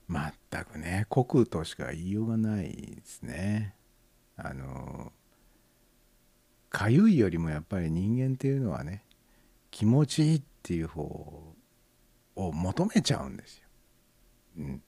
[0.07, 3.75] まったくね国としか言いようがないですね。
[4.37, 5.13] あの
[6.71, 9.03] かゆいよりもやっぱり人間っていうのはね
[9.73, 11.03] 気持ちいいっていう方
[12.37, 13.65] を求めちゃうんですよ。
[14.59, 14.83] うん、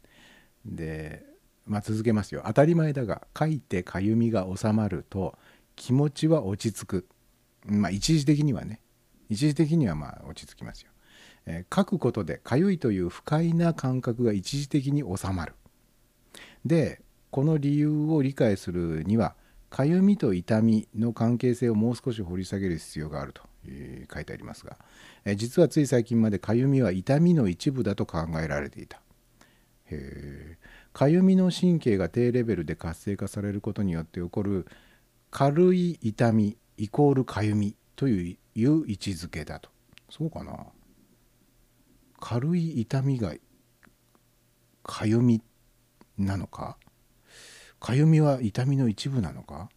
[0.65, 1.25] で、
[1.67, 2.45] まあ、続けますよ。
[2.47, 5.37] 当たり前だが書いてかゆみが収まると
[5.75, 7.09] 気持ちは落ち着く。
[7.67, 8.81] まあ一時的にはね。
[9.29, 10.93] 一時的にはまあ落ち着きますよ。
[11.49, 15.55] えー書くことでかゆいという不快な感覚が一時的に収まる。
[16.65, 17.01] で
[17.31, 19.35] この理由を理解するには
[19.70, 24.77] かゆみと痛みの関係性をもう少し掘り下げる必要があるとえー書いてありますが、
[25.25, 29.01] えー実はつい最近までかゆみは痛みの一部だと考えられていた。
[30.93, 34.66] かゆみの神経が低レベルで活性化されることによって起こる
[35.31, 39.70] 軽い痛みイコールかゆみという位置づけだと
[40.11, 40.53] そうかな？
[42.20, 43.35] 軽い痛みが
[44.82, 45.43] かゆみ
[46.16, 46.77] なのか？
[47.81, 49.69] かゆみは痛みの一部なのか？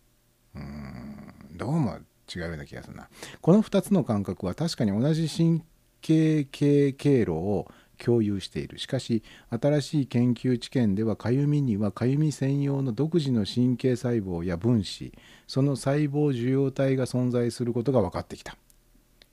[0.55, 1.99] うーんどうも
[2.33, 3.09] 違うような気がするな。
[3.41, 5.63] この2つの感覚は確かに同じ神
[6.01, 8.79] 経系経路を共有している。
[8.79, 15.13] しかし新しい研究知見ではかゆみにはかゆみ専用の独自の神経細胞や分子
[15.45, 18.57] その細胞受容体が存在することが分かってきた。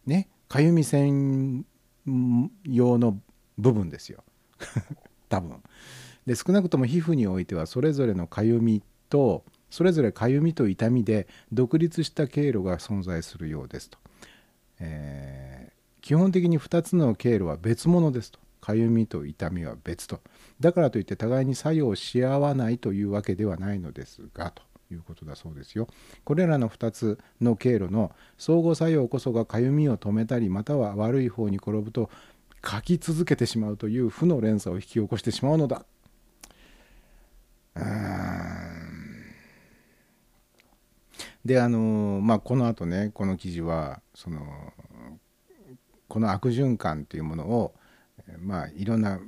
[0.04, 0.28] ね？
[0.48, 1.64] かゆみ専
[2.64, 3.18] 用の
[3.56, 4.24] 部分ですよ。
[5.28, 5.62] 多分。
[6.26, 13.98] で少なくとも皮膚においてはそれぞれのかゆみとそれぞれかゆみと痛みで独立した経路が存在するようですと、
[14.80, 15.78] えー
[16.08, 18.38] 基本的に2つの経路は別物ですと。
[18.62, 20.20] かゆみと痛みは別と。
[20.58, 24.62] だからといって互いに作用し合わないというわけではないのですがと。
[24.94, 25.88] いうことだそうですよ。
[26.24, 32.10] これらの2つの経路の相互作用こそがかゆみを止めたりまたは悪い方に転ぶと
[32.64, 35.84] 書き続けてしまうという負の連鎖を引き起こしてしまうのだ。
[41.44, 44.72] であのまあこのあとねこの記事はその
[46.08, 47.74] この悪循環というものを
[48.38, 49.20] まあいろんな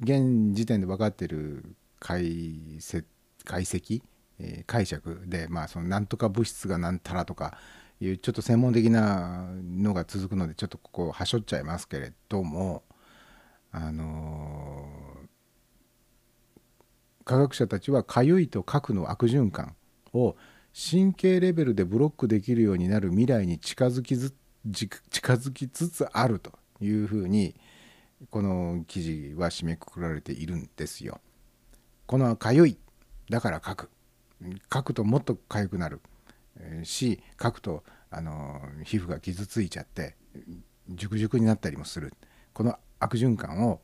[0.00, 1.64] 現時点で分かっている
[1.98, 2.24] 解
[2.78, 3.04] 析
[3.46, 4.02] 解析、
[4.38, 7.56] えー解釈でまあそのなんとか物質がなんたらとか
[8.00, 12.82] いうちょっと専門的なのが続くのでちょっとここはしょっちゃいますけれども
[13.72, 14.86] あの
[17.24, 19.74] 科学者たちはかゆいと核の悪循環
[20.12, 20.36] を
[20.74, 24.34] 神経レベルでブロックできるようになる未来に近づきず
[24.70, 24.98] 近
[25.34, 27.54] づきつつあるというふうに
[28.30, 31.20] この記事は締めくくられているんですよ。
[32.06, 32.78] このかゆい
[33.30, 33.90] だから書く
[34.72, 36.00] 書くともっとかゆくなる。
[36.84, 40.16] し書くとあの皮膚が傷ついちゃって
[40.88, 42.12] 熟熟になったりもする。
[42.52, 43.80] この悪循環を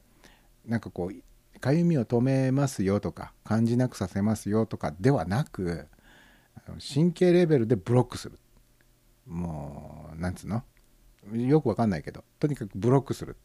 [0.67, 5.87] なんかこうかゆみを止めますよとか感じなくさせますよとかではなく
[6.95, 8.39] 神経レベルでブロックする。
[9.27, 10.63] もうなんつうの？
[11.35, 13.37] よくわかんないけどとにかくブロックする。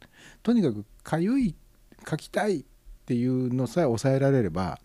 [0.41, 1.55] とにかくかゆい
[2.09, 2.63] 書きたいっ
[3.05, 4.79] ていうのさえ抑えられれば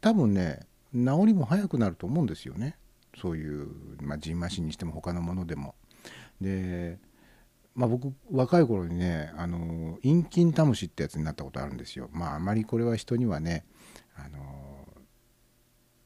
[0.00, 0.60] 多分ね
[0.94, 2.76] 治りも早くなると思うんですよね
[3.20, 3.68] そういう、
[4.00, 5.74] まあ、ジンマシンにしても他のものでも。
[6.40, 6.98] で、
[7.74, 12.08] まあ、僕若い頃にねあの陰菌タムシってやつになったことあるんですよ。
[12.12, 13.64] まああまりこれは人にはね
[14.16, 14.38] あの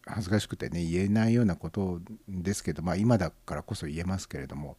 [0.06, 4.76] 恥ずかしくてね言えないようなことですけど、まあ、今だからこそ言えますけれども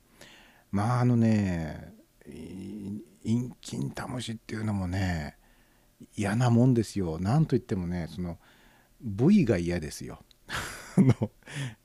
[0.72, 1.94] まああのね
[2.26, 5.38] 陰菌タムシっていうのもね
[6.16, 7.20] 嫌なもんですよ。
[7.20, 8.38] なんといってもねその
[9.02, 10.24] 部位が嫌ですよ。
[10.98, 11.32] の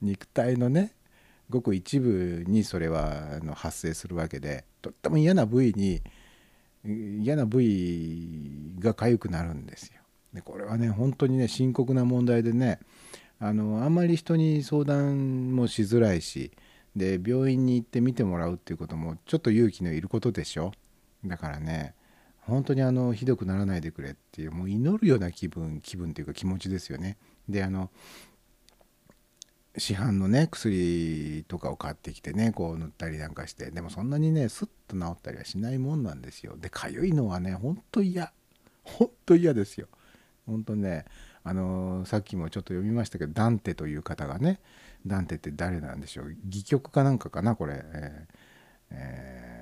[0.01, 0.95] 肉体のね
[1.51, 6.03] ごく一部にそれはあの発生するわけでとっても嫌な部位に
[6.85, 10.01] 嫌な部位が痒くなるんですよ。
[10.33, 12.81] でこれはね本当にね深刻な問題でね
[13.39, 16.53] あのあんまり人に相談もしづらいし
[16.97, 20.73] で病院に行って見てもらうっていうこともちょっと勇気のいることでしょ
[21.25, 21.95] だからね
[22.43, 27.17] 本当にあのひどくならないでくれっていうもう祈るような気分気分っていうか気持ちですよね。
[27.49, 27.91] であの
[29.79, 36.57] 市販のね薬とかを買ってきてねこう塗ったりなんかしてでもそんなにねスッと治ったりはしないもんなんですよ。
[36.59, 38.33] で痒いのはねほんと嫌。
[38.83, 39.87] ほんと嫌ですよ。
[40.47, 41.05] ほんとね
[41.45, 44.61] あのーさっきもちょっと読みましたけどダンテという方がね
[45.07, 46.37] ダンテって誰なんでしょう。
[46.49, 48.35] 戯曲かなんかかなこれ、えー
[48.91, 49.62] えー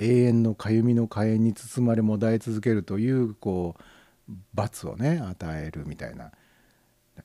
[0.00, 6.32] 永遠の痒みの火炎に包まれもだえ続けるというこう罰をね与えるみたいな。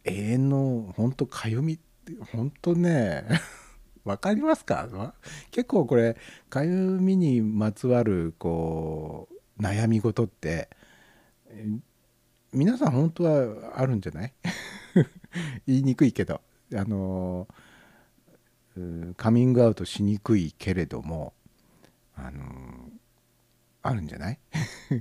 [0.05, 3.25] 永遠の本当かゆみって本当ね
[4.03, 5.13] わかりますか？
[5.51, 6.17] 結構これ
[6.49, 10.69] かゆみにまつわるこう悩み事って
[12.51, 14.33] 皆さん本当はあるんじゃない？
[15.67, 16.41] 言いにくいけど。
[16.75, 17.47] あの
[19.17, 21.33] カミングアウトしにくいけれども
[22.15, 22.89] あの
[23.81, 24.39] あるんじゃない、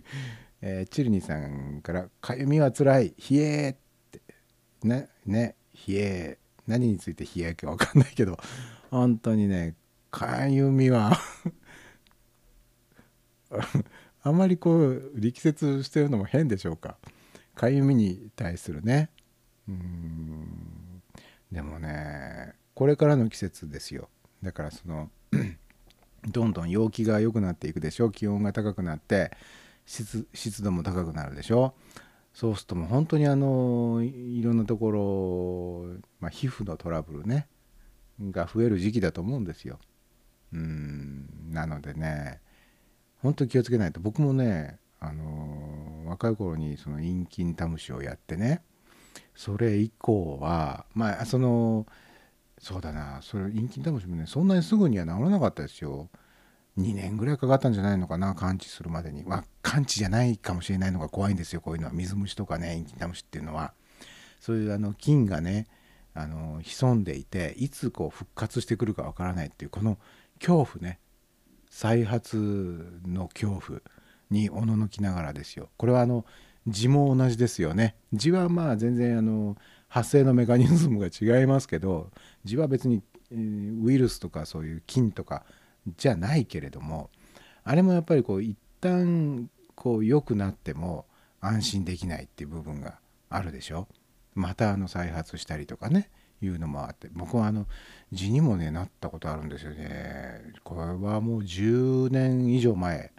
[0.60, 3.14] えーチルニさんから「かゆみはつらい。
[3.30, 3.76] 冷え」っ
[4.10, 4.22] て。
[4.82, 5.56] ねね
[5.86, 8.39] 冷え何について冷えか分かんないけど。
[8.90, 9.74] 本当にね
[10.10, 11.12] かゆみは
[14.22, 16.98] あまりこう力説してるのも変でしょうか。
[17.55, 19.10] かゆみに対するね。
[19.68, 21.02] うん。
[21.51, 24.09] でもねこれからの季節ですよ。
[24.43, 25.10] だからその
[26.26, 29.32] どんどん陽気が良くなっていくでしょ気温が高くなって
[29.86, 31.74] 湿度も高くなるでしょ
[32.32, 37.46] そうするともう本当にあのいろんなところ、まあ、皮膚のトラブルね
[38.20, 39.78] が増える時期だと思うんですよ。
[40.52, 42.40] うんなのでね
[43.18, 44.00] 本当に気をつけないと。
[44.00, 48.62] 僕もねあの若い頃にその陰菌タムシをやってね
[49.34, 51.86] それ以降はまあその
[52.62, 53.18] そうだな。
[53.22, 56.09] それ陰菌タムシもねそんなにすぐには治らなかったですよ。
[56.78, 58.36] 2年ぐらいかかったんじゃないのかな。
[58.36, 59.24] 完治するまでに。
[59.24, 61.60] まあ完治じゃないかもしれないのが怖いんですよ。
[61.60, 61.93] こういうのは。
[61.93, 63.74] 水虫とかね陰菌タムシっていうのは。
[64.39, 65.66] そういうあの菌がね
[66.14, 69.98] あの潜んでいていつこう復活してくるかわからないっていうこの
[70.39, 71.01] 恐怖ね。
[71.68, 73.80] 再発の恐怖
[74.30, 75.68] におののきながらですよ。
[75.76, 76.24] これはあの
[76.68, 77.97] 痔も同じですよね。
[78.14, 79.56] 痔はまあ全然あの
[79.93, 82.10] 発生のメカニズムが違いますけど
[82.47, 85.44] 痔は別に、ウイルスとかそういう菌とか
[85.98, 87.10] じゃないけれども
[87.62, 91.05] あれもやっぱりこう一旦こう良くなっても
[91.43, 93.86] 安心できないっていう部分があるでしょ。
[94.35, 96.10] またあの再発したりとかね
[96.40, 97.09] いうのもあって。
[97.12, 97.66] 僕はあの
[98.12, 100.52] 痔にもねなったことあるんですよね。
[100.64, 103.12] これはもう10年以上前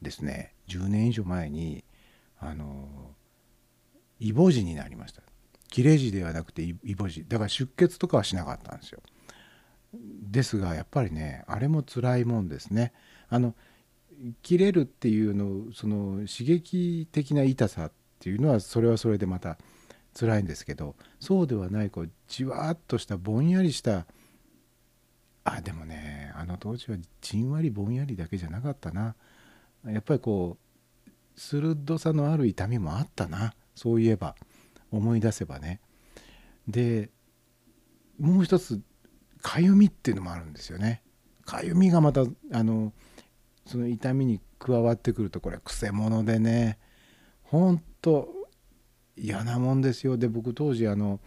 [0.00, 0.54] ですね。
[0.68, 1.84] 10年以上前に
[2.38, 3.14] あの
[4.20, 5.21] イボ痔になりました。
[5.72, 9.00] 切れ痔ではなくてイボ痔だから出血とかはしなかったんですよ。
[9.94, 12.92] ですがやっぱりねあれも辛いもんですね。
[13.30, 13.54] あの
[14.42, 19.56] 切れるっていうのその刺激的な痛さっていうのはそれはそれでまた
[20.14, 24.04] 辛いんですけどそうではないこうじわっとしたぼんやりした
[25.44, 29.14] あでもねあの当時はじんわりぼんやりだけじゃなかったな。
[29.86, 30.58] やっぱりこ
[31.06, 33.54] う鋭さのある痛みもあったな。
[33.74, 34.36] そういえば。
[34.92, 35.80] 思い出せばね。
[36.68, 37.10] で
[38.20, 38.80] もう一つ
[39.40, 41.02] かゆみっていうのもあるんですよね。
[41.44, 42.92] かゆみがまたあの
[43.66, 46.78] その痛みに加わってくるとこれくせ者でね。
[47.42, 48.28] ほんと
[49.16, 50.16] 嫌なもんですよ。
[50.16, 51.20] で僕当時あの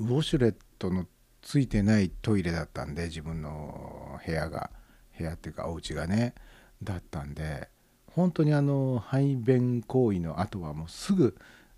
[0.00, 1.06] ウォシュレットの
[1.42, 4.70] ついてないトイレだったんで自分の部屋が
[5.16, 6.34] 部屋っていうかお家がね
[6.82, 7.68] だったんで
[8.12, 11.36] 本当にあの排便行為の後はもうすぐ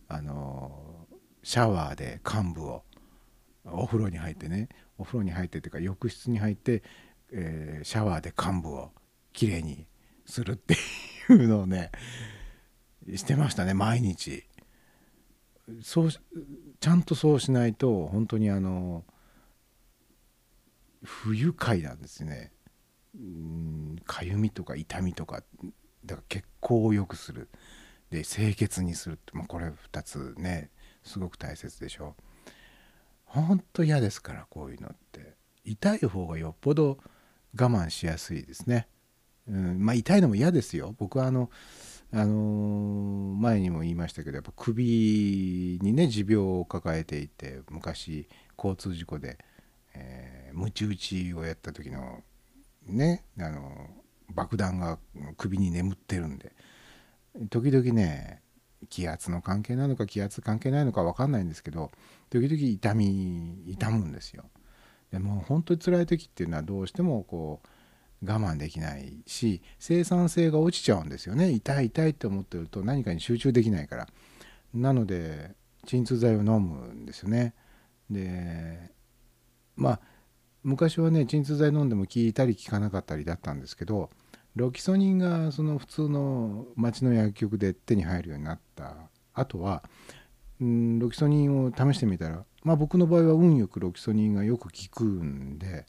[0.09, 1.07] あの
[1.43, 2.83] シャワーで幹部を
[3.65, 6.83] お風呂に入ってねお風呂に入ってっていうか浴室に入って、
[7.31, 8.91] えーシャワーで幹部を
[9.33, 9.87] きれいに
[10.27, 10.75] するって
[11.31, 11.93] いうのをね
[13.15, 14.45] してましたね毎日。
[15.83, 19.05] そうちゃんとそうしないと本当にあの
[21.05, 22.53] 不愉快なんですね。
[24.05, 25.43] かゆみとか痛みとか
[26.05, 27.49] だから血行を良くする。
[28.11, 30.71] で清潔にするって、まあ、これ2つね
[31.03, 32.15] すごく大切でしょ。
[33.25, 35.37] 本当嫌ですからこういうのって。
[35.69, 36.99] 痛い方がよっぽど
[37.55, 38.89] 我慢しやすいですね、
[39.47, 40.95] うん、まあ痛いのも嫌ですよ。
[40.99, 41.51] 僕はあの
[42.11, 49.39] あのー前にも言いましたけどやっぱ首にね持病を抱えていて昔交通事故で、
[49.95, 52.23] えー、ムチ打ちをやった時の
[52.87, 53.89] ねあの
[54.31, 54.99] 爆弾が
[55.37, 56.53] 首に眠ってるんで
[57.51, 58.43] 時々ね
[58.89, 61.91] 気圧の関係なのか気圧関係ないのか分かんないんですけど
[62.31, 64.45] 時々痛み痛むんですよ。
[65.11, 67.63] でもう本当に辛い時っていうのはどうしてもこ
[68.23, 71.51] う我慢できないし生産性が落ちちゃうんですよね。
[71.51, 74.09] 痛い痛いって思ってると何かに集中できないから。
[74.75, 75.55] なので
[75.87, 77.55] 鎮痛剤を飲むんですよね。
[78.11, 78.93] で
[79.77, 80.01] まあ
[80.63, 84.11] 昔はね鎮痛剤飲んでも効いたり効かなかったりだったんですけど
[84.59, 88.97] ロキソニンがその普通の町の薬局で手に入るようになった
[89.33, 89.85] あとは
[90.61, 95.87] うんロキソニンを試してみたらまあ僕の場合は運よくロキソニンがよく効くんで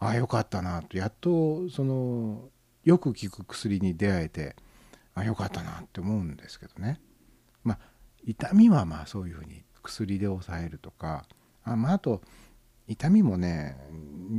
[0.00, 2.48] ああよかったなとやっとその
[2.84, 4.56] よく効く薬に出会えて
[5.14, 7.00] あよかったなって思うんですけどね。
[7.64, 7.78] まあ
[8.24, 11.26] 痛みはまあそういうふうに薬で抑えるとか
[11.64, 12.22] あ,、まあ、あと
[12.86, 13.76] 痛みもね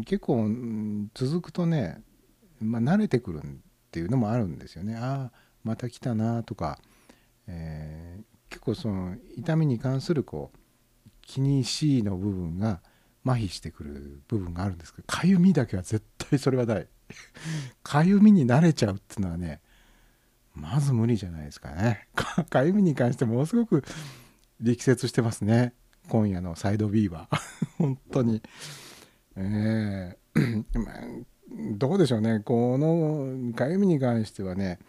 [0.05, 0.49] 結構
[1.13, 2.01] 続くとね、
[2.59, 3.41] まあ、慣れてくるっ
[3.91, 4.95] ていうのもあるんですよね。
[4.95, 6.79] ああまた来たなとか、
[7.47, 12.81] えー結構その痛みに関するこう気にしいの部分が
[13.25, 16.87] 麻痺してくる部分があるんですけどかゆみだけは絶対それはない。
[17.83, 19.61] かゆみに慣れちゃうっていうのはね
[20.55, 22.07] まず無理じゃないですかね。
[22.49, 23.83] かゆみに関してものすごく
[24.59, 25.73] 力説してますね。
[26.07, 27.39] 今夜のサイドビーバー。
[27.77, 28.41] 本当に。
[29.35, 30.65] えー
[31.51, 32.39] どうでしょうね。
[32.39, 34.79] このかゆみに関してはね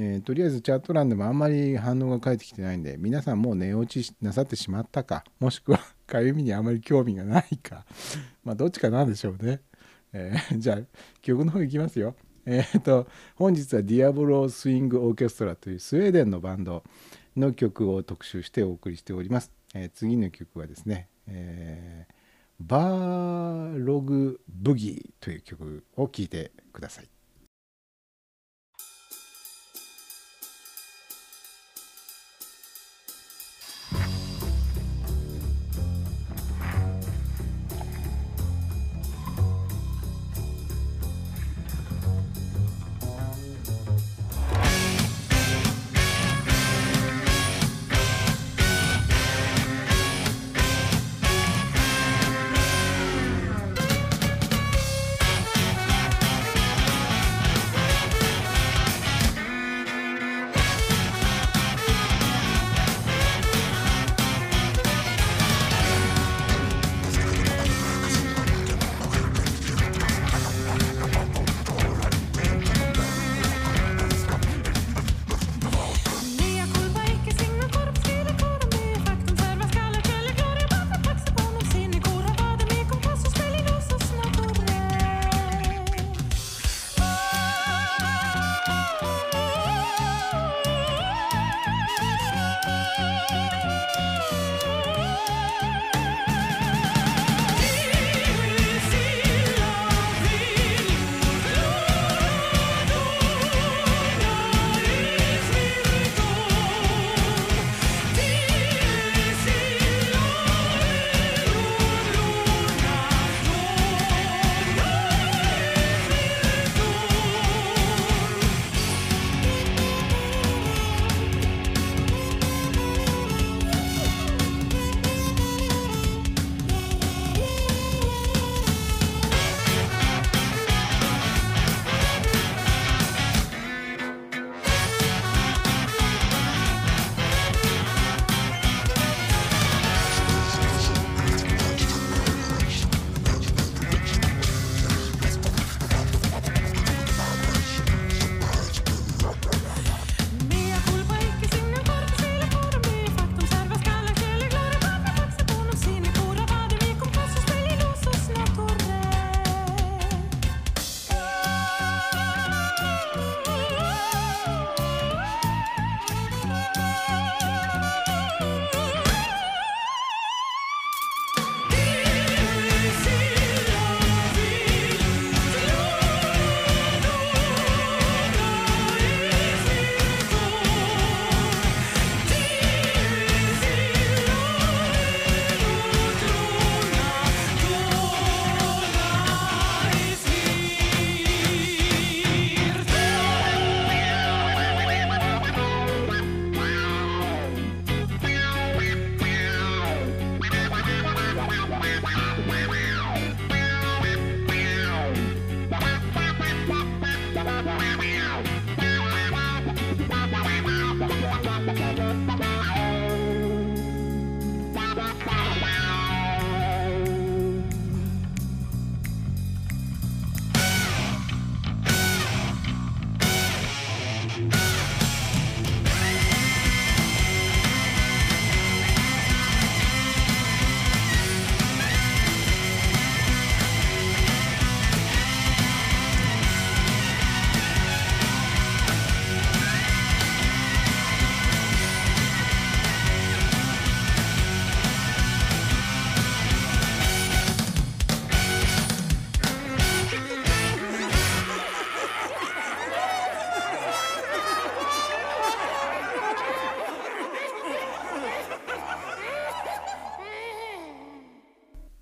[0.00, 7.84] えーとりあえずチャット欄でもあんまり反応が返ってきてないんで皆さんもう寝落ちなさってしまったかもしくはかゆみにあまり興味がないか
[8.44, 9.60] まあどっちかなんでしょうね、
[10.12, 10.78] えーじゃあ
[11.20, 12.14] 曲の方いきますよ。
[12.46, 16.82] えっ、と本日はディアボロスイングオーケストラというスウェーデンのバンド
[17.36, 22.17] の曲を特集してお送りしております、え次の曲はですね、えー
[22.60, 27.08] バーログブギーという曲を聴いてください「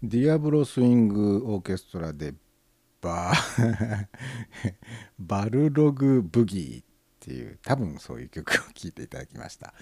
[0.08, 2.32] ディアブロスイングオーケストラで
[3.00, 3.32] バ
[5.18, 6.86] バルログブギーっ
[7.18, 9.74] ていう多分そういう曲を聴いていただきました。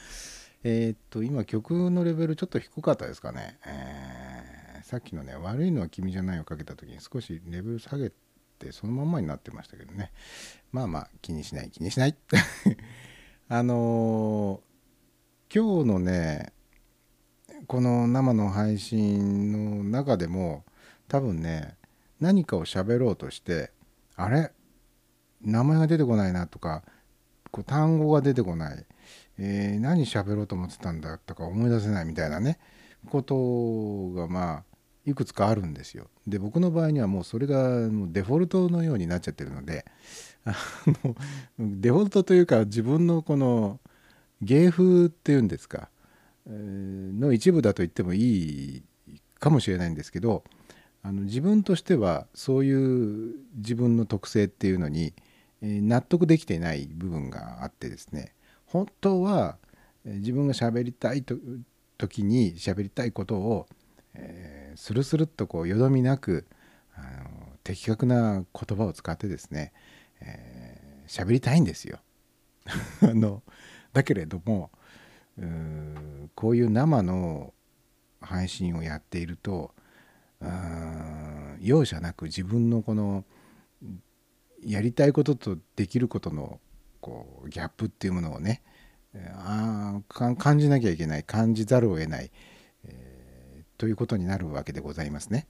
[0.62, 8.10] えーっと今曲のレベルちょっと低かったですかね、えーさっきのね「悪いのは君じゃない」をかけた時に少しレベル下げ
[8.58, 10.10] てそのまんまになってましたけどね。
[10.72, 12.16] まあまあ気にしない気にしない。
[13.48, 14.74] あのー
[15.54, 16.53] 今日のね
[17.66, 20.64] この生の配信の中でも
[21.08, 21.76] 多分ね
[22.20, 23.70] 何かを喋ろうとして
[24.16, 24.52] あれ？
[25.42, 26.82] 名前が出てこないなとか
[27.50, 28.86] こう単語が出てこない、
[29.38, 31.18] えー何喋ろうと思ってたんだ？
[31.18, 32.58] とか思い出せないみたいなね。
[33.10, 34.64] ことがまあ
[35.04, 36.08] いくつかあるんですよ。
[36.26, 39.84] で僕の場合にはもうそれがもうデフォルトのようになっちゃってるので
[40.46, 40.54] あ
[41.04, 41.14] の
[41.58, 43.80] デフォルトというか自分のこの
[44.40, 45.90] 芸風っていうんですか
[46.46, 48.82] の一部だと言ってもいい
[49.38, 50.44] かもしれないんですけど
[51.02, 55.12] あの自分としてはそういう自分の特性っていうのに、
[55.60, 58.32] え納得できていない部分があってですね
[58.64, 59.58] 本当は
[60.06, 61.36] え自分が喋りたいと
[61.98, 63.66] 時に喋りたいことを、
[64.14, 66.48] えースルスルっとこうよどみなく
[66.96, 69.72] あの的確な言葉を使ってですね
[70.20, 71.98] えー喋、りたいんですよ。
[73.02, 73.42] あの
[73.92, 74.70] だけれども
[76.34, 77.52] こういう生の
[78.20, 79.72] 配信をやっていると
[81.60, 83.24] 容赦なく自分のこの
[84.64, 86.60] やりたいこととできることの
[87.00, 88.62] こうギャップっていうものをね
[89.36, 92.30] あ感じなきゃいけない感じざるを得ない、
[92.84, 93.14] えー
[93.76, 95.46] ということになるわけでございますね。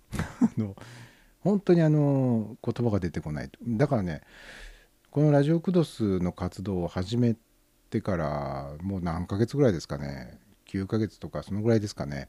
[1.41, 4.23] 本当にあの言葉が出てこないだからね
[5.11, 7.44] このラジオクドスの活動を始めて
[7.95, 10.39] てからもう何ヶ月ぐらいですかね。
[10.69, 12.29] 9ヶ月とかそのぐらいですかね。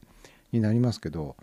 [0.52, 1.34] になりますけど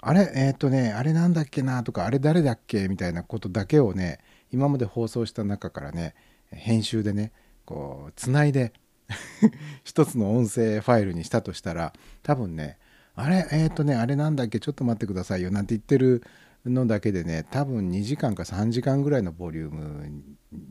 [0.00, 4.18] あれえーっ、とねあれなんだっけなとかあれ誰だっけみたいなことだけをね
[4.52, 6.14] 今まで放送した中からね
[6.50, 7.32] 編集でね
[7.64, 8.72] こうつないで
[9.84, 11.92] 一つの音声ファイルにしたとしたら
[12.22, 12.78] 多分ね
[13.14, 16.24] あれえーっ、とねあれなんだっけちょっと待ってくださいよなんて言ってる
[16.64, 20.22] のだけでね多分2時間か3時間ぐらいのボリューム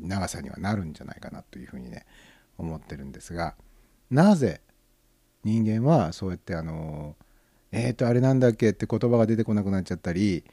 [0.02, 2.06] 長さにはなるんじゃないかなというふうにね
[2.58, 3.56] 思ってるんですが
[4.10, 4.62] なぜ
[5.44, 7.16] 人間はそうやってあの
[7.72, 10.44] えーとあれなんだっけって言葉が出てこなくなっちゃったり、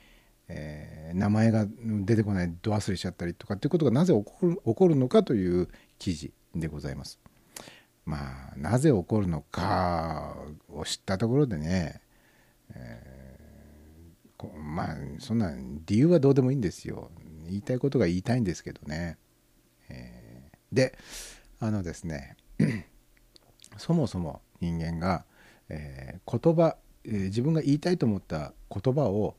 [0.48, 1.64] えー名前が
[2.04, 5.68] 出てこないど忘れしちゃったりとかっていうことがなぜ起こる起こるのかという
[6.00, 7.20] 記事でございます。
[8.04, 10.36] まあなぜ起こるのか
[10.68, 12.00] を知ったところでね、
[12.74, 15.54] えーまあそんな
[15.86, 17.10] 理由はどうでもいいんですよ
[17.46, 19.16] 言いたいことが言いたいんですけどね、
[19.88, 20.98] えーで
[21.64, 22.36] あのですね
[23.78, 25.24] そもそも人間が、
[25.70, 29.34] えー言葉、えー自分が言いたいと思った言葉を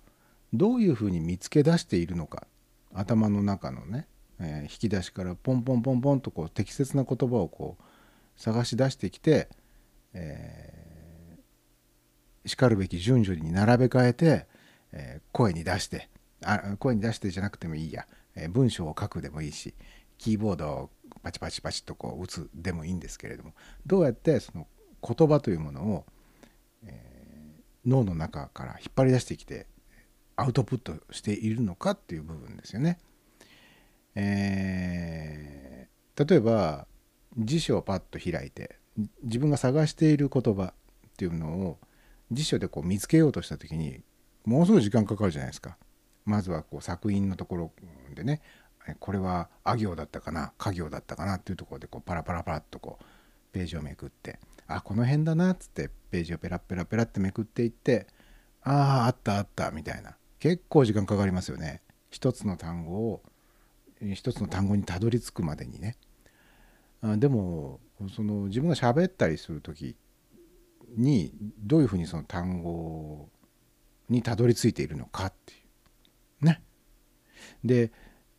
[0.52, 2.48] どういうふうに見つけ出しているのか
[2.96, 4.08] 頭の中のね、
[4.40, 7.84] えー引き出しからポンポンポンポンとこう適切な言葉をこう
[8.42, 9.48] 探し出してきて、
[10.14, 14.48] えーしかるべき順序に並べ替えて、
[14.94, 16.10] えー声に出して
[16.44, 19.76] あ声に出してじゃなくてもいいや、えー文章を書くでもいいし
[20.18, 20.90] キーボードを
[21.26, 23.54] パチパチパチとこう打つでもいいんですけれども
[23.88, 24.68] どうやってその
[25.02, 26.06] 言葉というものを、
[26.84, 27.16] えー
[27.88, 29.68] 脳の中から引っ張り出してきて
[30.36, 33.00] アウトプットしているのかっていう部分ですよね。
[34.16, 36.88] えー例えば
[37.38, 38.80] 辞書をパッと開いて
[39.24, 40.74] 自分が探している言葉っ
[41.18, 41.80] ていうのを
[42.32, 44.02] 辞書でこう見つけようとした時に
[44.46, 45.78] ものすごい時間かかるじゃないですか。
[46.26, 47.72] まずはこう作品のところ
[48.16, 48.42] でね
[49.00, 53.06] これはあ行だったかな家行だったかなっていうところでこうパラパラパラっとこう
[53.52, 58.08] ページをめくってあこの辺だなっつってページをペラペラペラってめくっていって
[58.62, 60.18] あああったあったみたいな。
[60.40, 61.82] 結構時間かかりますよね。
[62.10, 63.24] 一つの単語を
[64.14, 65.98] 一つの単語にたどり着くまでにね。
[67.02, 67.80] あでも
[68.16, 69.96] その自分が喋ったりする時
[70.98, 73.30] にどういうふうにその単語
[74.10, 75.56] にたどり着いているのかってい
[76.42, 76.46] う。
[76.46, 76.62] ね。
[77.64, 77.92] で、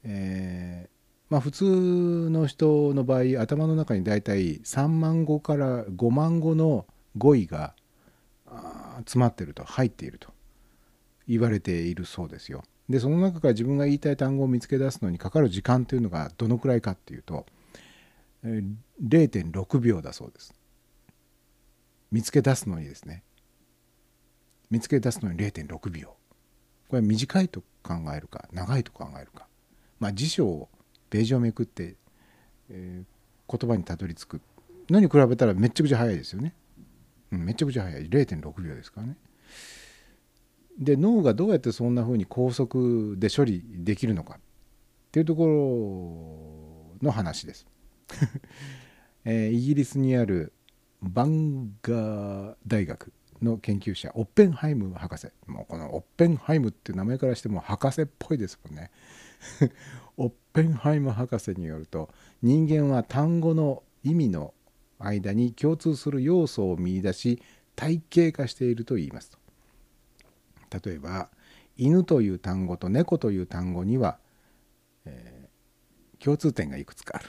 [0.06, 0.96] えー
[1.28, 6.86] まあ普通の人の場合頭の中に大体3万語から5万語の
[7.18, 7.74] 語彙が
[8.98, 10.28] 詰まってると入っていると
[11.26, 12.62] 言われているそうですよ。
[12.88, 17.44] でその中から自分が言いたい単語を見つけ出すのにかかる時間というのがどのくらいかっていうと
[18.44, 20.54] 0.6秒だそうです。
[22.12, 23.24] 見つけ出すのにですね
[24.70, 26.10] 見つけ出すのに0.6秒
[26.88, 29.45] これは短いと考えるか長いと考えるか
[29.98, 30.68] まあ辞書を
[31.10, 31.96] ページをめくって、
[32.70, 33.16] えー
[33.48, 34.40] 言葉にたどり着く。
[34.90, 36.54] のに比べたらめちゃくちゃ早いですよね、
[37.32, 38.08] うん、めちゃくちゃ早い。
[38.08, 39.16] 0.6秒ですからね。
[40.78, 44.34] で脳がどうやってそんな風に高速で処理できるのか。
[44.34, 44.38] っ
[45.10, 45.46] ていうとこ
[47.00, 47.66] ろの話です。
[49.24, 50.52] えーイギリスにある
[51.02, 53.12] バンガー大学
[53.42, 55.28] の研究者オッペンハイム博士。
[55.46, 58.90] もうこのオッペンハイムっていう名前からしても博士っぽいですもんね。
[60.16, 62.10] オッペンハイム博士によると
[62.42, 64.54] 人間は単語の意味の
[64.98, 67.42] 間に共通する要素を見出し
[67.74, 69.38] 体系化していると言いますと。
[70.82, 71.30] 例えば
[71.76, 74.18] 犬という単語と猫という単語には、
[75.04, 75.46] えー
[76.18, 77.28] 共通点がいくつかある、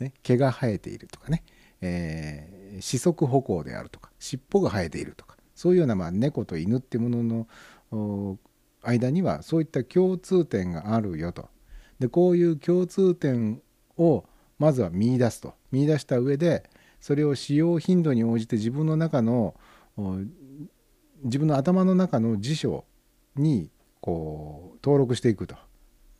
[0.00, 1.44] ね、毛が生えているとかね、
[1.82, 5.36] えー四足歩行であるとか尻尾が生えているとか。
[5.60, 7.46] そういうような、まあ、猫と犬っていうもの
[7.92, 8.38] の
[8.82, 11.48] 間にはそういった共通点があるよと
[11.98, 13.60] でこういう共通点
[13.96, 14.24] を
[14.58, 16.68] まずは見出すと見出した上で
[17.00, 19.54] それを使用頻度に応じて自分の中の
[21.22, 22.84] 自分の頭の中の辞書
[23.36, 23.70] に
[24.00, 25.56] こう登録していくと、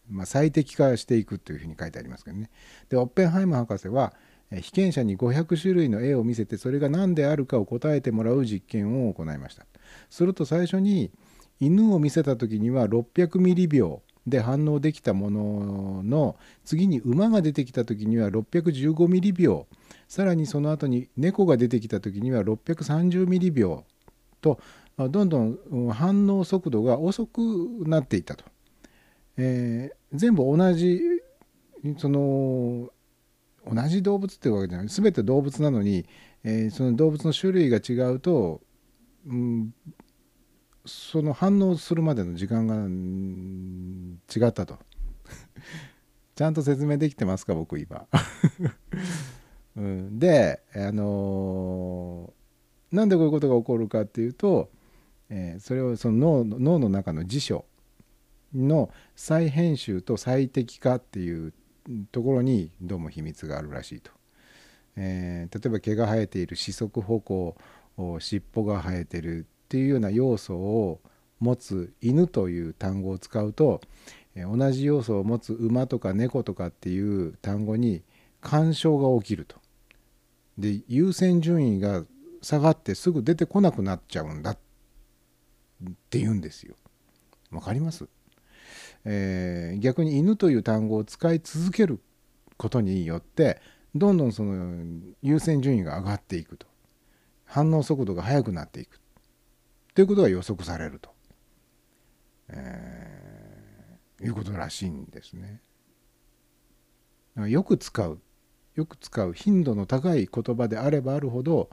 [0.08, 2.50] まあ、最適化していくというふうに書いてありますけどね。
[2.88, 4.14] でオッペンハイム博士は
[4.50, 9.66] 被験者に500種類の絵を見せてそれが何であるかを答えてもらう実験を行いました。
[10.10, 11.10] すると最初に
[11.60, 19.66] 犬を見せた時には600ミリ秒で反応できたものの次に馬が出てきた時には615ミリ秒
[20.08, 23.84] さらにその後に猫が出てきた時には630ミリ秒
[24.40, 24.60] と
[24.96, 27.40] どんどん反応速度が遅く
[27.86, 28.44] なっていたと。
[29.36, 31.00] えー全部同じ
[31.96, 32.90] その
[33.64, 36.04] 同じ動物っていうわけじゃない全て動物なのに、
[36.42, 38.60] えーその動物の種類が違うと、
[39.26, 39.72] うん、
[40.86, 42.76] その反応するまでの時間が
[44.46, 44.78] 違ったと。
[46.34, 48.06] ちゃんと説明できてますか僕今、
[49.76, 54.70] うん、であのーなんでこういうことが起こるかっていうと、
[55.28, 57.64] えーそれをその脳の脳の中の辞書
[58.54, 61.52] の再編集と最適化っていう
[62.10, 64.10] ところにどうも秘密があるらしいと。
[64.96, 67.56] えー例えば毛が生えている四足歩行
[68.18, 71.00] 尻尾が生えてるっていうような要素を
[71.38, 73.80] 持つ犬という単語を使うと、
[74.34, 78.02] 同じ要素を持つ馬とか猫とかっていう単語に
[78.40, 79.56] 干渉が起きると。
[80.58, 82.04] で優先順位が
[82.42, 84.58] 下がってすぐ出てこなくなっちゃうんだっ
[86.10, 86.74] て言うんですよ。
[87.52, 88.08] わかります？
[89.04, 92.00] えー逆に犬という単語を使い続ける
[92.56, 93.60] ことによって
[93.94, 94.84] どんどんその
[95.22, 96.66] 優先順位が上がっていくと
[97.44, 98.99] 反応速度が速くなっていく
[99.94, 101.10] ということが予測されると、
[102.48, 103.10] えー
[104.22, 105.60] いうことらしいんですね。
[107.48, 108.20] よく使う
[108.74, 111.70] よく使う頻度の高い言葉であればあるほど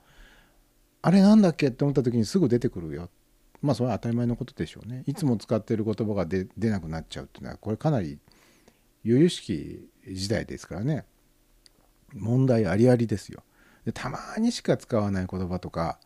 [1.02, 3.10] あれなんだっけって思った時にすぐ出てくるよ。
[3.61, 5.03] まあそれは当たり前のことでしょうね。
[5.07, 8.19] いつも使っている言葉が出出なくなっちゃうっていうのはこれかなり
[9.03, 11.06] 由々しき時代ですからね。
[12.14, 13.44] 問題ありありですよ。
[13.84, 15.99] でたまにしか使わない言葉とか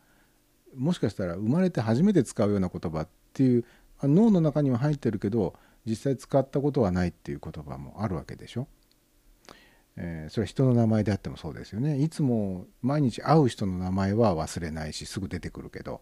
[0.76, 3.64] もしかしたら生まれて初めて使うような言葉っていう
[4.02, 5.54] 脳の中には入ってるけど
[5.86, 8.68] 実際使ったことはないっていう言葉もあるわけでしょ、
[9.96, 11.98] えーそれは人の名前であってもそうですよね。
[11.98, 16.00] いつも毎日会う人の名前は忘れないしすぐ出てくるけど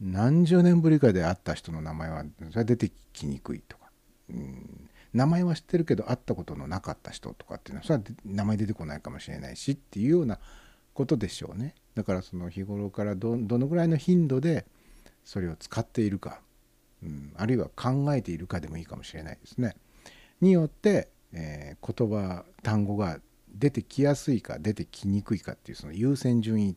[0.00, 3.90] 何十年ぶりかで会った人の名前はそれは出てきにくいとか、
[4.30, 10.38] うん、名前は知ってるけど会ったことのなかった人とかっていうのはそれは名前出てこないかもしれないしっていうような
[10.94, 14.66] ことでしょうねだからその日頃からどのぐらいの頻度で
[15.24, 16.40] それを使っているか、
[17.02, 19.76] うん、あるいは考えているかでもいいかもしれないですね。
[20.40, 23.20] によって、えー言葉単語が
[23.54, 26.76] 出てきやすいか出てきにくいかっていうその優先順位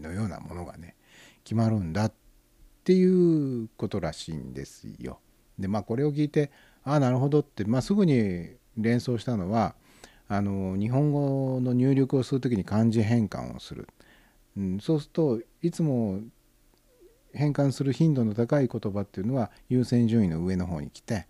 [0.00, 0.96] のようなものがね
[1.44, 2.12] 決まるんだっ
[2.84, 5.20] ていうことらしいんですよ。
[5.58, 6.50] でまあこれを聞いて
[6.84, 9.74] ああなるほどって、まあ、すぐに連想したのは
[10.32, 13.86] あの日本語の入力をする時に漢字変換をする、
[14.56, 16.20] うん、そうするといつも
[17.34, 21.26] 変換する頻度の高い言葉っていうのは優先順位の上の方に来て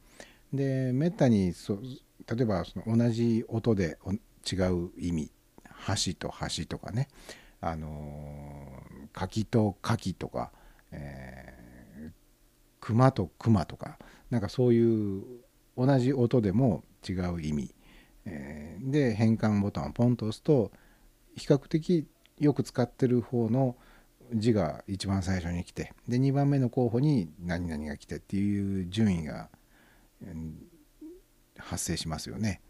[0.53, 1.81] でめったにそ
[2.33, 3.99] 例えばその同じ音で
[4.51, 5.33] 違う意味
[6.07, 7.09] 橋と橋とかね
[7.61, 7.89] あの
[9.13, 10.53] 柿と柿とか、
[10.93, 11.63] えー
[12.83, 13.97] 熊と熊とか
[14.29, 15.23] なんかそういう
[15.79, 17.75] 同じ音でも違う意味、
[18.25, 20.73] えーで変換ボタンをポンと押すと
[21.37, 22.07] 比較的
[22.41, 23.77] よく使ってる方の
[24.35, 29.49] 字が一番最初に来てで2番目の候補に何々が来てっていう順位が、
[30.23, 30.57] うん
[31.59, 32.61] 発生しますよね。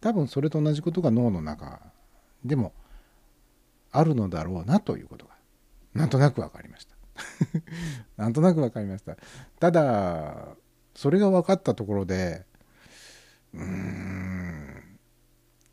[0.00, 1.80] 多分それと同じことが脳の中
[2.44, 2.72] でも
[3.90, 5.32] あるのだろうなということが
[5.94, 6.94] なんとなく分かりました。
[8.16, 9.16] なんとなく分かりました
[9.58, 10.48] ただ
[10.94, 12.44] それが分かったところで
[13.54, 14.75] うーん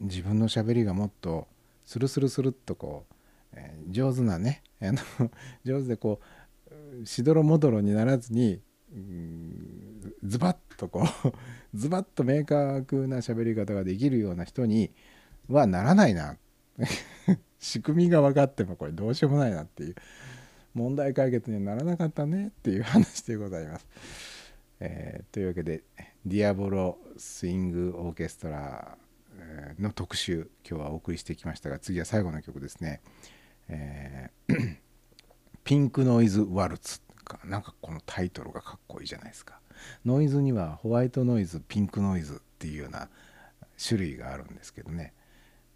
[0.04, 1.48] 自分のしゃべりがもっと
[1.86, 3.14] スルスルスルっとこう、
[3.54, 5.00] えー上手なねあの
[5.64, 6.20] 上手でこ
[7.02, 8.62] うしどろもどろにならずに
[10.24, 11.34] ズバッとこう
[11.78, 14.92] ズバッと明確な喋り方ができるような人に
[15.48, 16.38] はならないな
[17.60, 19.96] 仕組みが分かってもこれどうしようもないなっていう
[20.74, 23.88] 問題解決にはならなかったねっていう話でございます。
[24.80, 25.84] えーというわけで
[26.26, 28.98] 「ディアボロ・スイング・オーケストラ」
[29.80, 33.02] の特集今日はお送りしてきましたが次は最後の曲ですね。
[33.68, 34.78] えー
[35.64, 39.62] ピンクノイズ・ワルツかなんかこのタイトルがかっこいいじゃないですか。
[40.06, 43.08] ノイズにはホワイトノイズ、ピンクノイズっていうような
[43.82, 45.14] 種類があるんですけどね。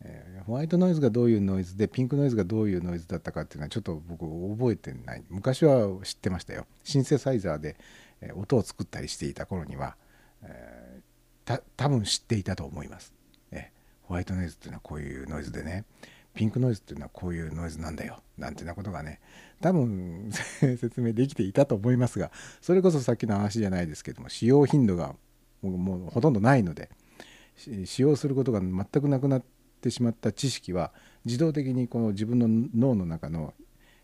[0.02, 4.26] えーホワイトノイズがどういうノイズでピンクノイズがどういうノイズだったかっていうのはちょっと僕
[4.56, 7.76] 覚えてない昔は知ってましたよシンセサイザーで
[8.36, 9.96] 音を作ったりしていた頃には、
[10.44, 13.14] えー多分知っていたと思います、
[14.08, 15.86] ホワイトノイズっていうのはこういうノイズでね
[16.34, 19.20] ピンクノイズっていうのはこういうノイズなんだよなんてなことがね
[19.60, 22.32] 多分 説明できていたと思いますが
[22.62, 25.16] それこそさっきの話じゃないですけども使用頻度が
[25.62, 26.90] もうほとんどないので
[27.86, 29.44] 使用することが全くなくなっ
[29.82, 30.94] てしまった知識は
[31.26, 33.54] 自動的にこの自分の脳の中の、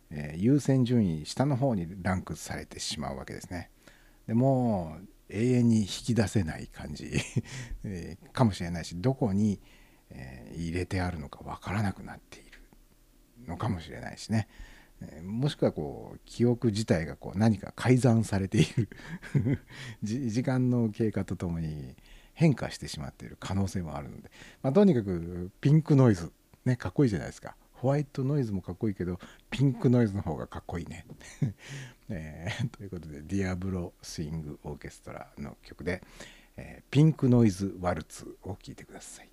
[0.09, 3.69] え優先順位下の方にランクされてしまうわけですね。
[4.27, 4.97] でも
[5.29, 7.11] 永遠に引き出せない感じ、
[7.83, 9.59] えかもしれないしどこに、
[10.13, 12.59] え入れてあるのかわからなくなっている
[13.47, 14.47] のかもしれないしね。
[15.01, 18.89] えもしくはこう記憶自体がこう何か改ざんされている
[20.03, 21.95] 時間の経過とともに
[22.33, 24.31] 変化してしまっている可能性もあるので、
[24.61, 26.31] まあ、とにかくピンクノイズ
[26.65, 29.19] ねかっこいいじゃないですかホワイトノイズもかっこいいけど
[29.49, 31.05] ピンクノイズの方がかっこいいね。
[32.09, 36.01] えーということで「ディアブロ・スイング・オーケストラ」の曲で、
[36.55, 39.29] えーピンクノイズ・ワルツ」を聴いてください。「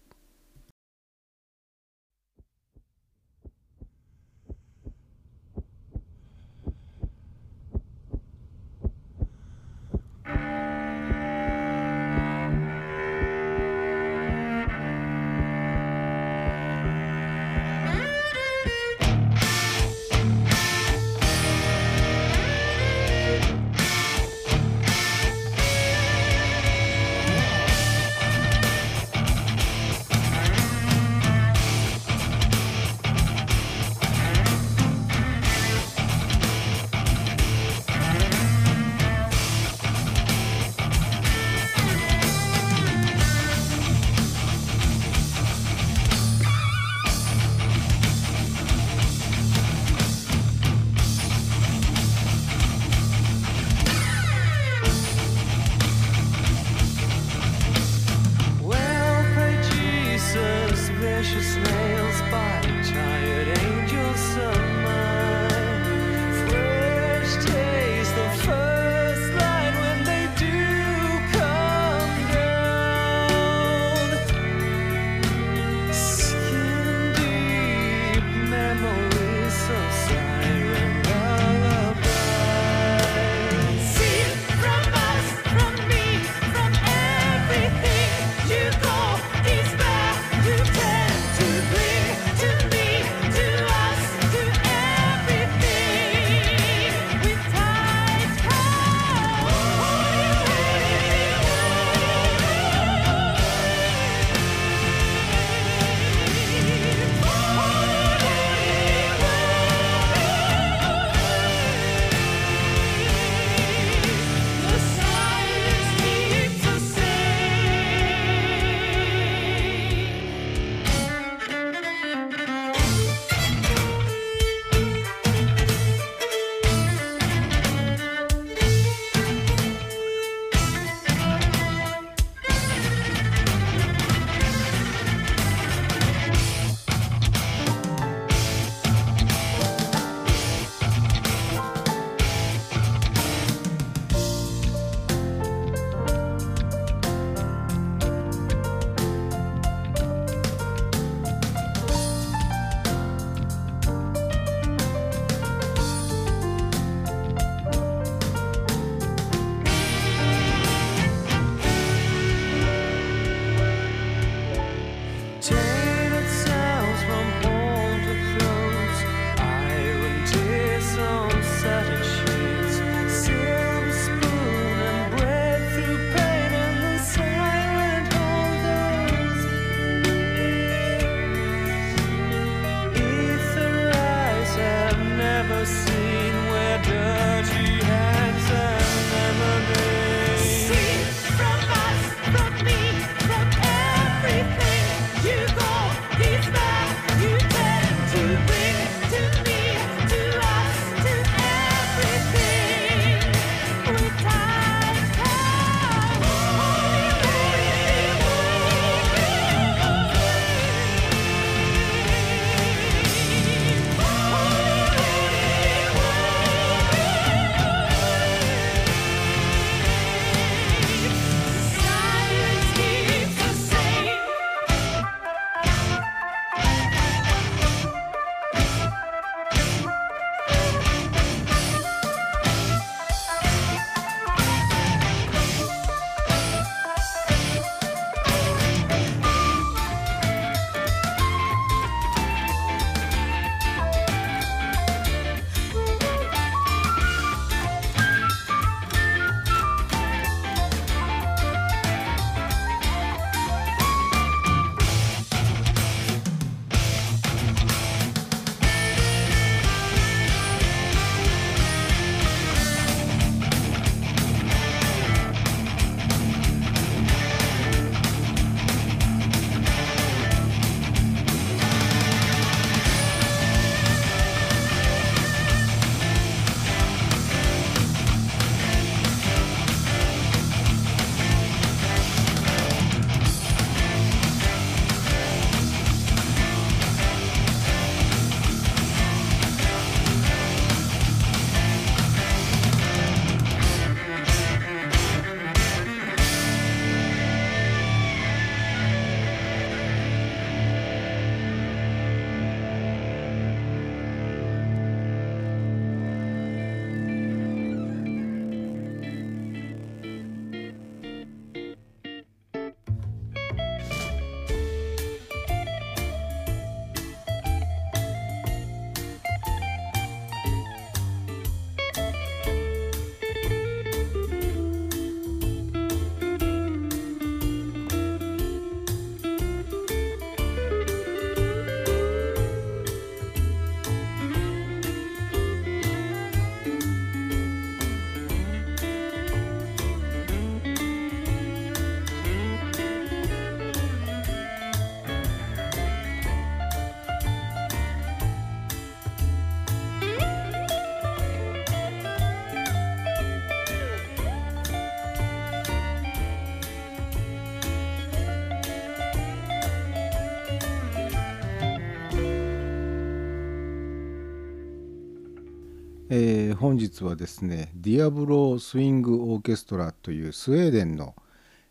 [366.60, 371.14] 本日はですねディアブロスイングオーケストラというスウェーデンの、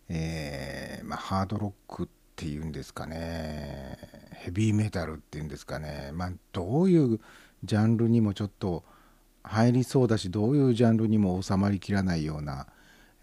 [0.10, 4.00] えーまあ、ハードロックっていうんですかね
[4.34, 7.20] ヘビーメタルっていうんですかね、まあ、どういう
[7.64, 8.84] ジャンルにもちょっと
[9.44, 12.66] 入りそうだしどういうジャンルにも収まりきらないような、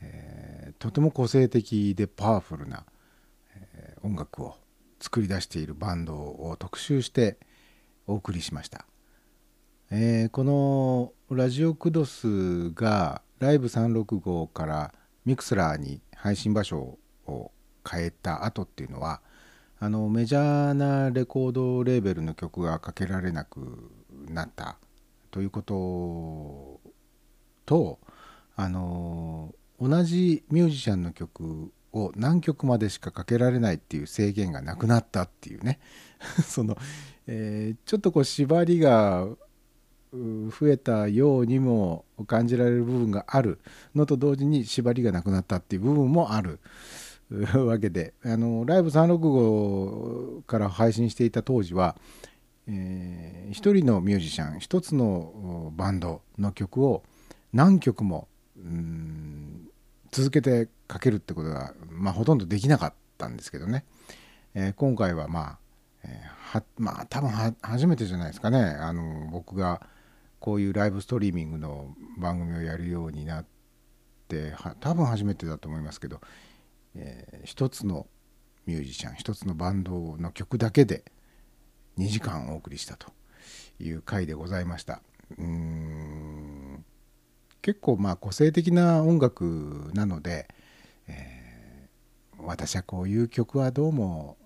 [0.00, 2.84] えーとても個性的でパワフルな、
[3.56, 4.54] えー音楽を
[5.00, 7.38] 作り出しているバンドを特集して
[8.06, 8.86] お送りしました。
[9.90, 14.94] えーこのラジオクドスがライブ365から
[15.24, 16.98] ミクスラーに配信場所
[17.28, 17.52] を
[17.88, 19.20] 変えた後っていうのは
[19.78, 23.92] あのメジャーなレコードレーベルの曲がかけられなく
[24.28, 24.76] なった
[25.30, 26.80] ということ
[27.64, 28.00] と
[28.56, 35.78] あの同じミュージシャンの曲を何曲までしかかけられないっていう制限がなくなったっていうね。
[36.44, 36.76] その、
[37.26, 39.28] えちょっとこう縛りが
[40.12, 43.58] 増えたようにも感じられる部分がある。
[43.94, 46.60] のと同時に縛りがなくなったっていう部分もある。
[47.66, 48.14] わけで。
[48.22, 51.96] ライブ365から配信していた当時は、
[52.66, 57.04] えー一人のミュージシャン一つのバンドの曲を
[57.52, 58.26] 何曲も
[60.10, 63.84] 続けてかけるってことが、まあ、ほとんどできなかったんですけどね、
[64.54, 65.58] えー今回はま
[66.04, 66.08] あ、
[66.58, 67.30] はまあ多分
[67.62, 68.58] 初めてじゃないですかね。
[68.58, 69.80] あの僕が
[70.38, 73.46] こういうライブストリーミングの番組をやるようになっ
[74.28, 76.20] て多分初めてだと思いますけど、
[76.94, 78.06] えー一つの
[78.66, 81.04] ミュージシャン一つのバンドの曲だけで
[81.98, 83.12] 2時間お送りしたと
[83.78, 85.00] いう回でございました。
[85.38, 86.84] うん
[87.62, 90.48] 結構まあ個性的な音楽なので、
[91.08, 91.46] えー
[92.38, 94.36] 私はこういう曲はどうも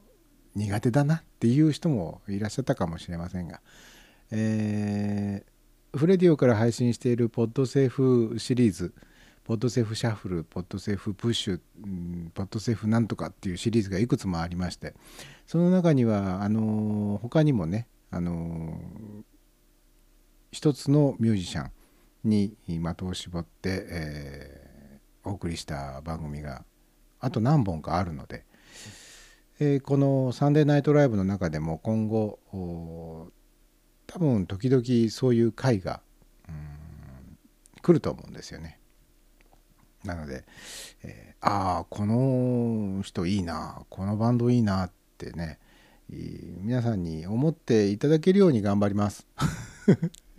[0.54, 3.60] 苦手だなっていう人もいらっしゃったかもしれませんが、
[4.30, 5.49] えー
[5.96, 8.94] フレディオから配信しているポッドセーフシリーズ
[9.42, 11.60] ポッドセーフシャッフルポッドセーフプッシュ
[12.32, 14.94] ポッドセーフなんとかっていうシリーズがいくつもありまして
[15.46, 18.80] その中にはあの他にもね、あの
[20.52, 21.70] 一つのミュージシャン
[22.22, 24.70] に的を絞って、えー
[25.22, 26.64] お送りした番組が
[27.20, 28.44] あと何本かあるので、
[29.58, 32.38] えーこの「サンデーナイトライブ」の中でも今後
[34.10, 36.00] 多分時々そういう回が
[36.48, 38.80] う来ると思うんですよね。
[40.04, 40.44] なので、
[41.04, 45.58] えーああこの人いいなこのバンドいいなってね
[46.10, 49.26] 皆さんに思っていただけるように頑張ります。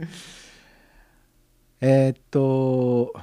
[1.82, 3.16] えっと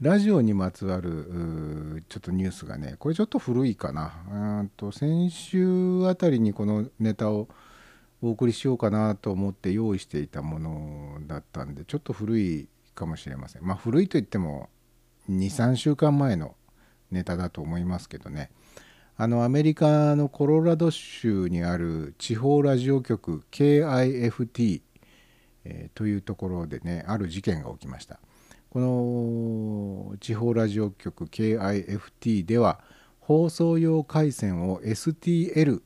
[0.00, 7.48] ラジオにまつわるちょっとニュースがねこれちょっと古いかなうんと先週あたりにこのネタを
[8.24, 13.62] お送りしようかなと思って用意していたものだったんでちょっと古いかもしれません。
[13.62, 14.70] まあ古いといっても
[15.28, 16.54] 23週間前の
[17.10, 18.50] ネタだと思いますけどね。
[19.16, 24.80] あのアメリカのコロラド州にある地方ラジオ局 KIFT、
[25.64, 28.20] えというところでねある事件が起きました。
[28.70, 32.80] この地方ラジオ局 KIFT では
[33.20, 35.82] 放送用回線を STL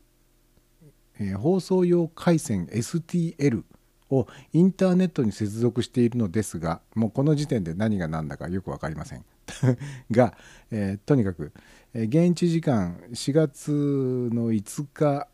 [1.21, 3.65] え放送用回線 STL
[4.11, 9.25] をインターネットに接続しているのですがもうこの時点で何が何だかよく分かりません
[10.11, 10.35] が、
[10.71, 11.53] えーとにかく、
[11.95, 15.29] え現地時間4月の5日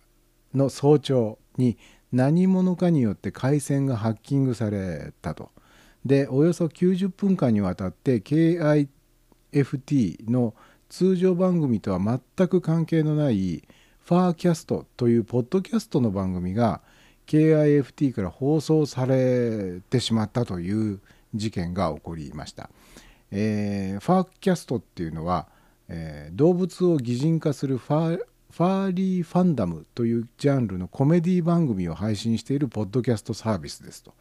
[0.55, 1.77] の早朝に
[2.12, 5.51] 何者かによって回線がハッキングされたと。
[6.05, 10.55] でおよそ90分間にわたって KIFT の
[10.89, 13.65] 通常番組とは全く関係のない
[14.05, 16.82] ファーキャストというポッドキャストの番組が
[17.26, 21.01] KIFT から放送されてしまったという
[21.35, 22.68] 事件が起こりました。
[23.31, 25.48] えーファーキャストっていうのは、
[25.89, 34.12] えー動物を擬人化するファーファーリーファンダムというジャンルのコメディ番組を配信しているポッドキャストサービスですと。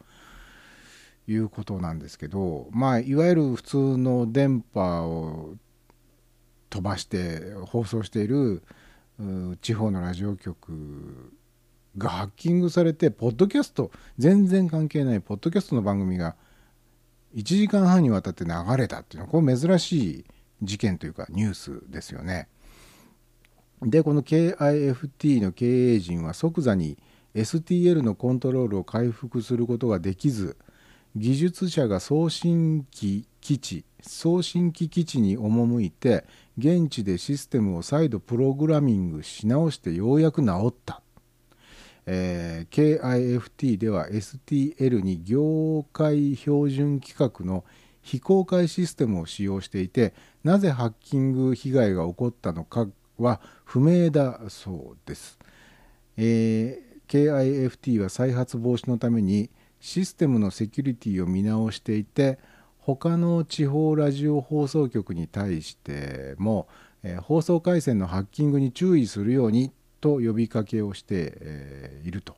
[1.26, 5.54] いうことなんですけどまあいわゆる普通の電波を
[6.68, 8.62] 飛ばして放送している
[9.60, 11.32] 地方のラジオ局
[11.96, 16.34] がハッキングされてポッドキャスト全然関係ないポッドキャストの番組が
[17.36, 20.24] 1時間半にわたって流れたっていうのはこれ珍しい
[20.62, 22.48] 事件というかニュースですよね。
[23.82, 26.96] でこの KIFT の経営陣は即座に
[27.34, 30.56] STL のコントロールを回復することができず
[31.16, 36.24] 技術者が送信機基地送信機基地に赴いて
[36.56, 41.02] 現地でシステムを再度プログラミングし直してようやく治った、
[42.06, 47.64] えー KIFT では STL に業界標準規格の
[48.02, 50.14] 非公開システムを使用していて
[50.44, 52.86] なぜハッキング被害が起こったのか
[53.18, 55.38] は不明だそうです。
[56.16, 62.38] えー KIFT は再発防止のためにシステムのセキュリティを見直していて
[62.86, 66.68] 他の地方ラジオ放送局に対しても、
[67.02, 72.36] えー放送回線のハッキングに注意するようにと呼びかけをして、えーいると。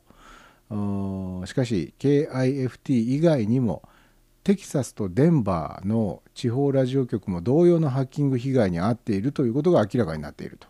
[0.71, 3.83] あーしかし KIFT 以外にも
[4.45, 10.69] テキサスとデンバーの地方ラジオ局も同様のハッキング被害に遭っているということが明らかになっていると。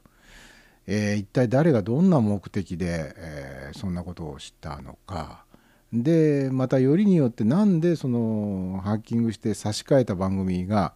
[0.87, 5.45] えー一体誰がどんな目的で、えーそんなことをしたのか
[5.93, 10.95] でまたよりによってなんでそのハッキングして差し替えた番組が、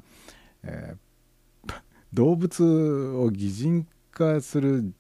[0.62, 0.97] えー
[2.12, 2.65] 動物
[3.19, 4.93] を擬人化する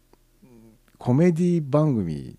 [0.96, 2.38] コメディ番組、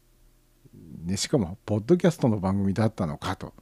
[1.03, 3.53] ね、しかもポッドキャストの番組だったのかと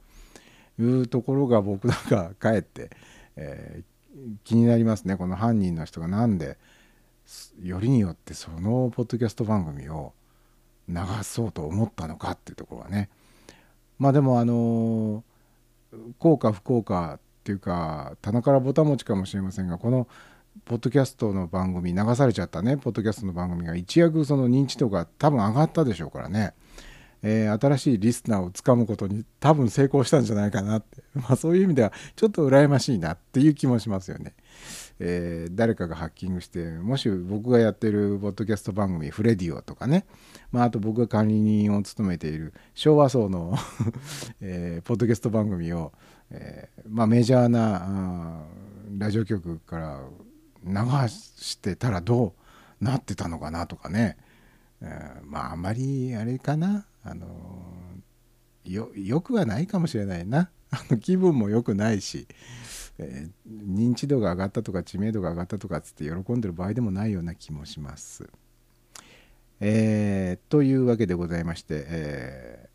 [0.78, 2.90] いうところが僕なんかかえって、
[3.34, 3.90] えー
[4.44, 5.16] 気になりますね。
[5.16, 6.58] この犯人の人がなんで
[7.62, 10.12] よりによってそのポッドキャスト番組を
[10.88, 13.08] 流そうと思ったのかっていうところはね。
[14.00, 15.22] まあでもあの
[16.18, 20.08] 効か不効かっていうか棚からぼたもちかもしれませんがこの
[20.64, 26.54] ポッドキャストの番組流されちゃったねポッドキャストの番組が一躍その認知度が多分上がったでしょうからね、
[27.22, 34.34] えー新しいリスナーをつかむことに多分成功したんじゃないかなって、まあ、そういう意味ではちょっと羨ましいなっていう気もしますよね。
[35.00, 40.04] えー誰かがハッキングしてもし僕がやってるポッドキャスト番組「フレディオ」とかね、
[40.52, 43.56] まあ、あと僕が管理人を務めている昭和層の、
[44.40, 45.92] えーポッドキャスト番組を、
[46.30, 48.44] えーまあ、メジャーな
[48.98, 50.04] ラジオ局から
[50.64, 52.34] 流してたらど
[52.80, 54.18] うなってたのかなとかね、
[54.82, 56.86] えーまああんまりあれかな。
[57.02, 57.26] あの
[58.64, 60.50] よよくはないかもしれないな。
[61.00, 62.28] 気分も良くないし、
[63.00, 68.28] えー認知度が上がったとか知名度が上がったとかっつって喜んでる場合でもないような気もします。
[69.60, 72.70] えーというわけでございまして、えー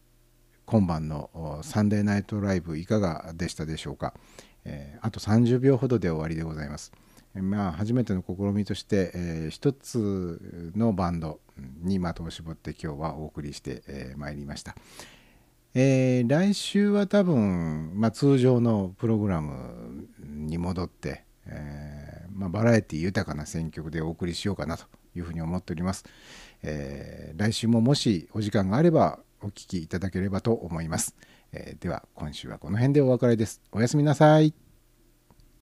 [0.67, 4.15] 今晩のサンデーナイトライブいかがでしたでしょうか、
[4.63, 6.91] えあと30秒ほどで終わりでございます。
[7.35, 11.39] まあ初めての試みとして、えー一つのバンド
[11.83, 14.75] に的を絞って今日はお送りして、えー参りました。
[15.77, 24.85] えー来週は多分、まあ、通常のプログラムに戻って、えーまあ、バラエティ豊かな選曲でお送りしようかなと
[25.15, 26.05] いうふうに思っております。
[26.63, 31.13] えー来週ももしお時間があればお聴きいただければと思います。
[31.51, 33.61] えでは今週はこの辺でお別れです。
[33.73, 34.64] おやすみなさい。